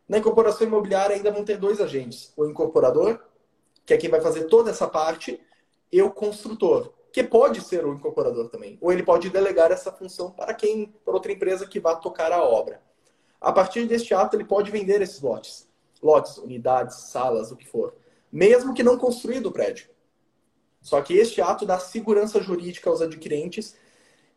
Na 0.08 0.18
incorporação 0.18 0.68
imobiliária 0.68 1.16
ainda 1.16 1.32
vão 1.32 1.46
ter 1.46 1.58
dois 1.58 1.80
agentes: 1.80 2.34
o 2.36 2.46
incorporador, 2.46 3.20
que 3.86 3.94
é 3.94 3.98
quem 3.98 4.10
vai 4.10 4.22
fazer 4.22 4.44
toda 4.46 4.70
essa 4.70 4.88
parte, 4.88 5.40
e 5.92 6.02
o 6.02 6.12
construtor, 6.12 6.94
que 7.12 7.24
pode 7.24 7.62
ser 7.62 7.86
o 7.86 7.94
incorporador 7.94 8.50
também, 8.50 8.78
ou 8.82 8.92
ele 8.92 9.04
pode 9.04 9.30
delegar 9.30 9.72
essa 9.72 9.92
função 9.92 10.32
para 10.32 10.54
quem, 10.54 10.94
para 11.06 11.14
outra 11.14 11.32
empresa 11.32 11.68
que 11.68 11.80
vá 11.80 11.96
tocar 11.96 12.32
a 12.32 12.44
obra. 12.44 12.82
A 13.42 13.52
partir 13.52 13.88
deste 13.88 14.14
ato, 14.14 14.38
ele 14.38 14.46
pode 14.46 14.70
vender 14.70 15.02
esses 15.02 15.20
lotes. 15.20 15.68
Lotes, 16.02 16.38
unidades, 16.38 16.96
salas, 16.96 17.52
o 17.52 17.58
que 17.58 17.68
for. 17.68 17.96
Mesmo 18.32 18.74
que 18.74 18.84
não 18.84 19.00
construído 19.00 19.48
o 19.48 19.52
prédio. 19.52 19.90
Só 20.80 21.02
que 21.02 21.16
este 21.16 21.42
ato 21.42 21.66
dá 21.66 21.80
segurança 21.80 22.40
jurídica 22.40 22.90
aos 22.90 23.02
adquirentes 23.02 23.76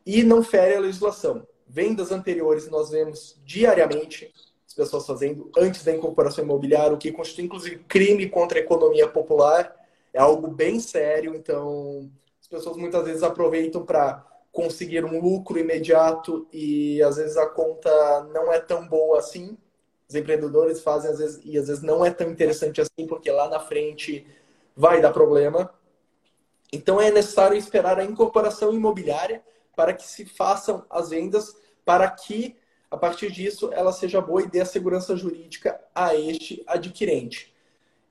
e 0.05 0.23
não 0.23 0.43
fere 0.43 0.75
a 0.75 0.81
legislação. 0.81 1.47
Vendas 1.67 2.11
anteriores 2.11 2.69
nós 2.69 2.91
vemos 2.91 3.41
diariamente 3.45 4.33
as 4.67 4.75
pessoas 4.75 5.07
fazendo 5.07 5.51
antes 5.57 5.85
da 5.85 5.95
incorporação 5.95 6.45
imobiliária, 6.45 6.93
o 6.93 6.99
que 6.99 7.13
constitui 7.13 7.45
inclusive 7.45 7.85
crime 7.85 8.29
contra 8.29 8.59
a 8.59 8.63
economia 8.63 9.09
popular. 9.09 9.75
É 10.13 10.19
algo 10.19 10.49
bem 10.49 10.81
sério, 10.81 11.35
então 11.35 12.11
as 12.41 12.49
pessoas 12.49 12.77
muitas 12.77 13.05
vezes 13.05 13.23
aproveitam 13.23 13.85
para 13.85 14.25
conseguir 14.55 15.05
um 15.05 15.21
lucro 15.21 15.59
imediato 15.59 16.47
e 16.53 17.03
às 17.03 17.17
vezes 17.17 17.37
a 17.37 17.45
conta 17.45 17.91
não 18.33 18.53
é 18.53 18.61
tão 18.61 18.87
boa 18.87 19.19
assim. 19.19 19.59
Os 20.09 20.15
empreendedores 20.15 20.81
fazem 20.81 21.11
às 21.11 21.19
vezes 21.19 21.41
e 21.45 21.59
às 21.59 21.67
vezes 21.67 21.83
não 21.83 22.07
é 22.07 22.11
tão 22.13 22.31
interessante 22.31 22.81
assim 22.81 23.05
porque 23.09 23.31
lá 23.33 23.49
na 23.49 23.59
frente 23.59 24.25
vai 24.77 25.03
dar 25.03 25.13
problema. 25.13 25.75
Então 26.73 27.01
é 27.01 27.11
necessário 27.11 27.57
esperar 27.57 27.99
a 27.99 28.05
incorporação 28.05 28.73
imobiliária 28.73 29.43
para 29.75 29.93
que 29.93 30.07
se 30.07 30.25
façam 30.25 30.87
as 30.89 31.11
vendas, 31.11 31.57
para 31.85 32.09
que 32.09 32.57
a 32.89 32.97
partir 32.97 33.33
disso 33.33 33.71
ela 33.73 33.93
seja 33.93 34.21
boa 34.21 34.43
e 34.43 34.49
dê 34.49 34.61
a 34.61 34.67
segurança 34.67 35.17
jurídica 35.17 35.81
a 35.93 36.15
este 36.15 36.63
adquirente. 36.65 37.53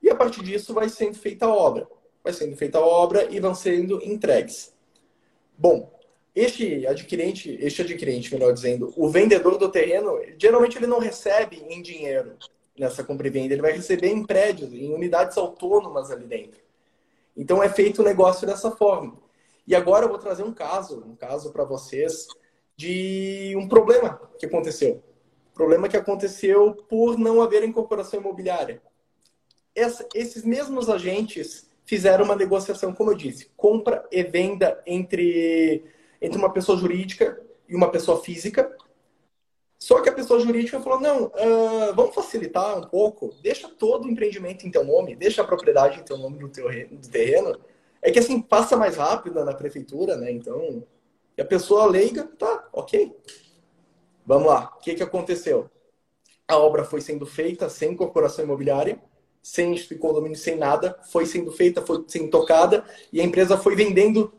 E 0.02 0.10
a 0.10 0.14
partir 0.14 0.42
disso 0.42 0.74
vai 0.74 0.90
sendo 0.90 1.16
feita 1.16 1.46
a 1.46 1.54
obra. 1.54 1.88
Vai 2.22 2.34
sendo 2.34 2.54
feita 2.54 2.76
a 2.76 2.84
obra 2.84 3.32
e 3.32 3.40
vão 3.40 3.54
sendo 3.54 4.04
entregues. 4.04 4.74
Bom, 5.56 5.93
este 6.34 6.86
adquirente, 6.86 7.56
este 7.60 7.82
adquirente, 7.82 8.32
melhor 8.34 8.52
dizendo, 8.52 8.92
o 8.96 9.08
vendedor 9.08 9.56
do 9.56 9.70
terreno, 9.70 10.20
geralmente 10.36 10.76
ele 10.76 10.86
não 10.86 10.98
recebe 10.98 11.64
em 11.68 11.80
dinheiro 11.80 12.36
nessa 12.76 13.04
compra 13.04 13.28
e 13.28 13.30
venda, 13.30 13.54
ele 13.54 13.62
vai 13.62 13.72
receber 13.72 14.08
em 14.08 14.24
prédios, 14.24 14.72
em 14.72 14.92
unidades 14.92 15.38
autônomas 15.38 16.10
ali 16.10 16.26
dentro. 16.26 16.60
Então 17.36 17.62
é 17.62 17.68
feito 17.68 18.02
o 18.02 18.04
negócio 18.04 18.46
dessa 18.46 18.70
forma. 18.72 19.16
E 19.66 19.74
agora 19.74 20.04
eu 20.04 20.08
vou 20.08 20.18
trazer 20.18 20.42
um 20.42 20.52
caso, 20.52 21.04
um 21.06 21.14
caso 21.14 21.52
para 21.52 21.64
vocês 21.64 22.26
de 22.76 23.54
um 23.56 23.68
problema 23.68 24.20
que 24.38 24.46
aconteceu. 24.46 25.02
Problema 25.54 25.88
que 25.88 25.96
aconteceu 25.96 26.74
por 26.88 27.16
não 27.16 27.40
haver 27.40 27.62
incorporação 27.62 28.18
imobiliária. 28.18 28.82
Essa, 29.72 30.06
esses 30.14 30.44
mesmos 30.44 30.90
agentes 30.90 31.68
fizeram 31.84 32.24
uma 32.24 32.34
negociação, 32.34 32.92
como 32.92 33.12
eu 33.12 33.16
disse, 33.16 33.50
compra 33.56 34.04
e 34.10 34.22
venda 34.24 34.82
entre 34.84 35.84
entre 36.20 36.38
uma 36.38 36.52
pessoa 36.52 36.78
jurídica 36.78 37.40
e 37.68 37.74
uma 37.74 37.90
pessoa 37.90 38.22
física. 38.22 38.74
Só 39.78 40.00
que 40.00 40.08
a 40.08 40.12
pessoa 40.12 40.40
jurídica 40.40 40.80
falou: 40.80 41.00
não, 41.00 41.26
uh, 41.26 41.94
vamos 41.94 42.14
facilitar 42.14 42.78
um 42.78 42.88
pouco, 42.88 43.34
deixa 43.42 43.68
todo 43.68 44.06
o 44.06 44.10
empreendimento 44.10 44.66
em 44.66 44.70
teu 44.70 44.84
nome, 44.84 45.16
deixa 45.16 45.42
a 45.42 45.46
propriedade 45.46 46.00
em 46.00 46.04
teu 46.04 46.16
nome 46.16 46.38
do, 46.38 46.48
teu, 46.48 46.68
do 46.88 47.08
terreno. 47.08 47.58
É 48.00 48.10
que 48.10 48.18
assim 48.18 48.40
passa 48.40 48.76
mais 48.76 48.96
rápido 48.96 49.44
na 49.44 49.54
prefeitura, 49.54 50.16
né? 50.16 50.30
Então, 50.30 50.84
e 51.36 51.42
a 51.42 51.44
pessoa 51.44 51.86
leiga, 51.86 52.24
tá, 52.38 52.68
ok. 52.72 53.14
Vamos 54.26 54.48
lá, 54.48 54.72
o 54.76 54.78
que, 54.78 54.94
que 54.94 55.02
aconteceu? 55.02 55.68
A 56.46 56.56
obra 56.56 56.84
foi 56.84 57.00
sendo 57.00 57.26
feita 57.26 57.68
sem 57.68 57.92
incorporação 57.92 58.44
imobiliária, 58.44 59.00
sem 59.42 59.76
condomínio, 59.98 60.36
sem 60.36 60.56
nada, 60.56 60.98
foi 61.10 61.26
sendo 61.26 61.52
feita, 61.52 61.82
foi 61.82 62.04
sendo 62.06 62.30
tocada, 62.30 62.84
e 63.12 63.20
a 63.20 63.24
empresa 63.24 63.58
foi 63.58 63.74
vendendo 63.74 64.32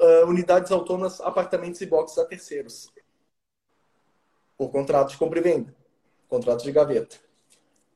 uh, 0.00 0.26
unidades 0.26 0.72
autônomas, 0.72 1.20
apartamentos 1.20 1.80
e 1.80 1.86
boxes 1.86 2.18
a 2.18 2.24
terceiros. 2.24 2.90
Por 4.56 4.70
contrato 4.70 5.10
de 5.10 5.18
compra 5.18 5.38
e 5.38 5.42
venda. 5.42 5.74
Contrato 6.28 6.64
de 6.64 6.72
gaveta. 6.72 7.16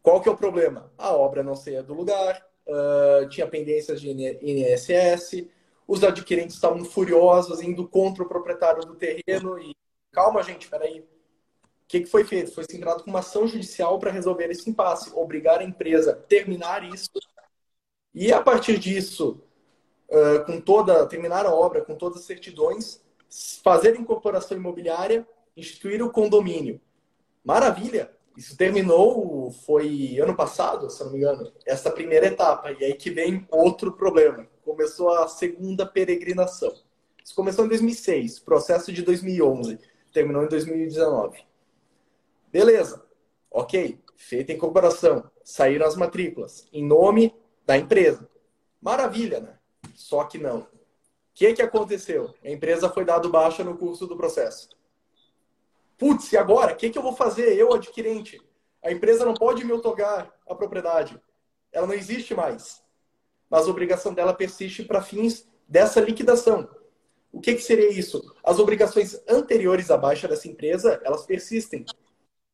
Qual 0.03 0.21
que 0.21 0.29
é 0.29 0.33
o 0.33 0.37
problema? 0.37 0.93
A 0.99 1.13
obra 1.15 1.43
não 1.43 1.57
saía 1.57 1.83
do 1.83 1.95
lugar, 1.95 2.47
uh, 2.67 3.29
tinha 3.29 3.47
pendências 3.47 4.01
de 4.01 4.11
INSS, 4.11 5.49
os 5.87 6.03
adquirentes 6.03 6.57
estavam 6.57 6.85
furiosos, 6.85 7.63
indo 7.63 7.89
contra 7.89 8.23
o 8.23 8.29
proprietário 8.29 8.83
do 8.83 8.95
terreno 8.95 9.59
e... 9.59 9.75
Calma, 10.13 10.43
gente, 10.43 10.69
peraí. 10.69 11.01
O 11.01 11.87
que, 11.89 12.01
que 12.01 12.07
foi 12.07 12.25
feito? 12.25 12.53
Foi 12.53 12.65
entrado 12.73 13.03
com 13.03 13.11
uma 13.11 13.19
ação 13.19 13.47
judicial 13.47 13.99
para 13.99 14.11
resolver 14.11 14.51
esse 14.51 14.69
impasse, 14.71 15.11
obrigar 15.15 15.61
a 15.61 15.65
empresa 15.65 16.13
a 16.13 16.15
terminar 16.15 16.85
isso. 16.85 17.11
E 18.15 18.33
a 18.33 18.41
partir 18.41 18.79
disso, 18.79 19.43
uh, 20.15 20.45
com 20.47 20.61
toda, 20.61 21.07
terminar 21.07 21.45
a 21.45 21.55
obra 21.55 21.83
com 21.83 21.95
todas 21.95 22.21
as 22.21 22.25
certidões, 22.25 23.01
fazer 23.63 23.99
incorporação 23.99 24.57
imobiliária, 24.57 25.27
instituir 25.57 26.03
o 26.03 26.11
condomínio. 26.11 26.81
Maravilha! 27.45 28.11
Isso 28.37 28.57
terminou, 28.57 29.53
foi 29.65 30.19
ano 30.19 30.35
passado, 30.35 30.91
se 30.91 31.05
não 31.05 31.13
me 31.13 31.19
engano, 31.19 31.53
essa 31.65 31.91
primeira 31.91 32.27
etapa. 32.27 32.73
E 32.73 32.85
aí 32.85 32.95
que 32.95 33.11
vem 33.11 33.47
outro 33.49 33.93
problema. 33.93 34.49
Começou 34.65 35.11
a 35.11 35.29
segunda 35.29 35.87
peregrinação. 35.87 36.73
Isso 37.25 37.35
começou 37.35 37.65
em 37.65 37.69
2006, 37.69 38.41
processo 38.41 38.93
de 38.93 39.03
2011, 39.03 39.79
terminou 40.13 40.45
em 40.45 40.49
2019. 40.49 41.45
Beleza, 42.53 43.03
ok, 43.51 43.99
feita 44.17 44.53
a 44.53 44.55
incorporação, 44.55 45.31
saíram 45.43 45.87
as 45.87 45.97
matrículas 45.97 46.69
em 46.73 46.85
nome 46.85 47.35
da 47.65 47.79
empresa. 47.79 48.29
Maravilha, 48.81 49.41
né? 49.41 49.59
Só 49.95 50.25
que 50.25 50.39
não. 50.39 50.61
O 50.61 50.69
que, 51.35 51.53
que 51.55 51.63
aconteceu? 51.63 52.35
A 52.45 52.51
empresa 52.51 52.89
foi 52.89 53.05
dado 53.05 53.29
baixa 53.31 53.65
no 53.65 53.77
curso 53.77 54.07
do 54.07 54.17
processo. 54.17 54.69
Putz, 55.99 56.33
e 56.33 56.37
agora? 56.37 56.73
O 56.73 56.77
que, 56.77 56.91
que 56.91 56.99
eu 56.99 57.03
vou 57.03 57.15
fazer? 57.15 57.57
Eu, 57.57 57.73
adquirente. 57.73 58.41
A 58.83 58.93
empresa 58.93 59.25
não 59.25 59.35
pode 59.35 59.65
me 59.65 59.73
otorgar 59.73 60.33
a 60.49 60.55
propriedade. 60.55 61.21
Ela 61.73 61.87
não 61.87 61.95
existe 61.95 62.35
mais. 62.35 62.83
Mas 63.49 63.67
a 63.67 63.71
obrigação 63.71 64.13
dela 64.13 64.35
persiste 64.35 64.85
para 64.85 65.03
fins 65.03 65.49
dessa 65.69 66.01
liquidação. 66.01 66.69
O 67.33 67.41
que, 67.41 67.55
que 67.55 67.63
seria 67.63 67.91
isso? 67.91 68.23
As 68.45 68.59
obrigações 68.59 69.21
anteriores 69.29 69.91
à 69.91 69.97
baixa 69.97 70.29
dessa 70.29 70.47
empresa, 70.47 71.01
elas 71.05 71.27
persistem. 71.27 71.85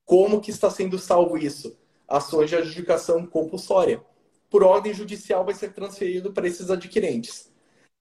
Como 0.07 0.41
que 0.41 0.51
está 0.51 0.71
sendo 0.71 0.99
salvo 0.99 1.37
isso? 1.37 1.77
Ações 2.09 2.49
de 2.49 2.57
adjudicação 2.57 3.27
compulsória 3.27 4.03
por 4.51 4.65
ordem 4.65 4.93
judicial, 4.93 5.45
vai 5.45 5.55
ser 5.55 5.73
transferido 5.73 6.33
para 6.33 6.49
esses 6.49 6.71
adquirentes. 6.71 7.51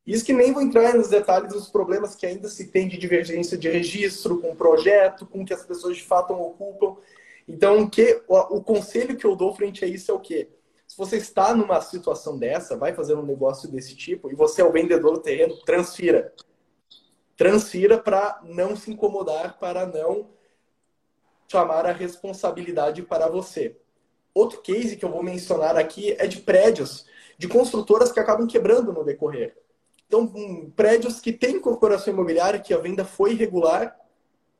Isso 0.05 0.25
que 0.25 0.33
nem 0.33 0.51
vou 0.51 0.63
entrar 0.63 0.95
nos 0.95 1.09
detalhes 1.09 1.53
dos 1.53 1.69
problemas 1.69 2.15
que 2.15 2.25
ainda 2.25 2.49
se 2.49 2.71
tem 2.71 2.87
de 2.87 2.97
divergência 2.97 3.55
de 3.55 3.69
registro 3.69 4.41
com 4.41 4.55
projeto, 4.55 5.27
com 5.27 5.45
que 5.45 5.53
as 5.53 5.63
pessoas 5.63 5.97
de 5.97 6.03
fato 6.03 6.33
ocupam. 6.33 6.99
Então, 7.47 7.83
o, 7.83 7.89
que, 7.89 8.23
o, 8.27 8.57
o 8.57 8.63
conselho 8.63 9.15
que 9.15 9.25
eu 9.25 9.35
dou 9.35 9.53
frente 9.53 9.85
a 9.85 9.87
isso 9.87 10.09
é 10.09 10.13
o 10.13 10.19
quê? 10.19 10.49
Se 10.87 10.97
você 10.97 11.17
está 11.17 11.53
numa 11.53 11.79
situação 11.81 12.39
dessa, 12.39 12.75
vai 12.75 12.93
fazer 12.93 13.13
um 13.13 13.25
negócio 13.25 13.69
desse 13.69 13.95
tipo, 13.95 14.31
e 14.31 14.35
você 14.35 14.63
é 14.63 14.65
o 14.65 14.71
vendedor 14.71 15.13
do 15.13 15.21
terreno, 15.21 15.55
transfira. 15.57 16.33
Transfira 17.37 17.99
para 17.99 18.41
não 18.43 18.75
se 18.75 18.91
incomodar, 18.91 19.59
para 19.59 19.85
não 19.85 20.31
chamar 21.47 21.85
a 21.85 21.91
responsabilidade 21.91 23.03
para 23.03 23.27
você. 23.27 23.77
Outro 24.39 24.61
case 24.61 24.95
que 24.95 25.03
eu 25.03 25.11
vou 25.11 25.21
mencionar 25.21 25.75
aqui 25.75 26.15
é 26.17 26.25
de 26.25 26.39
prédios, 26.39 27.05
de 27.37 27.45
construtoras 27.45 28.09
que 28.09 28.21
acabam 28.21 28.47
quebrando 28.47 28.93
no 28.93 29.03
decorrer. 29.03 29.53
Então, 30.07 30.21
um, 30.33 30.71
prédios 30.71 31.19
que 31.19 31.33
têm 31.33 31.57
incorporação 31.57 32.13
imobiliária, 32.13 32.57
que 32.57 32.73
a 32.73 32.77
venda 32.77 33.03
foi 33.03 33.33
irregular, 33.33 33.99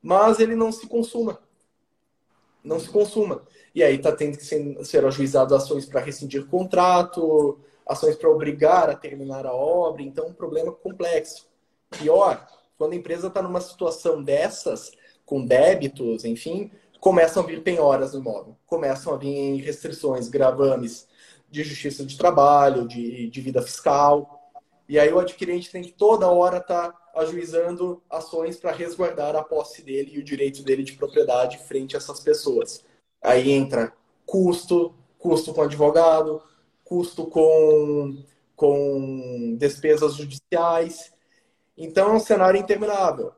mas 0.01 0.41
ele 0.41 0.53
não 0.53 0.69
se 0.69 0.85
consuma. 0.85 1.39
Não 2.61 2.77
se 2.77 2.89
consuma. 2.89 3.41
E 3.73 3.81
aí 3.81 3.95
está 3.95 4.11
tendo 4.11 4.37
que 4.37 4.43
ser, 4.43 4.83
ser 4.83 5.05
ajuizado 5.05 5.55
ações 5.55 5.85
para 5.85 6.01
rescindir 6.01 6.45
contrato, 6.47 7.57
ações 7.87 8.17
para 8.17 8.29
obrigar 8.29 8.89
a 8.89 8.95
terminar 8.95 9.45
a 9.45 9.53
obra. 9.53 10.01
Então, 10.01 10.27
um 10.27 10.33
problema 10.33 10.73
complexo. 10.73 11.47
Pior, 11.89 12.45
quando 12.77 12.91
a 12.91 12.97
empresa 12.97 13.27
está 13.27 13.41
numa 13.41 13.61
situação 13.61 14.21
dessas, 14.21 14.91
com 15.25 15.45
débitos, 15.45 16.25
enfim, 16.25 16.69
começam 16.99 17.43
a 17.43 17.45
vir 17.45 17.63
penhoras 17.63 18.13
no 18.13 18.19
imóvel, 18.19 18.57
começam 18.65 19.13
a 19.13 19.17
vir 19.17 19.61
restrições, 19.61 20.27
gravames 20.27 21.07
de 21.49 21.63
justiça 21.63 22.05
de 22.05 22.17
trabalho, 22.17 22.87
de, 22.87 23.29
de 23.29 23.41
vida 23.41 23.61
fiscal. 23.61 24.51
E 24.87 24.99
aí 24.99 25.11
o 25.11 25.19
adquirente 25.19 25.71
tem 25.71 25.81
que 25.81 25.91
toda 25.91 26.27
hora 26.27 26.57
estar 26.57 26.91
tá 26.91 27.09
ajuizando 27.15 28.01
ações 28.09 28.57
para 28.57 28.71
resguardar 28.71 29.35
a 29.35 29.43
posse 29.43 29.81
dele 29.81 30.11
e 30.13 30.19
o 30.19 30.23
direito 30.23 30.63
dele 30.63 30.83
de 30.83 30.93
propriedade 30.93 31.57
frente 31.57 31.95
a 31.95 31.99
essas 31.99 32.19
pessoas. 32.19 32.83
Aí 33.21 33.51
entra 33.51 33.93
custo, 34.25 34.93
custo 35.17 35.53
com 35.53 35.61
advogado, 35.61 36.41
custo 36.83 37.25
com, 37.25 38.23
com 38.55 39.55
despesas 39.57 40.15
judiciais. 40.15 41.11
Então 41.77 42.11
é 42.11 42.13
um 42.13 42.19
cenário 42.19 42.59
interminável. 42.59 43.31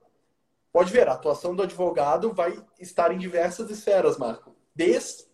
Pode 0.71 0.91
ver, 0.91 1.07
a 1.07 1.13
atuação 1.13 1.55
do 1.55 1.63
advogado 1.63 2.33
vai 2.33 2.57
estar 2.79 3.11
em 3.11 3.17
diversas 3.17 3.69
esferas, 3.69 4.17
Marco. 4.17 4.55
Desde, 4.73 5.25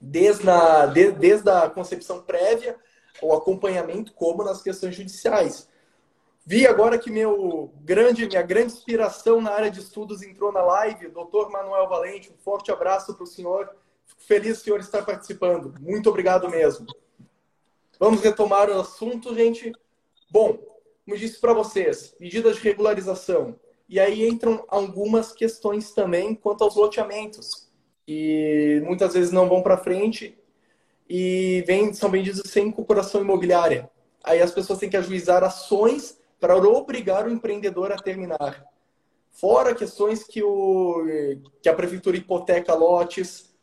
desde, 0.00 0.48
a, 0.50 0.86
de, 0.86 1.12
desde 1.12 1.48
a 1.48 1.70
concepção 1.70 2.22
prévia, 2.22 2.76
o 3.22 3.32
acompanhamento, 3.32 4.12
como 4.12 4.42
nas 4.42 4.60
questões 4.60 4.96
judiciais. 4.96 5.68
Vi 6.44 6.66
agora 6.66 6.98
que 6.98 7.10
meu 7.10 7.72
grande, 7.82 8.26
minha 8.26 8.42
grande 8.42 8.72
inspiração 8.72 9.40
na 9.40 9.50
área 9.50 9.70
de 9.70 9.80
estudos 9.80 10.22
entrou 10.22 10.50
na 10.50 10.62
live, 10.62 11.08
doutor 11.08 11.50
Manuel 11.50 11.88
Valente. 11.88 12.32
Um 12.32 12.38
forte 12.38 12.72
abraço 12.72 13.14
para 13.14 13.24
o 13.24 13.26
senhor. 13.26 13.70
Fico 14.06 14.22
feliz 14.22 14.58
o 14.58 14.64
senhor 14.64 14.80
estar 14.80 15.04
participando. 15.04 15.74
Muito 15.78 16.08
obrigado 16.08 16.48
mesmo. 16.48 16.86
Vamos 18.00 18.22
retomar 18.22 18.70
o 18.70 18.80
assunto, 18.80 19.34
gente. 19.34 19.72
Bom, 20.30 20.58
como 21.04 21.18
disse 21.18 21.38
para 21.38 21.52
vocês, 21.52 22.14
medidas 22.18 22.56
de 22.56 22.62
regularização. 22.62 23.58
E 23.88 23.98
aí 23.98 24.28
entram 24.28 24.64
algumas 24.68 25.32
questões 25.32 25.92
também 25.92 26.34
quanto 26.34 26.62
aos 26.62 26.76
loteamentos, 26.76 27.68
que 28.06 28.82
muitas 28.84 29.14
vezes 29.14 29.32
não 29.32 29.48
vão 29.48 29.62
para 29.62 29.78
frente 29.78 30.38
e 31.08 31.64
vem, 31.66 31.92
são 31.94 32.10
vendidos 32.10 32.42
sem 32.50 32.68
incorporação 32.68 33.22
imobiliária. 33.22 33.90
Aí 34.22 34.42
as 34.42 34.52
pessoas 34.52 34.78
têm 34.78 34.90
que 34.90 34.96
ajuizar 34.96 35.42
ações 35.42 36.20
para 36.38 36.56
obrigar 36.56 37.26
o 37.26 37.30
empreendedor 37.30 37.90
a 37.90 37.96
terminar. 37.96 38.64
Fora 39.30 39.74
questões 39.74 40.24
que, 40.24 40.42
o, 40.42 41.04
que 41.62 41.68
a 41.68 41.74
prefeitura 41.74 42.16
hipoteca 42.16 42.74
lotes, 42.74 43.54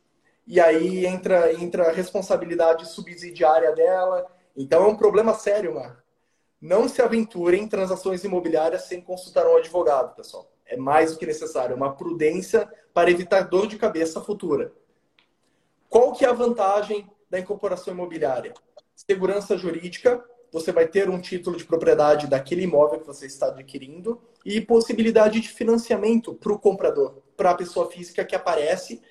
e 0.47 0.59
aí 0.59 1.05
entra, 1.05 1.53
entra 1.53 1.89
a 1.89 1.91
responsabilidade 1.91 2.87
subsidiária 2.87 3.73
dela. 3.73 4.25
Então 4.55 4.83
é 4.83 4.87
um 4.87 4.95
problema 4.95 5.33
sério, 5.33 5.75
Marco. 5.75 6.04
Não 6.61 6.87
se 6.87 7.01
aventurem 7.01 7.63
em 7.63 7.67
transações 7.67 8.23
imobiliárias 8.23 8.83
sem 8.83 9.01
consultar 9.01 9.47
um 9.47 9.57
advogado, 9.57 10.15
pessoal. 10.15 10.51
É 10.65 10.75
mais 10.75 11.11
do 11.11 11.19
que 11.19 11.25
necessário, 11.25 11.73
é 11.73 11.75
uma 11.75 11.95
prudência 11.95 12.67
para 12.93 13.11
evitar 13.11 13.41
dor 13.41 13.67
de 13.67 13.77
cabeça 13.77 14.21
futura. 14.21 14.73
Qual 15.87 16.13
que 16.13 16.25
é 16.25 16.29
a 16.29 16.33
vantagem 16.33 17.07
da 17.29 17.39
incorporação 17.39 17.93
imobiliária? 17.93 18.53
Segurança 18.95 19.57
jurídica, 19.57 20.23
você 20.51 20.71
vai 20.71 20.87
ter 20.87 21.09
um 21.09 21.19
título 21.19 21.57
de 21.57 21.65
propriedade 21.65 22.27
daquele 22.27 22.63
imóvel 22.63 22.99
que 22.99 23.07
você 23.07 23.25
está 23.25 23.47
adquirindo 23.47 24.21
e 24.45 24.61
possibilidade 24.61 25.41
de 25.41 25.49
financiamento 25.49 26.33
para 26.33 26.53
o 26.53 26.59
comprador, 26.59 27.21
para 27.35 27.51
a 27.51 27.55
pessoa 27.55 27.91
física 27.91 28.23
que 28.23 28.35
aparece 28.35 29.01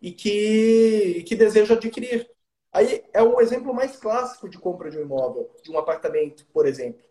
e 0.00 0.12
que, 0.12 1.22
que 1.26 1.36
deseja 1.36 1.74
adquirir. 1.74 2.28
Aí 2.74 3.04
é 3.12 3.22
o 3.22 3.40
exemplo 3.40 3.72
mais 3.72 3.96
clássico 3.96 4.48
de 4.48 4.58
compra 4.58 4.90
de 4.90 4.98
um 4.98 5.02
imóvel, 5.02 5.48
de 5.62 5.70
um 5.70 5.78
apartamento, 5.78 6.44
por 6.52 6.66
exemplo. 6.66 7.04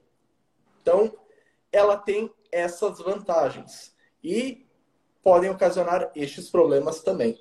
Então, 0.81 1.17
ela 1.71 1.95
tem 1.95 2.29
essas 2.51 2.99
vantagens 2.99 3.95
e 4.21 4.67
podem 5.23 5.49
ocasionar 5.49 6.11
estes 6.17 6.49
problemas 6.49 7.01
também. 7.01 7.39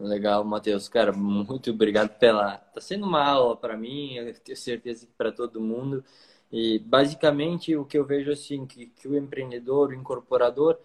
Legal, 0.00 0.42
Matheus. 0.42 0.88
Cara, 0.88 1.12
muito 1.12 1.70
obrigado 1.70 2.18
pela. 2.18 2.56
Tá 2.56 2.80
sendo 2.80 3.06
uma 3.06 3.24
aula 3.24 3.56
para 3.56 3.76
mim, 3.76 4.16
eu 4.16 4.34
tenho 4.40 4.58
certeza 4.58 5.06
que 5.06 5.12
para 5.12 5.30
todo 5.30 5.60
mundo. 5.60 6.04
E 6.50 6.80
basicamente 6.80 7.76
o 7.76 7.84
que 7.84 7.96
eu 7.96 8.04
vejo 8.04 8.32
assim 8.32 8.66
que, 8.66 8.86
que 8.86 9.06
o 9.06 9.16
empreendedor, 9.16 9.90
o 9.90 9.94
incorporador, 9.94 10.76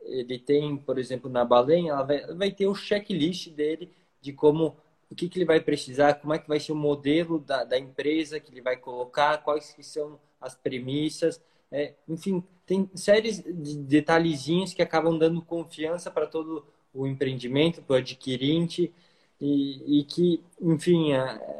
ele 0.00 0.40
tem, 0.40 0.76
por 0.76 0.98
exemplo, 0.98 1.30
na 1.30 1.44
Balenha, 1.44 1.92
ela 1.92 2.02
vai, 2.02 2.26
vai 2.34 2.50
ter 2.50 2.66
o 2.66 2.74
checklist 2.74 3.50
dele 3.50 3.92
de 4.20 4.32
como 4.32 4.76
o 5.14 5.16
que, 5.16 5.28
que 5.28 5.38
ele 5.38 5.44
vai 5.44 5.60
precisar, 5.60 6.14
como 6.14 6.34
é 6.34 6.38
que 6.40 6.48
vai 6.48 6.58
ser 6.58 6.72
o 6.72 6.76
modelo 6.76 7.38
da, 7.38 7.62
da 7.62 7.78
empresa 7.78 8.40
que 8.40 8.52
ele 8.52 8.60
vai 8.60 8.76
colocar, 8.76 9.38
quais 9.38 9.72
que 9.72 9.84
são 9.84 10.18
as 10.40 10.56
premissas, 10.56 11.40
é, 11.70 11.94
enfim, 12.08 12.42
tem 12.66 12.90
séries 12.96 13.40
de 13.40 13.76
detalhezinhos 13.76 14.74
que 14.74 14.82
acabam 14.82 15.16
dando 15.16 15.40
confiança 15.40 16.10
para 16.10 16.26
todo 16.26 16.66
o 16.92 17.06
empreendimento 17.06 17.80
para 17.80 17.94
o 17.94 17.96
adquirente 17.98 18.92
e, 19.40 20.00
e, 20.00 20.04
que, 20.04 20.42
enfim, 20.60 21.12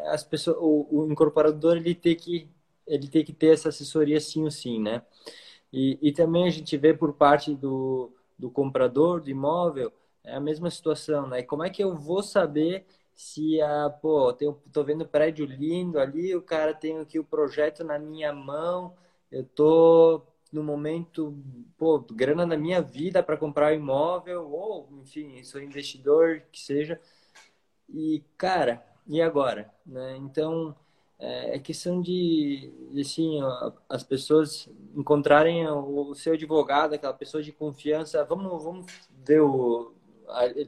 as 0.07 0.25
pessoas, 0.25 0.57
o, 0.61 0.89
o, 0.91 1.13
incorporador 1.13 1.77
ele 1.77 1.95
tem 1.95 2.17
que 2.17 2.49
ele 2.87 3.09
tem 3.09 3.25
que 3.25 3.33
ter 3.33 3.55
essa 3.55 3.69
assessoria 3.71 4.21
sim 4.21 4.43
ou 4.43 4.51
sim, 4.51 4.81
né? 4.81 5.03
E, 5.73 5.99
e 6.03 6.13
também 6.13 6.47
a 6.47 6.51
gente 6.51 6.77
vê 6.77 6.93
por 6.93 7.15
parte 7.15 7.55
do, 7.55 8.13
do 8.39 8.51
comprador 8.51 9.21
do 9.21 9.31
imóvel 9.31 9.93
é 10.25 10.35
a 10.35 10.41
mesma 10.41 10.71
situação, 10.71 11.29
né? 11.29 11.43
Como 11.43 11.63
é 11.63 11.71
que 11.71 11.83
eu 11.83 11.95
vou 11.97 12.23
saber 12.23 12.85
se 13.15 13.61
a, 13.61 13.91
pô, 13.91 14.33
tenho, 14.33 14.61
tô 14.73 14.83
vendo 14.85 15.07
prédio 15.07 15.47
lindo 15.47 15.99
ali, 15.99 16.35
o 16.35 16.43
cara 16.43 16.75
tem 16.75 16.99
aqui 16.99 17.19
o 17.19 17.25
projeto 17.25 17.85
na 17.85 17.99
minha 17.99 18.33
mão, 18.33 18.95
eu 19.31 19.45
tô 19.45 20.23
no 20.53 20.63
momento, 20.63 21.37
pô, 21.77 21.99
grana 22.01 22.47
na 22.47 22.57
minha 22.57 22.81
vida 22.81 23.23
para 23.23 23.37
comprar 23.37 23.73
um 23.73 23.77
imóvel, 23.77 24.51
ou, 24.51 24.89
enfim, 25.03 25.43
sou 25.45 25.61
investidor, 25.61 26.43
que 26.53 26.61
seja. 26.61 27.01
E, 27.89 28.23
cara, 28.39 28.85
e 29.07 29.21
agora? 29.21 29.73
Né? 29.85 30.17
Então, 30.19 30.75
é, 31.19 31.57
é 31.57 31.59
questão 31.59 32.01
de, 32.01 32.73
assim, 33.01 33.41
as 33.89 34.05
pessoas 34.05 34.69
encontrarem 34.97 35.67
o 35.69 36.15
seu 36.15 36.35
advogado, 36.35 36.95
aquela 36.95 37.15
pessoa 37.15 37.43
de 37.43 37.53
confiança. 37.53 38.25
Vamos, 38.25 38.63
vamos 38.63 38.87
ver 39.25 39.41
o, 39.41 39.93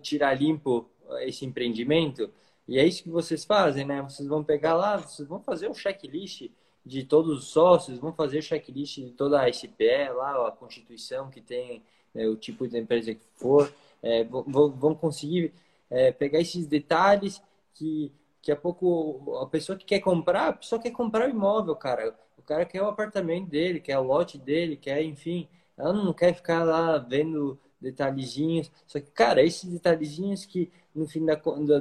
tirar 0.02 0.34
limpo 0.34 0.88
esse 1.20 1.44
empreendimento. 1.44 2.30
E 2.68 2.78
é 2.78 2.86
isso 2.86 3.02
que 3.02 3.10
vocês 3.10 3.44
fazem, 3.44 3.84
né? 3.84 4.02
Vocês 4.02 4.28
vão 4.28 4.42
pegar 4.42 4.74
lá, 4.74 4.96
vocês 4.96 5.28
vão 5.28 5.40
fazer 5.40 5.68
um 5.68 5.74
checklist 5.74 6.50
de 6.84 7.04
todos 7.04 7.38
os 7.38 7.48
sócios, 7.48 7.98
vão 7.98 8.12
fazer 8.12 8.42
checklist 8.42 8.96
de 8.98 9.10
toda 9.10 9.42
a 9.42 9.52
SPE, 9.52 10.10
lá, 10.14 10.48
a 10.48 10.52
constituição 10.52 11.28
que 11.30 11.40
tem, 11.40 11.82
né, 12.14 12.28
o 12.28 12.36
tipo 12.36 12.66
de 12.68 12.78
empresa 12.78 13.12
que 13.14 13.24
for, 13.34 13.72
é, 14.02 14.24
vão, 14.24 14.70
vão 14.70 14.94
conseguir 14.94 15.52
é, 15.90 16.12
pegar 16.12 16.40
esses 16.40 16.66
detalhes 16.66 17.42
que, 17.74 18.12
que 18.40 18.52
a 18.52 18.56
pouco 18.56 19.36
a 19.42 19.46
pessoa 19.46 19.76
que 19.76 19.84
quer 19.84 20.00
comprar, 20.00 20.48
a 20.48 20.52
pessoa 20.52 20.80
quer 20.80 20.90
comprar 20.92 21.26
o 21.26 21.30
imóvel, 21.30 21.74
cara. 21.76 22.16
O 22.38 22.42
cara 22.42 22.64
quer 22.64 22.82
o 22.82 22.88
apartamento 22.88 23.48
dele, 23.48 23.80
quer 23.80 23.98
o 23.98 24.04
lote 24.04 24.38
dele, 24.38 24.76
quer, 24.76 25.02
enfim, 25.02 25.48
ela 25.76 25.92
não 25.92 26.12
quer 26.12 26.34
ficar 26.34 26.62
lá 26.64 26.98
vendo 26.98 27.58
detalhezinhos. 27.80 28.70
Só 28.86 29.00
que, 29.00 29.10
cara, 29.10 29.42
esses 29.42 29.68
detalhezinhos 29.68 30.44
que, 30.44 30.70
no 30.96 31.06
fim 31.06 31.24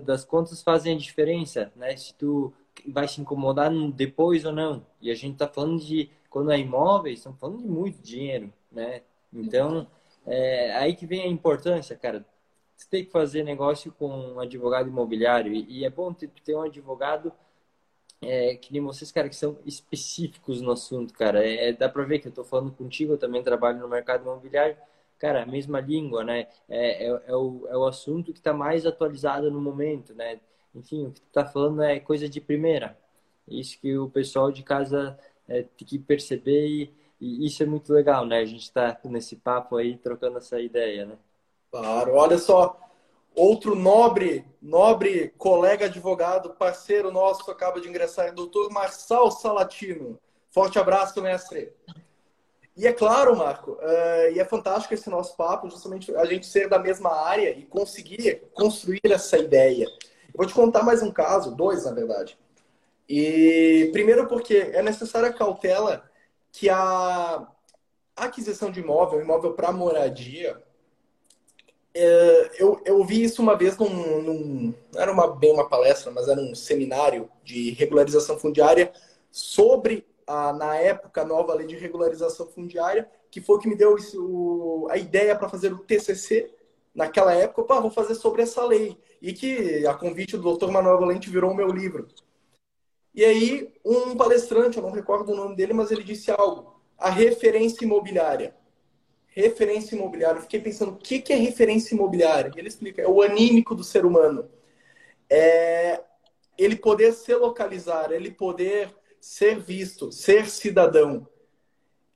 das 0.03 0.24
contas, 0.26 0.61
fazem 0.61 0.95
a 0.95 0.97
diferença, 0.97 1.72
né? 1.76 1.95
Se 1.95 2.13
tu 2.13 2.53
vai 2.88 3.07
se 3.07 3.22
incomodar 3.22 3.72
depois 3.93 4.45
ou 4.45 4.51
não. 4.51 4.86
E 5.01 5.09
a 5.11 5.16
gente 5.16 5.34
está 5.34 5.47
falando 5.47 5.80
de, 5.82 6.09
quando 6.30 6.51
é 6.51 6.59
imóveis, 6.59 7.20
estamos 7.20 7.39
falando 7.39 7.61
de 7.61 7.68
muito 7.68 8.01
dinheiro, 8.01 8.53
né? 8.72 9.01
Então, 9.34 9.88
é 10.26 10.74
aí 10.76 10.95
que 10.95 11.05
vem 11.05 11.22
a 11.22 11.28
importância, 11.28 11.95
cara. 11.95 12.26
Você 12.76 12.88
tem 12.89 13.05
que 13.05 13.11
fazer 13.11 13.43
negócio 13.43 13.91
com 13.93 14.09
um 14.09 14.39
advogado 14.39 14.89
imobiliário. 14.89 15.53
E, 15.53 15.80
e 15.80 15.86
é 15.86 15.89
bom 15.89 16.13
ter, 16.13 16.30
ter 16.43 16.55
um 16.55 16.61
advogado 16.61 17.32
é, 18.22 18.55
que 18.55 18.74
nem 18.74 18.82
vocês, 18.82 19.11
cara, 19.11 19.30
que 19.30 19.36
são 19.36 19.57
específicos 19.66 20.61
no 20.61 20.72
assunto, 20.72 21.13
cara. 21.13 21.45
É, 21.47 21.72
dá 21.74 21.88
para 21.88 22.03
ver 22.03 22.20
que 22.20 22.28
eu 22.28 22.30
estou 22.30 22.43
falando 22.43 22.72
contigo, 22.72 23.13
eu 23.13 23.18
também 23.18 23.43
trabalho 23.43 23.80
no 23.80 23.88
mercado 23.88 24.24
imobiliário. 24.24 24.78
Cara, 25.20 25.43
a 25.43 25.45
mesma 25.45 25.80
língua, 25.80 26.24
né? 26.24 26.47
É, 26.68 27.07
é, 27.07 27.22
é 27.28 27.36
o, 27.36 27.66
é 27.68 27.78
o 27.78 27.86
assunto 27.86 28.34
que 28.34 28.39
está 28.39 28.53
mais 28.53 28.86
atualizado 28.86 29.49
no 29.49 29.61
momento, 29.61 30.13
né? 30.13 30.39
enfim, 30.76 31.07
o 31.07 31.11
que 31.11 31.22
tu 31.22 31.28
tá 31.32 31.45
falando 31.45 31.82
é 31.82 31.99
coisa 31.99 32.28
de 32.28 32.41
primeira. 32.41 32.97
Isso 33.47 33.80
que 33.80 33.97
o 33.97 34.09
pessoal 34.09 34.51
de 34.51 34.61
casa 34.61 35.18
é, 35.47 35.63
tem 35.63 35.88
que 35.88 35.97
perceber 35.97 36.68
e, 36.68 36.93
e, 37.20 37.47
isso 37.47 37.63
é 37.63 37.66
muito 37.66 37.93
legal, 37.93 38.26
né? 38.26 38.39
A 38.39 38.45
gente 38.45 38.63
está 38.63 38.99
nesse 39.05 39.38
papo 39.38 39.78
aí, 39.78 39.97
trocando 39.97 40.38
essa 40.38 40.59
ideia, 40.59 41.05
né? 41.05 41.18
Claro, 41.72 42.13
olha 42.13 42.38
só, 42.38 42.78
outro 43.34 43.76
nobre, 43.76 44.45
nobre 44.61 45.34
colega 45.38 45.86
advogado, 45.86 46.51
parceiro 46.51 47.11
nosso, 47.11 47.49
acaba 47.49 47.80
de 47.80 47.88
ingressar, 47.88 48.34
doutor 48.34 48.70
Marçal 48.72 49.32
Salatino. 49.32 50.20
Forte 50.49 50.80
abraço, 50.80 51.22
mestre. 51.22 51.74
E 52.78 52.86
é 52.86 52.91
claro, 52.91 53.36
Marco, 53.38 53.71
uh, 53.71 54.34
e 54.34 54.39
é 54.39 54.43
fantástico 54.43 54.93
esse 54.93 55.09
nosso 55.09 55.38
papo, 55.38 55.69
justamente 55.69 56.13
a 56.15 56.26
gente 56.26 56.45
ser 56.45 56.67
da 56.67 56.78
mesma 56.78 57.09
área 57.09 57.51
e 57.51 57.63
conseguir 57.63 58.43
construir 58.53 58.99
essa 59.05 59.38
ideia. 59.38 59.88
Vou 60.34 60.45
te 60.45 60.53
contar 60.53 60.84
mais 60.84 61.01
um 61.01 61.09
caso, 61.09 61.55
dois 61.55 61.86
na 61.86 61.91
verdade. 61.93 62.38
E 63.07 63.89
primeiro 63.93 64.28
porque 64.28 64.71
é 64.73 64.82
necessária 64.82 65.32
cautela 65.32 66.03
que 66.51 66.69
a 66.69 67.47
aquisição 68.15 68.69
de 68.69 68.82
imóvel, 68.82 69.21
imóvel 69.21 69.53
para 69.53 69.71
moradia, 69.71 70.61
é, 71.93 72.51
eu, 72.59 72.82
eu 72.84 73.05
vi 73.05 73.23
isso 73.23 73.41
uma 73.41 73.55
vez 73.55 73.78
num, 73.78 74.21
num, 74.21 74.73
não 74.93 75.01
era 75.01 75.13
uma, 75.13 75.34
bem 75.34 75.53
uma 75.53 75.69
palestra, 75.69 76.11
mas 76.11 76.28
era 76.28 76.41
um 76.41 76.53
seminário 76.53 77.30
de 77.41 77.71
regularização 77.71 78.38
fundiária 78.38 78.91
sobre 79.32 80.05
a, 80.28 80.53
na 80.53 80.76
época 80.76 81.21
a 81.21 81.26
nova 81.26 81.53
lei 81.53 81.67
de 81.67 81.76
regularização 81.76 82.47
fundiária, 82.47 83.09
que 83.30 83.41
foi 83.41 83.57
o 83.57 83.59
que 83.59 83.67
me 83.67 83.76
deu 83.76 83.95
isso, 83.97 84.88
a 84.89 84.97
ideia 84.97 85.36
para 85.36 85.49
fazer 85.49 85.73
o 85.73 85.80
TCC 85.80 86.51
naquela 86.93 87.34
época, 87.34 87.61
opa, 87.61 87.80
vou 87.82 87.91
fazer 87.91 88.15
sobre 88.15 88.41
essa 88.41 88.63
lei. 88.65 88.97
E 89.21 89.34
que, 89.34 89.86
a 89.86 89.93
convite 89.93 90.38
do 90.38 90.57
Dr. 90.57 90.71
Manuel 90.71 90.99
Valente, 90.99 91.30
virou 91.30 91.51
o 91.51 91.55
meu 91.55 91.67
livro. 91.67 92.07
E 93.13 93.23
aí, 93.23 93.73
um 93.84 94.15
palestrante, 94.15 94.78
eu 94.78 94.84
não 94.84 94.91
recordo 94.91 95.32
o 95.32 95.36
nome 95.36 95.55
dele, 95.55 95.73
mas 95.73 95.91
ele 95.91 96.03
disse 96.03 96.32
algo. 96.32 96.82
A 96.97 97.09
referência 97.09 97.84
imobiliária. 97.84 98.55
Referência 99.28 99.95
imobiliária. 99.95 100.38
Eu 100.38 100.43
fiquei 100.43 100.61
pensando, 100.61 100.93
o 100.93 100.97
que 100.97 101.21
é 101.32 101.36
referência 101.36 101.93
imobiliária? 101.93 102.51
Ele 102.55 102.67
explica, 102.67 103.01
é 103.01 103.07
o 103.07 103.21
anímico 103.21 103.76
do 103.76 103.84
ser 103.84 104.05
humano. 104.05 104.49
É 105.30 106.01
ele 106.57 106.76
poder 106.76 107.13
se 107.13 107.34
localizar, 107.36 108.11
ele 108.11 108.32
poder 108.32 108.89
ser 109.26 109.59
visto, 109.59 110.11
ser 110.11 110.47
cidadão, 110.47 111.28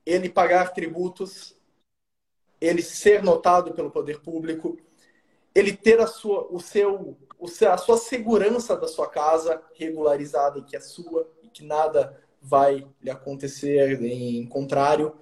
ele 0.06 0.30
pagar 0.30 0.74
tributos, 0.74 1.60
ele 2.62 2.84
ser 2.84 3.24
notado 3.24 3.74
pelo 3.74 3.90
poder 3.90 4.22
público, 4.22 4.78
ele 5.56 5.76
ter 5.76 6.00
a 6.00 6.06
sua, 6.06 6.48
o 6.52 6.60
seu, 6.60 7.18
a 7.68 7.78
sua 7.80 7.98
segurança 7.98 8.78
da 8.78 8.88
sua 8.88 9.10
casa 9.10 9.60
regularizada 9.74 10.62
que 10.62 10.76
é 10.76 10.80
sua 10.80 11.28
e 11.42 11.48
que 11.48 11.66
nada 11.66 12.16
vai 12.40 12.88
lhe 13.02 13.10
acontecer 13.10 14.00
em 14.04 14.46
contrário. 14.46 15.16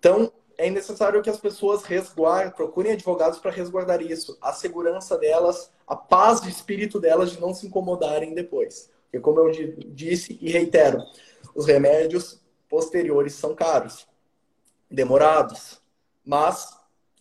Então, 0.00 0.32
é 0.58 0.68
necessário 0.68 1.22
que 1.22 1.30
as 1.30 1.38
pessoas 1.38 1.84
resguardem, 1.84 2.52
procurem 2.52 2.92
advogados 2.92 3.38
para 3.38 3.52
resguardar 3.52 4.02
isso, 4.02 4.36
a 4.42 4.52
segurança 4.52 5.16
delas, 5.16 5.72
a 5.86 5.94
paz 5.94 6.40
de 6.40 6.50
espírito 6.50 6.98
delas 6.98 7.30
de 7.30 7.40
não 7.40 7.54
se 7.54 7.68
incomodarem 7.68 8.34
depois. 8.34 8.92
Porque, 9.14 9.20
como 9.20 9.38
eu 9.38 9.52
disse 9.94 10.36
e 10.40 10.50
reitero, 10.50 10.98
os 11.54 11.66
remédios 11.66 12.40
posteriores 12.68 13.34
são 13.34 13.54
caros, 13.54 14.08
demorados, 14.90 15.80
mas 16.24 16.76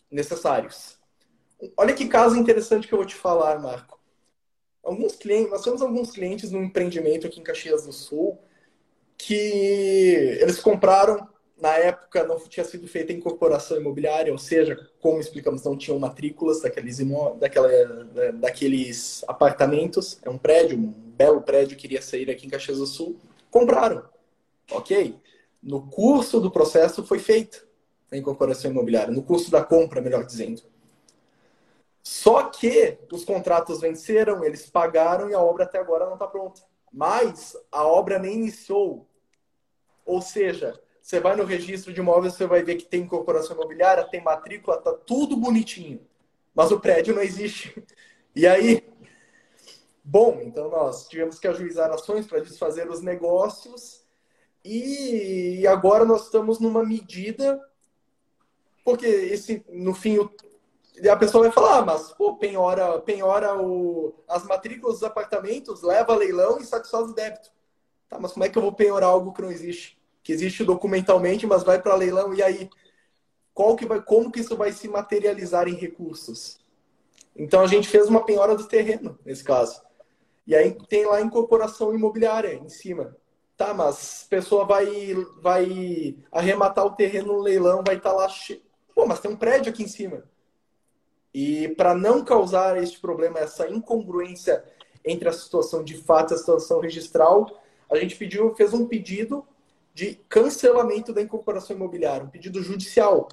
necessários. 0.09 0.97
Olha 1.77 1.93
que 1.93 2.07
caso 2.07 2.35
interessante 2.35 2.87
que 2.87 2.93
eu 2.95 2.97
vou 2.97 3.05
te 3.05 3.13
falar, 3.13 3.59
Marco. 3.59 3.99
Alguns 4.83 5.15
clientes, 5.15 5.51
nós 5.51 5.63
temos 5.63 5.83
alguns 5.83 6.11
clientes 6.11 6.49
no 6.49 6.63
empreendimento 6.63 7.27
aqui 7.27 7.39
em 7.39 7.43
Caxias 7.43 7.85
do 7.85 7.93
Sul 7.93 8.39
que 9.15 9.35
eles 10.41 10.59
compraram 10.59 11.29
na 11.63 11.77
época 11.77 12.25
não 12.25 12.37
tinha 12.37 12.65
sido 12.65 12.85
feita 12.89 13.13
incorporação 13.13 13.77
imobiliária, 13.77 14.33
ou 14.33 14.37
seja, 14.37 14.77
como 14.99 15.21
explicamos, 15.21 15.63
não 15.63 15.77
tinham 15.77 15.97
matrículas 15.97 16.61
daqueles, 16.61 16.99
imó 16.99 17.35
daquela, 17.35 17.69
daqueles 18.33 19.23
apartamentos. 19.29 20.19
É 20.23 20.29
um 20.29 20.37
prédio, 20.37 20.77
um 20.77 20.91
belo 20.91 21.41
prédio 21.41 21.77
que 21.77 21.87
iria 21.87 22.01
sair 22.01 22.29
aqui 22.29 22.45
em 22.45 22.49
Caxias 22.49 22.79
do 22.79 22.85
Sul. 22.85 23.15
Compraram. 23.49 24.03
Ok. 24.71 25.17
No 25.61 25.87
curso 25.87 26.41
do 26.41 26.51
processo 26.51 27.01
foi 27.01 27.19
feita 27.19 27.63
a 28.11 28.17
incorporação 28.17 28.69
imobiliária, 28.69 29.13
no 29.13 29.23
curso 29.23 29.49
da 29.49 29.63
compra, 29.63 30.01
melhor 30.01 30.25
dizendo. 30.25 30.61
Só 32.03 32.43
que 32.43 32.97
os 33.09 33.23
contratos 33.23 33.79
venceram, 33.79 34.43
eles 34.43 34.69
pagaram 34.69 35.29
e 35.29 35.33
a 35.33 35.39
obra 35.39 35.63
até 35.63 35.79
agora 35.79 36.07
não 36.07 36.15
está 36.15 36.27
pronta. 36.27 36.61
Mas 36.91 37.55
a 37.71 37.87
obra 37.87 38.19
nem 38.19 38.35
iniciou. 38.35 39.07
Ou 40.05 40.21
seja, 40.21 40.77
você 41.03 41.19
vai 41.19 41.35
no 41.35 41.43
registro 41.43 41.91
de 41.91 41.99
imóveis, 41.99 42.33
você 42.33 42.47
vai 42.47 42.63
ver 42.63 42.77
que 42.77 42.85
tem 42.85 43.01
incorporação 43.01 43.57
imobiliária, 43.57 44.05
tem 44.05 44.23
matrícula, 44.23 44.81
tá 44.81 44.93
tudo 44.93 45.35
bonitinho. 45.35 45.99
Mas 46.55 46.71
o 46.71 46.79
prédio 46.79 47.13
não 47.13 47.21
existe. 47.21 47.83
E 48.33 48.47
aí? 48.47 48.81
Bom, 50.01 50.39
então 50.41 50.69
nós 50.69 51.07
tivemos 51.07 51.37
que 51.39 51.47
ajuizar 51.47 51.91
ações 51.91 52.25
para 52.25 52.39
desfazer 52.39 52.89
os 52.89 53.01
negócios. 53.01 54.05
E 54.63 55.67
agora 55.67 56.05
nós 56.05 56.23
estamos 56.23 56.59
numa 56.59 56.83
medida 56.85 57.61
porque 58.83 59.05
esse 59.05 59.63
no 59.69 59.93
fim 59.93 60.17
o, 60.17 60.33
a 61.11 61.15
pessoa 61.15 61.43
vai 61.43 61.51
falar, 61.51 61.79
ah, 61.79 61.85
mas 61.85 62.13
pô, 62.13 62.37
penhora, 62.37 62.99
penhora 63.01 63.61
o, 63.61 64.15
as 64.27 64.45
matrículas 64.45 64.95
dos 64.95 65.03
apartamentos, 65.03 65.81
leva 65.81 66.15
leilão 66.15 66.59
e 66.59 66.65
satisfaz 66.65 67.09
o 67.09 67.13
débito. 67.13 67.51
Tá, 68.07 68.17
mas 68.19 68.31
como 68.31 68.45
é 68.45 68.49
que 68.49 68.57
eu 68.57 68.61
vou 68.61 68.73
penhorar 68.73 69.09
algo 69.09 69.33
que 69.33 69.41
não 69.41 69.51
existe? 69.51 70.01
Que 70.23 70.31
existe 70.31 70.63
documentalmente, 70.63 71.45
mas 71.45 71.63
vai 71.63 71.81
para 71.81 71.95
leilão 71.95 72.33
e 72.33 72.41
aí 72.41 72.69
qual 73.53 73.75
que 73.75 73.85
vai, 73.85 74.01
como 74.01 74.31
que 74.31 74.39
isso 74.39 74.57
vai 74.57 74.71
se 74.71 74.87
materializar 74.87 75.67
em 75.67 75.75
recursos? 75.75 76.59
Então 77.35 77.61
a 77.61 77.67
gente 77.67 77.87
fez 77.87 78.07
uma 78.07 78.25
penhora 78.25 78.55
do 78.55 78.67
terreno 78.67 79.19
nesse 79.25 79.43
caso. 79.43 79.81
E 80.45 80.55
aí 80.55 80.75
tem 80.87 81.05
lá 81.05 81.21
incorporação 81.21 81.93
imobiliária 81.93 82.53
em 82.53 82.69
cima. 82.69 83.15
Tá, 83.55 83.73
mas 83.73 84.25
pessoa 84.29 84.65
vai 84.65 84.87
vai 85.41 86.17
arrematar 86.31 86.85
o 86.85 86.95
terreno 86.95 87.33
no 87.33 87.41
leilão, 87.41 87.83
vai 87.85 87.97
estar 87.97 88.09
tá 88.09 88.15
lá, 88.15 88.29
che... 88.29 88.63
pô, 88.95 89.05
mas 89.05 89.19
tem 89.19 89.29
um 89.29 89.37
prédio 89.37 89.71
aqui 89.71 89.83
em 89.83 89.87
cima. 89.87 90.23
E 91.33 91.69
para 91.69 91.93
não 91.93 92.23
causar 92.23 92.81
este 92.81 92.99
problema, 92.99 93.39
essa 93.39 93.69
incongruência 93.69 94.63
entre 95.05 95.29
a 95.29 95.33
situação 95.33 95.83
de 95.83 95.95
fato 95.97 96.31
e 96.31 96.35
a 96.35 96.37
situação 96.37 96.79
registral, 96.79 97.47
a 97.89 97.97
gente 97.97 98.15
pediu, 98.15 98.53
fez 98.55 98.73
um 98.73 98.87
pedido 98.87 99.45
de 99.93 100.15
cancelamento 100.27 101.13
da 101.13 101.21
incorporação 101.21 101.75
imobiliária, 101.75 102.25
um 102.25 102.29
pedido 102.29 102.61
judicial. 102.63 103.27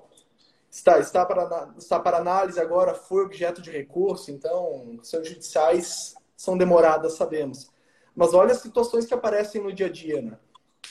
Está, 0.71 0.99
está, 1.01 1.27
para, 1.27 1.73
está 1.77 1.99
para 1.99 2.19
análise 2.19 2.61
agora, 2.61 2.95
foi 2.95 3.25
objeto 3.25 3.61
de 3.61 3.71
recurso, 3.71 4.31
então, 4.31 4.99
questões 4.99 5.29
judiciais 5.29 6.15
são 6.37 6.57
demoradas, 6.57 7.15
sabemos. 7.15 7.71
Mas 8.15 8.35
olha 8.35 8.53
as 8.53 8.61
situações 8.61 9.05
que 9.05 9.15
aparecem 9.15 9.63
no 9.63 9.73
dia 9.73 9.87
a 9.87 9.91
dia, 9.91 10.23
né? 10.23 10.39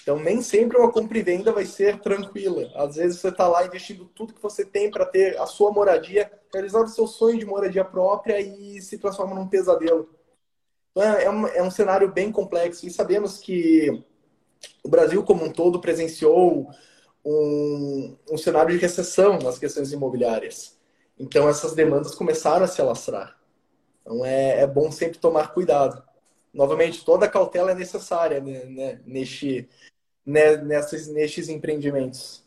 Então, 0.02 0.20
nem 0.20 0.42
sempre 0.42 0.78
uma 0.78 0.92
compra 0.92 1.18
e 1.18 1.22
venda 1.22 1.52
vai 1.52 1.66
ser 1.66 2.00
tranquila. 2.00 2.72
Às 2.76 2.96
vezes, 2.96 3.20
você 3.20 3.30
está 3.30 3.48
lá 3.48 3.66
investindo 3.66 4.06
tudo 4.06 4.34
que 4.34 4.42
você 4.42 4.66
tem 4.66 4.90
para 4.90 5.06
ter 5.06 5.40
a 5.40 5.46
sua 5.46 5.72
moradia, 5.72 6.32
realizar 6.52 6.82
o 6.82 6.88
seu 6.88 7.06
sonho 7.06 7.38
de 7.38 7.46
moradia 7.46 7.86
própria 7.86 8.40
e 8.40 8.82
se 8.82 8.98
transforma 8.98 9.36
num 9.36 9.48
pesadelo. 9.48 10.10
Então, 10.92 11.04
é, 11.04 11.26
é 11.26 11.30
um, 11.30 11.48
é 11.48 11.62
um 11.62 11.72
cenário 11.72 12.12
bem 12.12 12.32
complexo 12.32 12.88
e 12.88 12.92
sabemos 12.92 13.38
que 13.38 14.04
o 14.84 14.90
Brasil 14.90 15.24
como 15.24 15.46
um 15.46 15.52
todo 15.52 15.80
presenciou 15.80 16.70
um, 17.24 18.16
um 18.32 18.38
cenário 18.38 18.72
de 18.72 18.82
recessão 18.82 19.40
nas 19.40 19.60
questões 19.60 19.92
imobiliárias. 19.92 20.78
Então 21.18 21.48
essas 21.50 21.74
demandas 21.74 22.16
começaram 22.16 22.64
a 22.64 22.68
se 22.68 22.82
alastrar. 22.82 23.38
Então 24.02 24.26
é, 24.26 24.62
é 24.62 24.68
bom 24.68 24.92
sempre 24.92 25.20
tomar 25.20 25.54
cuidado. 25.54 26.02
Novamente, 26.54 27.06
toda 27.06 27.30
cautela 27.30 27.72
é 27.72 27.76
necessária 27.76 28.40
né, 28.42 28.66
né, 28.66 29.02
neste, 29.06 29.70
né, 30.26 30.58
nessas, 30.58 31.08
nestes 31.08 31.48
empreendimentos. 31.48 32.44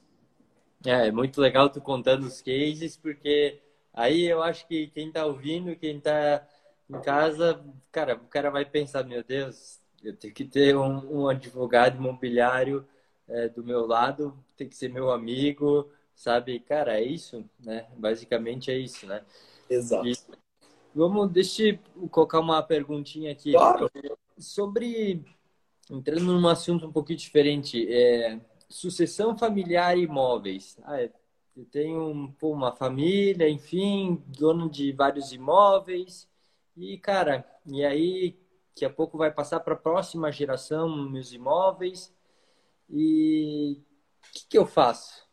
É, 0.84 1.08
é 1.08 1.12
muito 1.12 1.40
legal 1.40 1.70
tu 1.70 1.80
contando 1.80 2.24
os 2.24 2.42
cases, 2.42 2.96
porque 2.96 3.60
aí 3.92 4.24
eu 4.24 4.42
acho 4.42 4.66
que 4.66 4.88
quem 4.88 5.08
está 5.08 5.24
ouvindo, 5.24 5.76
quem 5.76 5.98
está 5.98 6.46
em 6.90 7.00
casa, 7.00 7.64
cara, 7.92 8.16
o 8.16 8.26
cara 8.26 8.50
vai 8.50 8.64
pensar, 8.64 9.04
meu 9.04 9.22
Deus, 9.22 9.80
eu 10.02 10.16
tenho 10.16 10.34
que 10.34 10.44
ter 10.44 10.76
um, 10.76 11.22
um 11.22 11.28
advogado 11.28 11.96
imobiliário 11.96 12.86
é, 13.28 13.48
do 13.48 13.62
meu 13.62 13.86
lado, 13.86 14.36
tem 14.56 14.68
que 14.68 14.76
ser 14.76 14.88
meu 14.88 15.10
amigo, 15.10 15.90
sabe? 16.14 16.60
Cara, 16.60 16.98
é 17.00 17.04
isso, 17.04 17.44
né? 17.60 17.86
Basicamente 17.96 18.70
é 18.70 18.76
isso, 18.76 19.06
né? 19.06 19.24
Exato. 19.68 20.06
E 20.06 20.16
vamos, 20.94 21.30
deixa 21.30 21.62
eu 21.68 22.08
colocar 22.08 22.40
uma 22.40 22.62
perguntinha 22.62 23.32
aqui. 23.32 23.52
Claro. 23.52 23.90
Sobre, 24.38 25.24
entrando 25.90 26.24
num 26.24 26.48
assunto 26.48 26.86
um 26.86 26.92
pouquinho 26.92 27.18
diferente, 27.18 27.86
é, 27.92 28.40
sucessão 28.68 29.36
familiar 29.36 29.96
e 29.96 30.02
imóveis. 30.02 30.78
Ah, 30.84 31.00
é, 31.00 31.10
eu 31.56 31.64
tenho 31.66 32.34
pô, 32.38 32.50
uma 32.52 32.72
família, 32.72 33.48
enfim, 33.48 34.22
dono 34.26 34.68
de 34.68 34.92
vários 34.92 35.32
imóveis. 35.32 36.28
E, 36.76 36.96
cara, 36.98 37.46
e 37.66 37.84
aí 37.84 38.41
Daqui 38.74 38.86
a 38.86 38.90
pouco 38.90 39.18
vai 39.18 39.30
passar 39.30 39.60
para 39.60 39.74
a 39.74 39.76
próxima 39.76 40.32
geração 40.32 40.88
meus 41.10 41.30
imóveis. 41.30 42.10
E 42.88 43.82
o 44.28 44.32
que, 44.32 44.46
que 44.48 44.58
eu 44.58 44.66
faço? 44.66 45.26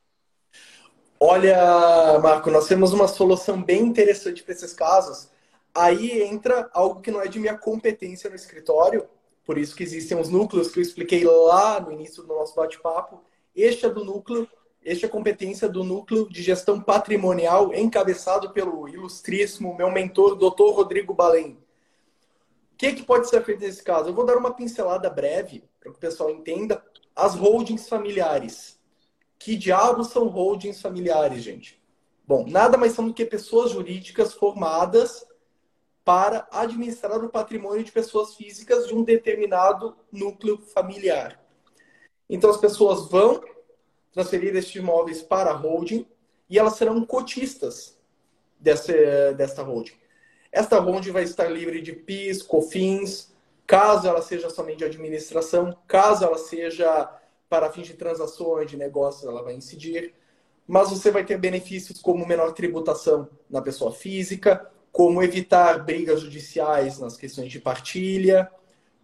Olha, 1.17 2.19
Marco, 2.19 2.51
nós 2.51 2.67
temos 2.67 2.91
uma 2.91 3.07
solução 3.07 3.61
bem 3.63 3.81
interessante 3.81 4.43
para 4.43 4.53
esses 4.53 4.73
casos. 4.73 5.29
Aí 5.73 6.21
entra 6.21 6.69
algo 6.73 6.99
que 6.99 7.11
não 7.11 7.21
é 7.21 7.27
de 7.27 7.39
minha 7.39 7.57
competência 7.57 8.29
no 8.29 8.35
escritório, 8.35 9.07
por 9.45 9.57
isso 9.57 9.75
que 9.75 9.83
existem 9.83 10.19
os 10.19 10.29
núcleos 10.29 10.69
que 10.69 10.79
eu 10.79 10.83
expliquei 10.83 11.23
lá 11.23 11.79
no 11.79 11.93
início 11.93 12.21
do 12.23 12.29
nosso 12.29 12.55
bate-papo. 12.55 13.23
Este 13.55 13.85
é 13.85 13.89
do 13.89 14.03
núcleo, 14.03 14.47
este 14.83 15.05
é 15.05 15.07
a 15.07 15.11
competência 15.11 15.69
do 15.69 15.83
núcleo 15.83 16.27
de 16.29 16.41
gestão 16.41 16.81
patrimonial, 16.81 17.73
encabeçado 17.73 18.51
pelo 18.51 18.87
ilustríssimo 18.89 19.75
meu 19.75 19.89
mentor, 19.89 20.35
Dr. 20.35 20.73
Rodrigo 20.73 21.13
Balém 21.13 21.57
que, 22.79 22.93
que 22.93 23.03
pode 23.03 23.29
ser 23.29 23.43
feito 23.43 23.59
nesse 23.59 23.83
caso? 23.83 24.07
Eu 24.07 24.13
vou 24.13 24.25
dar 24.25 24.37
uma 24.37 24.53
pincelada 24.53 25.09
breve 25.09 25.65
para 25.81 25.91
que 25.91 25.97
o 25.97 25.99
pessoal 25.99 26.29
entenda 26.29 26.81
as 27.13 27.35
holdings 27.35 27.89
familiares. 27.89 28.79
Que 29.37 29.57
diabos 29.57 30.07
são 30.07 30.29
holdings 30.29 30.81
familiares, 30.81 31.43
gente? 31.43 31.77
Bom, 32.25 32.45
nada 32.47 32.77
mais 32.77 32.93
são 32.93 33.05
do 33.05 33.13
que 33.13 33.25
pessoas 33.25 33.71
jurídicas 33.71 34.33
formadas 34.33 35.25
para 36.05 36.47
administrar 36.51 37.21
o 37.21 37.29
patrimônio 37.29 37.83
de 37.83 37.91
pessoas 37.91 38.35
físicas 38.35 38.87
de 38.87 38.95
um 38.95 39.03
determinado 39.03 39.97
núcleo 40.09 40.57
familiar. 40.57 41.43
Então, 42.29 42.49
as 42.49 42.57
pessoas 42.57 43.09
vão 43.09 43.43
transferir 44.13 44.55
estes 44.55 44.75
imóveis 44.75 45.21
para 45.21 45.51
a 45.51 45.55
holding 45.55 46.07
e 46.49 46.57
elas 46.57 46.75
serão 46.75 47.05
cotistas 47.05 47.99
dessa, 48.57 49.33
dessa 49.33 49.63
holding. 49.63 49.99
Esta 50.51 50.79
holding 50.79 51.11
vai 51.11 51.23
estar 51.23 51.47
livre 51.47 51.81
de 51.81 51.93
PIS, 51.93 52.41
COFINS, 52.41 53.33
caso 53.67 54.07
ela 54.07 54.21
seja 54.21 54.49
somente 54.49 54.79
de 54.79 54.85
administração, 54.85 55.77
caso 55.87 56.23
ela 56.23 56.37
seja 56.37 57.07
para 57.47 57.71
fins 57.71 57.87
de 57.87 57.93
transações, 57.93 58.69
de 58.69 58.77
negócios, 58.77 59.25
ela 59.25 59.43
vai 59.43 59.55
incidir. 59.55 60.13
Mas 60.67 60.89
você 60.89 61.11
vai 61.11 61.23
ter 61.23 61.37
benefícios 61.37 62.01
como 62.01 62.25
menor 62.25 62.53
tributação 62.53 63.27
na 63.49 63.61
pessoa 63.61 63.91
física, 63.91 64.69
como 64.91 65.21
evitar 65.21 65.83
brigas 65.83 66.21
judiciais 66.21 66.99
nas 66.99 67.15
questões 67.15 67.51
de 67.51 67.59
partilha, 67.59 68.51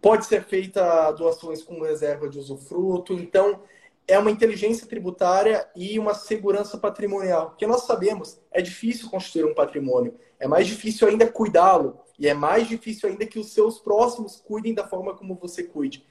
pode 0.00 0.26
ser 0.26 0.44
feita 0.44 1.10
doações 1.12 1.62
com 1.62 1.82
reserva 1.82 2.28
de 2.28 2.38
usufruto. 2.38 3.14
Então, 3.14 3.62
é 4.08 4.18
uma 4.18 4.30
inteligência 4.30 4.86
tributária 4.86 5.68
e 5.74 5.98
uma 5.98 6.14
segurança 6.14 6.78
patrimonial. 6.78 7.50
Porque 7.50 7.66
nós 7.66 7.82
sabemos, 7.82 8.38
é 8.50 8.62
difícil 8.62 9.10
construir 9.10 9.44
um 9.44 9.54
patrimônio, 9.54 10.14
é 10.38 10.46
mais 10.46 10.66
difícil 10.66 11.08
ainda 11.08 11.26
cuidá-lo, 11.26 11.98
e 12.18 12.28
é 12.28 12.34
mais 12.34 12.68
difícil 12.68 13.08
ainda 13.08 13.26
que 13.26 13.38
os 13.38 13.52
seus 13.52 13.78
próximos 13.78 14.36
cuidem 14.36 14.74
da 14.74 14.86
forma 14.86 15.14
como 15.14 15.34
você 15.34 15.62
cuide. 15.62 16.04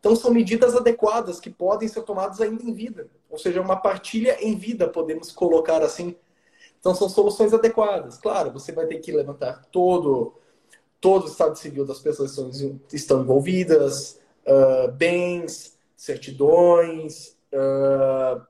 Então, 0.00 0.16
são 0.16 0.30
medidas 0.30 0.74
adequadas 0.74 1.40
que 1.40 1.48
podem 1.48 1.88
ser 1.88 2.02
tomadas 2.02 2.40
ainda 2.40 2.62
em 2.62 2.74
vida, 2.74 3.08
ou 3.30 3.38
seja, 3.38 3.60
uma 3.60 3.76
partilha 3.76 4.36
em 4.40 4.54
vida, 4.54 4.88
podemos 4.88 5.30
colocar 5.32 5.82
assim. 5.82 6.16
Então, 6.78 6.94
são 6.94 7.08
soluções 7.08 7.54
adequadas. 7.54 8.18
Claro, 8.18 8.52
você 8.52 8.72
vai 8.72 8.86
ter 8.86 8.98
que 8.98 9.12
levantar 9.12 9.64
todo, 9.72 10.34
todo 11.00 11.24
o 11.24 11.28
estado 11.28 11.56
civil 11.56 11.86
das 11.86 12.00
pessoas 12.00 12.36
que 12.88 12.96
estão 12.96 13.22
envolvidas, 13.22 14.20
uh, 14.46 14.92
bens, 14.92 15.78
certidões, 15.96 17.33
uh, 17.54 18.42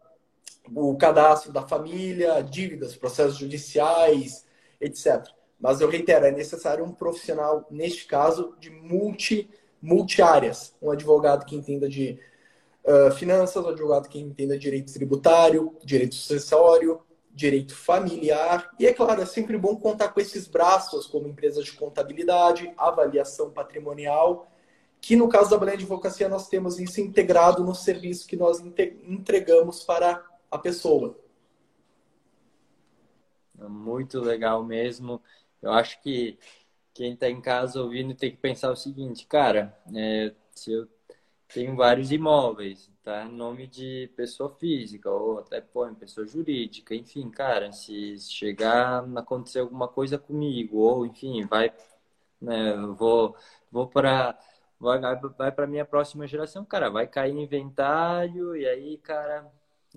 o 0.74 0.96
cadastro 0.96 1.52
da 1.52 1.62
família, 1.62 2.42
dívidas, 2.42 2.96
processos 2.96 3.36
judiciais, 3.36 4.44
etc. 4.80 5.26
Mas 5.60 5.80
eu 5.80 5.88
reitero, 5.88 6.26
é 6.26 6.30
necessário 6.30 6.84
um 6.84 6.92
profissional, 6.92 7.66
neste 7.70 8.06
caso, 8.06 8.54
de 8.58 8.70
multi, 8.70 9.48
multi-áreas. 9.80 10.74
Um 10.80 10.90
advogado 10.90 11.44
que 11.44 11.54
entenda 11.54 11.88
de 11.88 12.18
uh, 12.84 13.10
finanças, 13.12 13.64
um 13.64 13.68
advogado 13.68 14.08
que 14.08 14.18
entenda 14.18 14.58
direito 14.58 14.92
tributário, 14.92 15.76
direito 15.84 16.14
sucessório, 16.14 17.00
direito 17.30 17.74
familiar. 17.74 18.70
E, 18.78 18.86
é 18.86 18.92
claro, 18.92 19.20
é 19.20 19.26
sempre 19.26 19.58
bom 19.58 19.76
contar 19.76 20.08
com 20.08 20.20
esses 20.20 20.46
braços, 20.46 21.06
como 21.06 21.28
empresas 21.28 21.64
de 21.64 21.72
contabilidade, 21.72 22.72
avaliação 22.76 23.50
patrimonial, 23.50 24.48
que 25.04 25.16
no 25.16 25.28
caso 25.28 25.50
da 25.50 25.58
Belém 25.58 25.74
Advocacia 25.74 26.30
nós 26.30 26.48
temos 26.48 26.80
isso 26.80 26.98
integrado 26.98 27.62
no 27.62 27.74
serviço 27.74 28.26
que 28.26 28.38
nós 28.38 28.58
entregamos 29.06 29.84
para 29.84 30.24
a 30.50 30.56
pessoa. 30.56 31.14
Muito 33.68 34.18
legal 34.18 34.64
mesmo. 34.64 35.20
Eu 35.60 35.72
acho 35.72 36.00
que 36.02 36.38
quem 36.94 37.12
está 37.12 37.28
em 37.28 37.38
casa 37.38 37.82
ouvindo 37.82 38.14
tem 38.14 38.30
que 38.30 38.38
pensar 38.38 38.70
o 38.72 38.76
seguinte, 38.76 39.26
cara, 39.26 39.78
é, 39.94 40.32
se 40.54 40.72
eu 40.72 40.88
tenho 41.48 41.76
vários 41.76 42.10
imóveis, 42.10 42.90
tá? 43.02 43.26
Nome 43.26 43.66
de 43.66 44.10
pessoa 44.16 44.48
física, 44.58 45.10
ou 45.10 45.38
até 45.38 45.60
põe 45.60 45.94
pessoa 45.94 46.26
jurídica, 46.26 46.94
enfim, 46.94 47.28
cara, 47.28 47.72
se 47.72 48.18
chegar 48.20 49.04
acontecer 49.18 49.58
alguma 49.58 49.86
coisa 49.86 50.16
comigo, 50.16 50.78
ou 50.78 51.04
enfim, 51.04 51.44
vai, 51.44 51.70
né, 52.40 52.74
vou, 52.96 53.36
vou 53.70 53.86
para 53.86 54.38
vai, 54.78 55.00
vai 55.38 55.52
para 55.52 55.66
minha 55.66 55.84
próxima 55.84 56.26
geração, 56.26 56.64
cara, 56.64 56.90
vai 56.90 57.06
cair 57.06 57.36
inventário, 57.36 58.56
e 58.56 58.66
aí, 58.66 58.98
cara. 58.98 59.46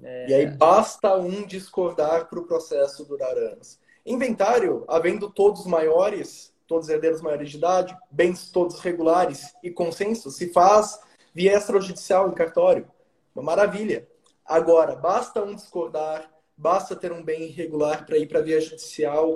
É... 0.01 0.29
E 0.29 0.33
aí 0.33 0.45
basta 0.47 1.15
um 1.17 1.45
discordar 1.45 2.27
para 2.27 2.39
o 2.39 2.45
processo 2.45 3.05
durar 3.05 3.37
anos. 3.37 3.79
Inventário, 4.05 4.85
havendo 4.87 5.29
todos 5.29 5.65
maiores, 5.65 6.53
todos 6.65 6.89
herdeiros 6.89 7.21
maiores 7.21 7.49
de 7.49 7.57
idade, 7.57 7.97
bens 8.09 8.51
todos 8.51 8.79
regulares 8.79 9.53
e 9.63 9.71
consenso, 9.71 10.29
se 10.29 10.51
faz 10.53 10.99
via 11.33 11.57
extrajudicial 11.57 12.29
em 12.29 12.33
cartório. 12.33 12.87
Uma 13.35 13.43
maravilha. 13.43 14.07
Agora, 14.45 14.95
basta 14.95 15.43
um 15.43 15.53
discordar, 15.53 16.31
basta 16.55 16.95
ter 16.95 17.11
um 17.11 17.23
bem 17.23 17.43
irregular 17.43 18.05
para 18.05 18.17
ir 18.17 18.27
para 18.27 18.41
via 18.41 18.59
judicial. 18.59 19.33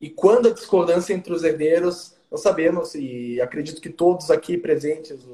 E 0.00 0.08
quando 0.08 0.48
a 0.48 0.52
discordância 0.52 1.12
entre 1.12 1.32
os 1.32 1.42
herdeiros, 1.42 2.14
nós 2.30 2.42
sabemos, 2.42 2.94
e 2.94 3.40
acredito 3.40 3.80
que 3.80 3.90
todos 3.90 4.30
aqui 4.30 4.56
presentes, 4.56 5.26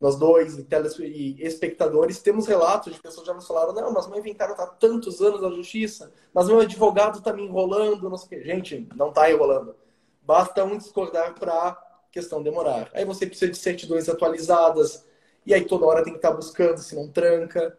nós 0.00 0.16
dois, 0.16 0.58
e, 1.00 1.36
espectadores, 1.40 2.20
temos 2.20 2.46
relatos 2.46 2.94
de 2.94 3.00
pessoas 3.00 3.22
que 3.22 3.26
já 3.26 3.34
nos 3.34 3.46
falaram: 3.46 3.72
não, 3.72 3.92
mas 3.92 4.06
meu 4.06 4.18
inventário 4.18 4.52
está 4.52 4.66
tantos 4.66 5.20
anos 5.20 5.42
na 5.42 5.50
justiça, 5.50 6.12
mas 6.32 6.46
meu 6.46 6.60
advogado 6.60 7.18
está 7.18 7.32
me 7.32 7.42
enrolando, 7.42 8.08
não 8.08 8.16
sei 8.16 8.26
o 8.26 8.42
quê. 8.42 8.44
Gente, 8.46 8.88
não 8.94 9.08
está 9.08 9.30
enrolando. 9.30 9.74
Basta 10.22 10.64
um 10.64 10.76
discordar 10.76 11.34
para 11.34 11.52
a 11.52 11.78
questão 12.12 12.42
demorar. 12.42 12.90
Aí 12.92 13.04
você 13.04 13.26
precisa 13.26 13.50
de 13.50 13.58
certidões 13.58 14.08
atualizadas, 14.08 15.04
e 15.44 15.54
aí 15.54 15.64
toda 15.64 15.86
hora 15.86 16.04
tem 16.04 16.12
que 16.12 16.18
estar 16.18 16.30
tá 16.30 16.36
buscando, 16.36 16.78
se 16.78 16.94
não 16.94 17.08
tranca. 17.08 17.76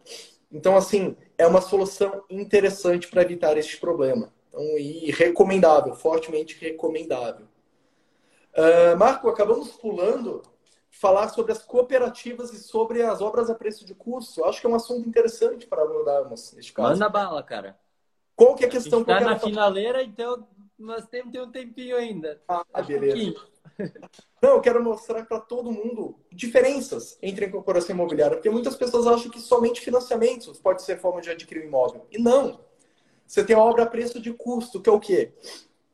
Então, 0.50 0.76
assim, 0.76 1.16
é 1.36 1.46
uma 1.46 1.60
solução 1.60 2.24
interessante 2.28 3.06
para 3.08 3.22
evitar 3.22 3.56
este 3.56 3.78
problema. 3.78 4.32
Então, 4.48 4.62
e 4.78 5.10
recomendável, 5.10 5.94
fortemente 5.94 6.58
recomendável. 6.58 7.46
Uh, 8.58 8.98
Marco, 8.98 9.28
acabamos 9.28 9.70
pulando 9.70 10.42
falar 10.90 11.28
sobre 11.28 11.52
as 11.52 11.62
cooperativas 11.62 12.52
e 12.52 12.58
sobre 12.58 13.02
as 13.02 13.20
obras 13.20 13.48
a 13.48 13.54
preço 13.54 13.84
de 13.84 13.94
custo. 13.94 14.44
Acho 14.44 14.60
que 14.60 14.66
é 14.66 14.70
um 14.70 14.74
assunto 14.74 15.08
interessante 15.08 15.66
para 15.66 15.82
abordarmos 15.82 16.52
neste 16.54 16.72
caso. 16.72 16.90
Manda 16.90 17.08
bala, 17.08 17.40
cara. 17.42 17.78
Qual 18.34 18.56
que 18.56 18.64
é 18.64 18.66
a 18.66 18.70
questão? 18.70 19.02
Está 19.02 19.20
na 19.20 19.38
finaleira, 19.38 20.02
então 20.02 20.48
nós 20.76 21.06
temos 21.06 21.34
um 21.36 21.50
tempinho 21.50 21.96
ainda. 21.96 22.42
Ah, 22.48 22.64
beleza. 22.82 23.16
Um 23.16 23.58
Não, 24.42 24.50
eu 24.50 24.60
quero 24.60 24.82
mostrar 24.82 25.24
para 25.26 25.40
todo 25.40 25.70
mundo 25.70 26.18
diferenças 26.32 27.18
entre 27.22 27.44
a 27.44 27.48
incorporação 27.48 27.94
imobiliária, 27.94 28.36
porque 28.36 28.50
muitas 28.50 28.76
pessoas 28.76 29.06
acham 29.06 29.30
que 29.30 29.40
somente 29.40 29.80
financiamentos 29.80 30.58
pode 30.58 30.82
ser 30.82 30.98
forma 30.98 31.20
de 31.20 31.30
adquirir 31.30 31.64
um 31.64 31.68
imóvel. 31.68 32.06
E 32.10 32.18
não. 32.18 32.60
Você 33.26 33.44
tem 33.44 33.54
a 33.54 33.60
obra 33.60 33.82
a 33.82 33.86
preço 33.86 34.20
de 34.20 34.32
custo, 34.32 34.80
que 34.80 34.88
é 34.88 34.92
o 34.92 35.00
quê? 35.00 35.32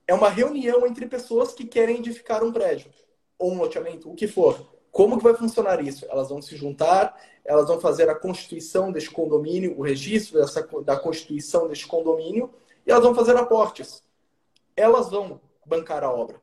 É 0.07 0.14
uma 0.14 0.28
reunião 0.28 0.86
entre 0.86 1.07
pessoas 1.07 1.52
que 1.52 1.64
querem 1.64 1.98
edificar 1.98 2.44
um 2.44 2.52
prédio 2.52 2.90
ou 3.38 3.52
um 3.52 3.59
loteamento, 3.59 4.11
o 4.11 4.14
que 4.14 4.28
for. 4.28 4.74
Como 4.90 5.16
que 5.18 5.24
vai 5.24 5.34
funcionar 5.34 5.84
isso? 5.84 6.07
Elas 6.09 6.28
vão 6.28 6.40
se 6.40 6.57
juntar, 6.57 7.20
elas 7.44 7.66
vão 7.66 7.80
fazer 7.80 8.09
a 8.09 8.14
constituição 8.14 8.92
deste 8.92 9.11
condomínio, 9.11 9.76
o 9.76 9.82
registro 9.82 10.38
dessa, 10.38 10.62
da 10.84 10.96
constituição 10.96 11.66
deste 11.66 11.86
condomínio, 11.86 12.50
e 12.86 12.90
elas 12.90 13.02
vão 13.02 13.14
fazer 13.14 13.36
aportes. 13.36 14.05
Elas 14.76 15.11
vão 15.11 15.40
bancar 15.66 16.05
a 16.05 16.12
obra. 16.12 16.40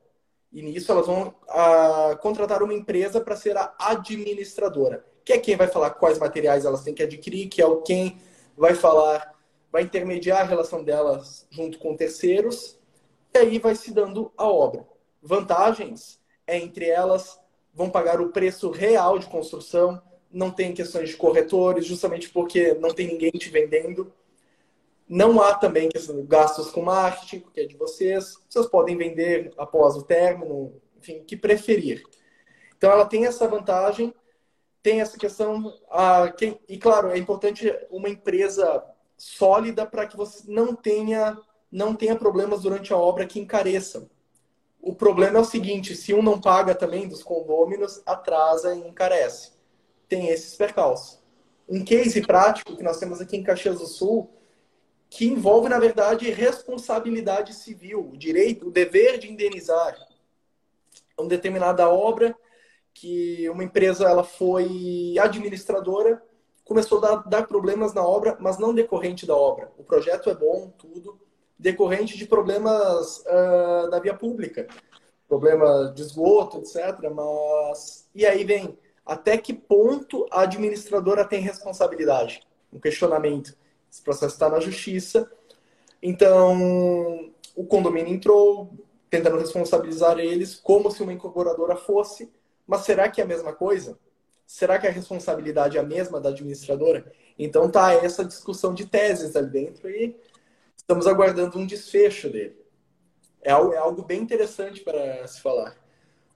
E 0.52 0.62
nisso 0.62 0.92
elas 0.92 1.08
vão 1.08 1.34
a, 1.48 2.12
ah, 2.12 2.16
contratar 2.18 2.62
uma 2.62 2.74
empresa 2.74 3.22
para 3.22 3.38
ser 3.38 3.56
a 3.56 3.74
administradora, 3.78 5.06
que 5.24 5.32
é 5.32 5.38
quem 5.38 5.56
vai 5.56 5.68
falar 5.68 5.92
quais 5.92 6.20
materiais 6.20 6.66
elas 6.66 6.84
têm 6.84 6.94
que 6.94 7.04
adquirir, 7.04 7.48
que 7.48 7.62
é 7.62 7.76
quem 7.86 8.20
vai 8.58 8.76
falar, 8.76 9.34
vai 9.72 9.84
intermediar 9.84 10.42
a 10.42 10.44
relação 10.44 10.84
delas 10.84 11.48
junto 11.50 11.80
com 11.80 11.96
terceiros, 11.96 12.78
e 13.34 13.38
aí 13.38 13.60
vai 13.60 13.76
se 13.76 13.94
dando 13.94 14.32
a 14.38 14.48
obra. 14.48 14.88
Vantagens 15.22 16.20
é 16.46 16.58
entre 16.58 16.88
elas 16.90 17.40
vão 17.74 17.90
pagar 17.90 18.20
o 18.20 18.30
preço 18.30 18.70
real 18.70 19.18
de 19.18 19.28
construção, 19.28 20.02
não 20.32 20.52
tem 20.52 20.74
questões 20.74 21.10
de 21.10 21.18
corretores, 21.18 21.86
justamente 21.86 22.30
porque 22.30 22.74
não 22.76 22.94
tem 22.94 23.08
ninguém 23.08 23.32
te 23.32 23.50
vendendo. 23.50 24.14
Não 25.08 25.42
há 25.42 25.54
também 25.54 25.90
gastos 26.26 26.72
com 26.72 26.84
marketing, 26.84 27.46
que 27.54 27.60
é 27.60 27.66
de 27.66 27.76
vocês. 27.76 28.38
Vocês 28.50 28.66
podem 28.68 28.98
vender 28.98 29.54
após 29.58 29.96
o 29.98 30.04
término, 30.04 30.74
enfim, 30.98 31.24
que 31.26 31.36
preferir. 31.36 32.02
Então, 32.78 32.90
ela 32.90 33.06
tem 33.06 33.26
essa 33.26 33.48
vantagem, 33.48 34.14
tem 34.82 35.02
essa 35.02 35.18
questão. 35.18 35.74
Quem, 36.38 36.60
e, 36.68 36.78
claro, 36.78 37.10
é 37.10 37.18
importante 37.18 37.74
uma 37.90 38.08
empresa 38.08 38.84
sólida 39.18 39.86
para 39.86 40.08
que 40.08 40.16
você 40.16 40.50
não 40.50 40.74
tenha, 40.74 41.38
não 41.72 41.96
tenha 41.96 42.16
problemas 42.16 42.62
durante 42.62 42.92
a 42.92 42.98
obra 42.98 43.26
que 43.26 43.40
encareçam. 43.40 44.10
O 44.82 44.94
problema 44.94 45.38
é 45.38 45.42
o 45.42 45.46
seguinte: 45.46 45.96
se 45.96 46.14
um 46.14 46.22
não 46.22 46.42
paga 46.42 46.76
também 46.76 47.08
dos 47.08 47.24
condôminos, 47.24 48.02
atrasa 48.06 48.76
e 48.76 48.88
encarece. 48.88 49.54
Tem 50.10 50.28
esses 50.28 50.56
percalços. 50.56 51.22
Um 51.70 51.86
case 51.86 52.22
prático 52.22 52.76
que 52.76 52.84
nós 52.84 52.98
temos 52.98 53.22
aqui 53.22 53.38
em 53.38 53.44
Caxias 53.44 53.80
do 53.80 53.86
Sul, 53.86 54.30
que 55.10 55.26
envolve, 55.26 55.70
na 55.70 55.80
verdade, 55.80 56.30
responsabilidade 56.30 57.54
civil, 57.54 58.10
o 58.12 58.18
direito, 58.18 58.68
o 58.68 58.72
dever 58.72 59.18
de 59.18 59.32
indenizar 59.32 59.96
uma 61.18 61.30
determinada 61.30 61.90
obra 61.90 62.36
que 62.94 63.50
uma 63.50 63.64
empresa 63.64 64.06
ela 64.06 64.24
foi 64.24 65.16
administradora, 65.20 66.22
começou 66.64 66.98
a 66.98 67.02
dar, 67.02 67.16
dar 67.28 67.48
problemas 67.48 67.94
na 67.94 68.06
obra, 68.06 68.38
mas 68.40 68.58
não 68.58 68.74
decorrente 68.74 69.26
da 69.26 69.36
obra. 69.36 69.72
O 69.78 69.84
projeto 69.84 70.30
é 70.30 70.36
bom, 70.36 70.74
tudo, 70.78 71.20
decorrente 71.62 72.18
de 72.18 72.26
problemas 72.26 73.20
uh, 73.20 73.90
da 73.90 74.00
via 74.00 74.16
pública, 74.16 74.68
problema 75.28 75.94
de 75.96 76.02
esgoto, 76.02 76.58
etc. 76.58 77.10
Mas 77.14 78.10
e 78.16 78.26
aí 78.26 78.44
vem 78.44 78.78
até 79.06 79.38
que 79.38 79.54
ponto 79.54 80.26
a 80.32 80.42
administradora 80.42 81.24
tem 81.24 81.40
responsabilidade? 81.40 82.42
Um 82.74 82.80
questionamento. 82.80 83.56
Esse 83.92 84.02
processo 84.02 84.34
está 84.34 84.50
na 84.50 84.60
justiça. 84.60 85.32
Então, 86.02 87.32
o 87.56 87.64
condomínio 87.66 88.12
entrou 88.12 88.72
tentando 89.10 89.38
responsabilizar 89.38 90.18
eles 90.18 90.56
como 90.56 90.90
se 90.90 91.04
uma 91.04 91.14
incorporadora 91.14 91.76
fosse, 91.76 92.32
mas 92.66 92.82
será 92.82 93.10
que 93.10 93.22
é 93.22 93.24
a 93.24 93.28
mesma 93.28 93.54
coisa? 93.54 94.00
Será 94.48 94.80
que 94.80 94.88
a 94.88 94.92
responsabilidade 94.92 95.78
é 95.78 95.82
a 95.82 95.84
mesma 95.84 96.20
da 96.20 96.30
administradora? 96.30 97.12
Então 97.38 97.70
tá 97.70 97.94
essa 97.94 98.24
discussão 98.24 98.74
de 98.74 98.86
teses 98.86 99.36
ali 99.36 99.50
dentro 99.50 99.90
e 99.90 100.16
Estamos 100.92 101.08
aguardando 101.08 101.58
um 101.58 101.66
desfecho 101.66 102.30
dele. 102.30 102.58
É 103.42 103.50
algo, 103.50 103.72
é 103.72 103.78
algo 103.78 104.04
bem 104.04 104.20
interessante 104.20 104.82
para 104.82 105.26
se 105.26 105.40
falar. 105.40 105.78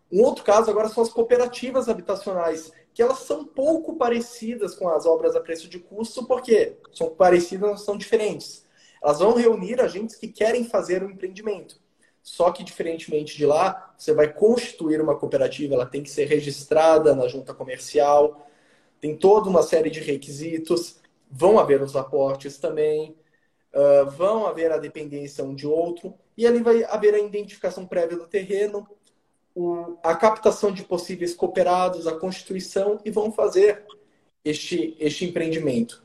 Um 0.09 0.21
outro 0.23 0.45
caso 0.45 0.71
agora 0.71 0.87
são 0.87 1.03
as 1.03 1.09
cooperativas 1.09 1.89
habitacionais, 1.89 2.71
que 2.93 3.01
elas 3.01 3.19
são 3.19 3.43
pouco 3.43 3.97
parecidas 3.97 4.73
com 4.73 4.87
as 4.87 5.05
obras 5.05 5.35
a 5.35 5.41
preço 5.41 5.67
de 5.67 5.77
custo, 5.77 6.25
porque 6.25 6.77
são 6.93 7.09
parecidas, 7.09 7.69
mas 7.69 7.81
são 7.81 7.97
diferentes. 7.97 8.65
Elas 9.03 9.19
vão 9.19 9.33
reunir 9.33 9.81
agentes 9.81 10.15
que 10.15 10.29
querem 10.29 10.63
fazer 10.63 11.03
um 11.03 11.09
empreendimento. 11.09 11.77
Só 12.23 12.49
que, 12.49 12.63
diferentemente 12.63 13.35
de 13.35 13.45
lá, 13.45 13.93
você 13.97 14.13
vai 14.13 14.31
constituir 14.31 15.01
uma 15.01 15.19
cooperativa, 15.19 15.73
ela 15.73 15.85
tem 15.85 16.01
que 16.01 16.09
ser 16.09 16.29
registrada 16.29 17.13
na 17.13 17.27
junta 17.27 17.53
comercial, 17.53 18.47
tem 19.01 19.17
toda 19.17 19.49
uma 19.49 19.63
série 19.63 19.89
de 19.89 19.99
requisitos, 19.99 21.01
vão 21.29 21.59
haver 21.59 21.81
os 21.81 21.93
aportes 21.97 22.57
também. 22.57 23.17
Uh, 23.75 24.09
vão 24.09 24.47
haver 24.47 24.71
a 24.71 24.77
dependência 24.77 25.43
um 25.43 25.53
de 25.53 25.67
outro, 25.67 26.13
e 26.37 26.47
ali 26.47 26.63
vai 26.63 26.83
haver 26.85 27.13
a 27.13 27.19
identificação 27.19 27.85
prévia 27.85 28.17
do 28.17 28.25
terreno, 28.25 28.87
o, 29.53 29.97
a 30.01 30.15
captação 30.15 30.71
de 30.71 30.83
possíveis 30.83 31.33
cooperados, 31.33 32.07
a 32.07 32.15
constituição, 32.17 32.99
e 33.03 33.11
vão 33.11 33.31
fazer 33.31 33.85
este, 34.43 34.95
este 34.99 35.25
empreendimento. 35.25 36.03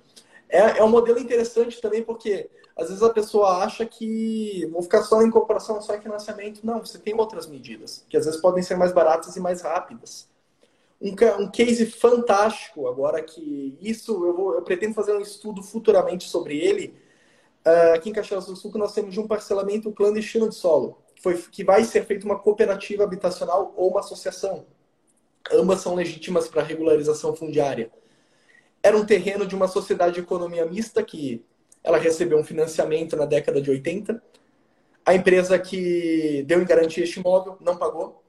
é, 0.49 0.79
é 0.79 0.85
um 0.85 0.89
modelo 0.89 1.19
interessante 1.19 1.81
também 1.81 2.03
porque 2.03 2.51
às 2.81 2.89
vezes 2.89 3.03
a 3.03 3.11
pessoa 3.11 3.63
acha 3.63 3.85
que 3.85 4.67
vou 4.73 4.81
ficar 4.83 5.03
só 5.03 5.19
na 5.19 5.27
incorporação, 5.27 5.83
só 5.83 5.95
em 5.95 6.01
financiamento. 6.01 6.65
Não, 6.65 6.81
você 6.81 6.99
tem 6.99 7.15
outras 7.15 7.47
medidas 7.47 8.07
que 8.09 8.17
às 8.17 8.25
vezes 8.25 8.41
podem 8.41 8.63
ser 8.63 8.75
mais 8.77 8.91
baratas 8.91 9.37
e 9.37 9.41
mais 9.41 9.61
rápidas. 9.61 10.29
Um, 10.99 11.15
um 11.43 11.51
case 11.51 11.85
fantástico 11.85 12.89
agora 12.89 13.23
que 13.23 13.77
isso 13.83 14.25
eu, 14.25 14.35
vou, 14.35 14.55
eu 14.55 14.63
pretendo 14.63 14.95
fazer 14.95 15.13
um 15.13 15.21
estudo 15.21 15.63
futuramente 15.63 16.29
sobre 16.29 16.59
ele. 16.59 16.95
Uh, 17.67 17.95
aqui 17.95 18.11
em 18.11 18.13
Caxias 18.13 18.47
do 18.47 18.57
Sul 18.57 18.73
nós 18.77 18.95
temos 18.95 19.19
um 19.19 19.27
parcelamento 19.27 19.93
clandestino 19.93 20.49
de 20.49 20.55
solo 20.55 21.03
que, 21.15 21.23
foi, 21.23 21.37
que 21.37 21.63
vai 21.63 21.85
ser 21.85 22.07
feita 22.07 22.25
uma 22.25 22.39
cooperativa 22.39 23.05
habitacional 23.05 23.75
ou 23.77 23.91
uma 23.91 24.01
associação. 24.01 24.67
Ambas 25.53 25.81
são 25.81 25.95
legítimas 25.95 26.49
para 26.49 26.63
regularização 26.63 27.37
fundiária. 27.37 27.91
Era 28.83 28.97
um 28.97 29.05
terreno 29.05 29.47
de 29.47 29.55
uma 29.55 29.69
sociedade 29.69 30.15
de 30.15 30.21
economia 30.21 30.65
mista 30.65 31.03
que 31.03 31.45
ela 31.85 31.99
recebeu 31.99 32.39
um 32.39 32.45
financiamento 32.45 33.17
na 33.17 33.27
década 33.27 33.61
de 33.61 33.71
80. 33.71 34.23
A 35.05 35.15
empresa 35.15 35.59
que 35.59 36.43
deu 36.47 36.63
em 36.63 36.67
garantia 36.67 37.05
este 37.05 37.21
imóvel 37.21 37.57
não 37.61 37.77
pagou. 37.77 38.23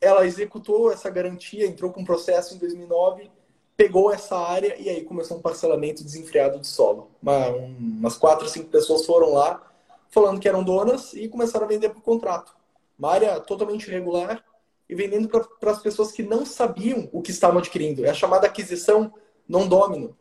Ela 0.00 0.26
executou 0.26 0.92
essa 0.92 1.08
garantia, 1.08 1.66
entrou 1.66 1.90
com 1.90 2.02
um 2.02 2.04
processo 2.04 2.54
em 2.54 2.58
2009, 2.58 3.30
pegou 3.76 4.12
essa 4.12 4.36
área 4.36 4.74
e 4.80 4.88
aí 4.88 5.04
começou 5.04 5.36
um 5.36 5.42
parcelamento 5.42 6.02
desenfreado 6.02 6.58
de 6.58 6.66
solo. 6.66 7.10
Uma, 7.22 7.48
umas 7.48 8.16
quatro, 8.16 8.48
cinco 8.48 8.68
pessoas 8.70 9.04
foram 9.04 9.32
lá 9.32 9.62
falando 10.08 10.40
que 10.40 10.48
eram 10.48 10.64
donas 10.64 11.12
e 11.12 11.28
começaram 11.28 11.66
a 11.66 11.68
vender 11.68 11.90
por 11.90 12.02
contrato. 12.02 12.56
Uma 12.98 13.12
área 13.12 13.40
totalmente 13.40 13.86
irregular 13.88 14.42
e 14.88 14.94
vendendo 14.94 15.28
para 15.28 15.70
as 15.70 15.82
pessoas 15.82 16.12
que 16.12 16.22
não 16.22 16.46
sabiam 16.46 17.08
o 17.12 17.20
que 17.20 17.30
estavam 17.30 17.58
adquirindo. 17.58 18.04
É 18.04 18.10
a 18.10 18.14
chamada 18.14 18.46
aquisição 18.46 19.12
non 19.48 19.68
domino 19.68 20.16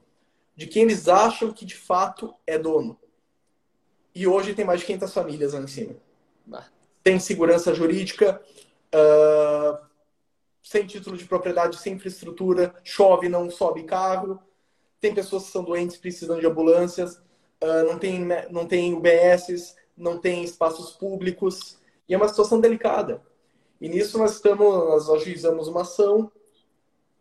de 0.55 0.67
quem 0.67 0.83
eles 0.83 1.07
acham 1.07 1.51
que 1.51 1.65
de 1.65 1.75
fato 1.75 2.33
é 2.45 2.57
dono. 2.57 2.97
E 4.13 4.25
hoje 4.25 4.53
tem 4.53 4.65
mais 4.65 4.79
de 4.79 4.85
500 4.85 5.13
famílias 5.13 5.53
lá 5.53 5.59
em 5.59 5.67
cima. 5.67 5.95
Tem 7.03 7.19
segurança 7.19 7.73
jurídica, 7.73 8.41
uh, 8.93 9.85
sem 10.65 10.83
título 10.87 11.15
de 11.15 11.25
propriedade, 11.25 11.77
sem 11.77 11.93
infraestrutura, 11.93 12.73
chove, 12.83 13.29
não 13.29 13.51
sobe 13.51 13.83
carro. 13.83 14.39
Tem 14.99 15.13
pessoas 15.13 15.43
que 15.45 15.51
são 15.51 15.63
doentes, 15.63 15.95
precisam 15.95 16.39
de 16.39 16.47
ambulâncias, 16.47 17.17
uh, 17.63 17.83
não, 17.85 17.99
tem, 17.99 18.25
não 18.49 18.65
tem 18.65 18.91
UBSs, 18.95 19.75
não 19.95 20.17
tem 20.17 20.43
espaços 20.43 20.91
públicos. 20.93 21.77
E 22.09 22.15
é 22.15 22.17
uma 22.17 22.27
situação 22.27 22.59
delicada. 22.59 23.21
E 23.79 23.87
nisso 23.87 24.17
nós 24.17 24.33
estamos, 24.33 24.65
nós 24.67 25.07
ajuizamos 25.07 25.67
uma 25.67 25.81
ação 25.81 26.31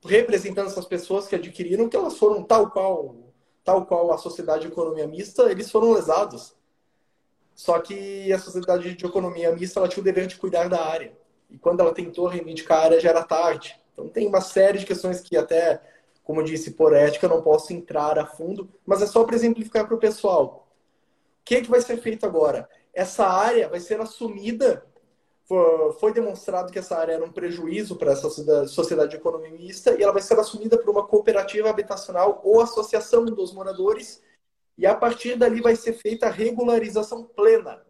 representando 0.03 0.69
essas 0.69 0.87
pessoas 0.87 1.27
que 1.27 1.35
adquiriram, 1.35 1.89
que 1.89 1.97
elas 1.97 2.17
foram 2.17 2.43
tal 2.43 2.71
qual 2.71 3.15
tal 3.63 3.87
qual 3.87 4.13
a 4.13 4.19
sociedade 4.19 4.67
de 4.67 4.73
economia 4.73 5.07
mista, 5.07 5.51
eles 5.51 5.71
foram 5.71 5.93
lesados. 5.93 6.55
Só 7.55 7.79
que 7.79 8.33
a 8.33 8.39
sociedade 8.39 8.95
de 8.95 9.07
economia 9.07 9.55
mista 9.55 9.81
ela 9.81 9.89
tinha 9.89 10.03
o 10.03 10.05
dever 10.05 10.27
de 10.27 10.37
cuidar 10.37 10.69
da 10.69 10.85
área. 10.85 11.17
E 11.51 11.59
quando 11.59 11.81
ela 11.81 11.95
tentou 11.95 12.27
reivindicar 12.27 12.79
a 12.79 12.85
área, 12.85 13.01
já 13.01 13.11
era 13.11 13.23
tarde. 13.25 13.81
Então 13.93 14.09
tem 14.09 14.27
uma 14.27 14.41
série 14.41 14.79
de 14.79 14.87
questões 14.87 15.21
que 15.21 15.37
até, 15.37 15.81
como 16.23 16.41
eu 16.41 16.45
disse, 16.45 16.73
por 16.73 16.95
ética, 16.95 17.29
não 17.29 17.43
posso 17.43 17.73
entrar 17.73 18.19
a 18.19 18.27
fundo, 18.27 18.69
mas 18.85 19.03
é 19.03 19.07
só 19.07 19.25
para 19.25 19.37
exemplificar 19.37 19.87
para 19.87 19.95
o 19.95 20.01
pessoal. 20.01 20.69
O 21.41 21.45
que, 21.45 21.57
é 21.57 21.61
que 21.61 21.71
vai 21.71 21.81
ser 21.81 21.99
feito 21.99 22.25
agora? 22.25 22.69
Essa 22.93 23.27
área 23.27 23.69
vai 23.69 23.81
ser 23.81 24.01
assumida 24.01 24.85
foi 26.01 26.13
demonstrado 26.13 26.73
que 26.73 26.79
essa 26.79 26.97
área 26.97 27.13
era 27.13 27.25
um 27.25 27.31
prejuízo 27.31 27.97
para 27.97 28.13
essa 28.13 28.31
sociedade 28.67 29.17
economista 29.17 29.95
e 29.95 30.03
ela 30.03 30.13
vai 30.13 30.23
ser 30.23 30.39
assumida 30.39 30.79
por 30.79 30.89
uma 30.91 31.07
cooperativa 31.07 31.69
habitacional 31.69 32.41
ou 32.43 32.61
associação 32.61 33.27
dos 33.27 33.53
moradores 33.53 34.23
e 34.77 34.87
a 34.87 34.95
partir 34.95 35.37
dali 35.37 35.61
vai 35.61 35.77
ser 35.77 35.93
feita 35.93 36.27
a 36.27 36.31
regularização 36.31 37.25
plena. 37.25 37.85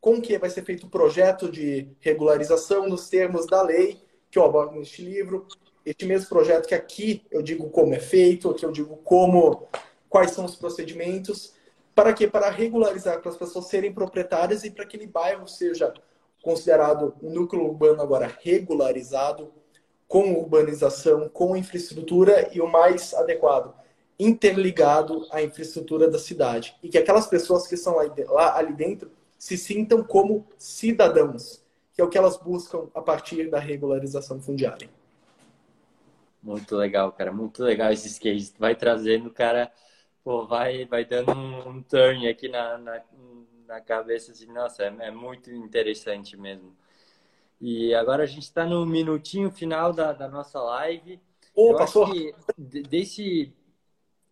Com 0.00 0.20
que 0.20 0.38
vai 0.38 0.50
ser 0.50 0.64
feito 0.64 0.86
o 0.86 0.90
projeto 0.90 1.50
de 1.50 1.88
regularização 2.00 2.88
nos 2.88 3.08
termos 3.08 3.46
da 3.46 3.62
lei 3.62 4.00
que 4.30 4.38
eu 4.38 4.44
abordo 4.44 4.76
neste 4.76 5.02
livro. 5.02 5.46
Este 5.84 6.04
mesmo 6.04 6.28
projeto 6.28 6.66
que 6.66 6.74
aqui 6.74 7.22
eu 7.30 7.42
digo 7.42 7.70
como 7.70 7.94
é 7.94 8.00
feito, 8.00 8.50
aqui 8.50 8.64
eu 8.64 8.72
digo 8.72 8.96
como, 8.98 9.68
quais 10.08 10.32
são 10.32 10.44
os 10.44 10.56
procedimentos. 10.56 11.54
Para 11.94 12.12
quê? 12.12 12.26
Para 12.26 12.50
regularizar, 12.50 13.20
para 13.20 13.30
as 13.30 13.36
pessoas 13.36 13.66
serem 13.66 13.92
proprietárias 13.92 14.64
e 14.64 14.70
para 14.70 14.84
que 14.84 14.96
aquele 14.96 15.10
bairro 15.10 15.48
seja 15.48 15.94
considerado 16.42 17.14
um 17.22 17.30
núcleo 17.30 17.64
urbano 17.64 18.02
agora 18.02 18.30
regularizado, 18.42 19.52
com 20.06 20.34
urbanização, 20.34 21.28
com 21.28 21.56
infraestrutura 21.56 22.50
e 22.52 22.60
o 22.60 22.68
mais 22.68 23.14
adequado, 23.14 23.74
interligado 24.18 25.26
à 25.30 25.42
infraestrutura 25.42 26.08
da 26.08 26.18
cidade. 26.18 26.76
E 26.82 26.88
que 26.88 26.98
aquelas 26.98 27.26
pessoas 27.26 27.66
que 27.66 27.74
estão 27.74 27.96
lá 28.28 28.56
ali 28.56 28.72
dentro 28.72 29.10
se 29.46 29.56
sintam 29.56 30.02
como 30.02 30.44
cidadãos, 30.58 31.64
que 31.92 32.00
é 32.00 32.04
o 32.04 32.08
que 32.08 32.18
elas 32.18 32.36
buscam 32.36 32.88
a 32.92 33.00
partir 33.00 33.48
da 33.48 33.60
regularização 33.60 34.40
fundiária. 34.40 34.90
Muito 36.42 36.74
legal, 36.74 37.12
cara. 37.12 37.32
Muito 37.32 37.62
legal 37.62 37.92
esses 37.92 38.18
cases. 38.18 38.52
Vai 38.58 38.74
trazendo, 38.74 39.30
cara, 39.30 39.70
pô, 40.24 40.44
vai, 40.48 40.84
vai 40.86 41.04
dando 41.04 41.30
um, 41.30 41.68
um 41.68 41.80
turn 41.80 42.26
aqui 42.26 42.48
na, 42.48 42.76
na, 42.76 43.00
na 43.68 43.80
cabeça 43.80 44.32
assim, 44.32 44.52
nossa, 44.52 44.82
é, 44.82 44.96
é 44.98 45.10
muito 45.12 45.48
interessante 45.52 46.36
mesmo. 46.36 46.76
E 47.60 47.94
agora 47.94 48.24
a 48.24 48.26
gente 48.26 48.42
está 48.42 48.66
no 48.66 48.84
minutinho 48.84 49.52
final 49.52 49.92
da, 49.92 50.12
da 50.12 50.26
nossa 50.26 50.60
live. 50.60 51.20
Ô, 51.54 51.70
eu 51.70 51.76
passou. 51.76 52.08
desse, 52.58 53.54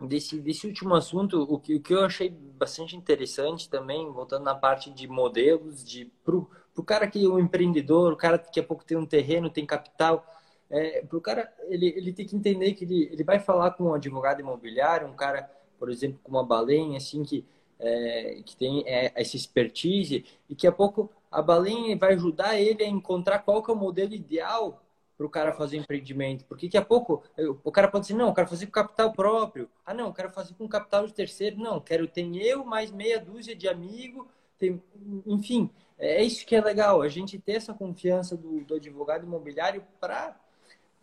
desse, 0.00 0.40
desse 0.40 0.66
último 0.66 0.94
assunto, 0.94 1.42
o 1.42 1.58
que, 1.58 1.76
o 1.76 1.80
que 1.80 1.94
eu 1.94 2.04
achei 2.04 2.30
bastante 2.30 2.96
interessante 2.96 3.68
também, 3.68 4.10
voltando 4.10 4.44
na 4.44 4.54
parte 4.54 4.90
de 4.90 5.06
modelos, 5.06 5.84
de 5.84 6.06
pro, 6.24 6.50
pro 6.74 6.84
cara 6.84 7.06
que 7.06 7.24
é 7.24 7.28
um 7.28 7.38
empreendedor, 7.38 8.12
o 8.12 8.16
cara 8.16 8.38
que 8.38 8.46
daqui 8.46 8.60
a 8.60 8.64
pouco 8.64 8.84
tem 8.84 8.96
um 8.96 9.06
terreno, 9.06 9.50
tem 9.50 9.66
capital, 9.66 10.26
é, 10.70 11.02
pro 11.02 11.20
cara, 11.20 11.52
ele, 11.68 11.86
ele 11.96 12.12
tem 12.12 12.26
que 12.26 12.36
entender 12.36 12.74
que 12.74 12.84
ele, 12.84 13.08
ele 13.12 13.24
vai 13.24 13.38
falar 13.38 13.72
com 13.72 13.84
um 13.84 13.94
advogado 13.94 14.40
imobiliário, 14.40 15.06
um 15.06 15.14
cara, 15.14 15.50
por 15.78 15.90
exemplo, 15.90 16.18
com 16.22 16.30
uma 16.30 16.44
balenha, 16.44 16.96
assim, 16.96 17.22
que 17.22 17.44
é, 17.78 18.40
que 18.44 18.56
tem 18.56 18.84
é, 18.86 19.12
essa 19.14 19.36
expertise 19.36 20.24
e 20.48 20.54
que 20.54 20.66
a 20.66 20.72
pouco 20.72 21.10
a 21.30 21.42
Balém 21.42 21.96
vai 21.96 22.14
ajudar 22.14 22.58
ele 22.58 22.82
a 22.84 22.88
encontrar 22.88 23.40
qual 23.40 23.62
que 23.62 23.70
é 23.70 23.74
o 23.74 23.76
modelo 23.76 24.14
ideal 24.14 24.83
para 25.16 25.26
o 25.26 25.30
cara 25.30 25.52
fazer 25.52 25.76
empreendimento. 25.76 26.44
Porque 26.44 26.66
daqui 26.66 26.76
a 26.76 26.84
pouco 26.84 27.22
o 27.62 27.70
cara 27.70 27.88
pode 27.88 28.06
dizer, 28.06 28.18
não, 28.18 28.28
eu 28.28 28.34
quero 28.34 28.48
fazer 28.48 28.66
com 28.66 28.72
capital 28.72 29.12
próprio. 29.12 29.68
Ah, 29.84 29.94
não, 29.94 30.06
eu 30.06 30.12
quero 30.12 30.30
fazer 30.30 30.54
com 30.54 30.68
capital 30.68 31.06
de 31.06 31.14
terceiro. 31.14 31.56
Não, 31.58 31.80
quero 31.80 32.06
ter 32.06 32.24
eu 32.36 32.64
mais 32.64 32.90
meia 32.90 33.20
dúzia 33.20 33.54
de 33.54 33.68
amigos. 33.68 34.26
Tem... 34.58 34.82
Enfim, 35.26 35.70
é 35.98 36.22
isso 36.22 36.44
que 36.44 36.56
é 36.56 36.60
legal, 36.60 37.02
a 37.02 37.08
gente 37.08 37.38
ter 37.38 37.52
essa 37.52 37.72
confiança 37.72 38.36
do, 38.36 38.60
do 38.60 38.74
advogado 38.74 39.24
imobiliário 39.24 39.84
para 40.00 40.36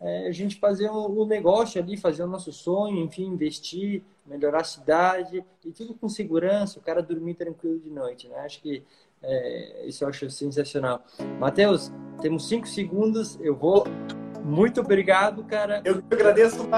é, 0.00 0.26
a 0.26 0.32
gente 0.32 0.56
fazer 0.56 0.90
o, 0.90 1.20
o, 1.20 1.24
negócio 1.24 1.80
ali, 1.80 1.96
fazer 1.96 2.24
o 2.24 2.26
nosso 2.26 2.52
sonho, 2.52 2.98
enfim, 2.98 3.24
investir, 3.24 4.02
melhorar 4.26 4.60
a 4.60 4.64
cidade 4.64 5.44
e 5.64 5.72
tudo 5.72 5.94
com 5.94 6.08
segurança, 6.08 6.78
o 6.78 6.82
cara 6.82 7.02
dormir 7.02 7.34
tranquilo 7.34 7.78
de 7.78 7.88
noite, 7.88 8.28
né? 8.28 8.36
Acho 8.40 8.60
que 8.60 8.82
é, 9.22 9.86
isso 9.86 10.04
eu 10.04 10.08
acho 10.08 10.30
sensacional. 10.30 11.04
Matheus, 11.38 11.92
temos 12.20 12.48
cinco 12.48 12.66
segundos, 12.66 13.38
eu 13.40 13.56
vou. 13.56 13.84
Muito 14.44 14.80
obrigado, 14.80 15.44
cara. 15.44 15.82
Eu 15.84 16.02
agradeço. 16.10 16.68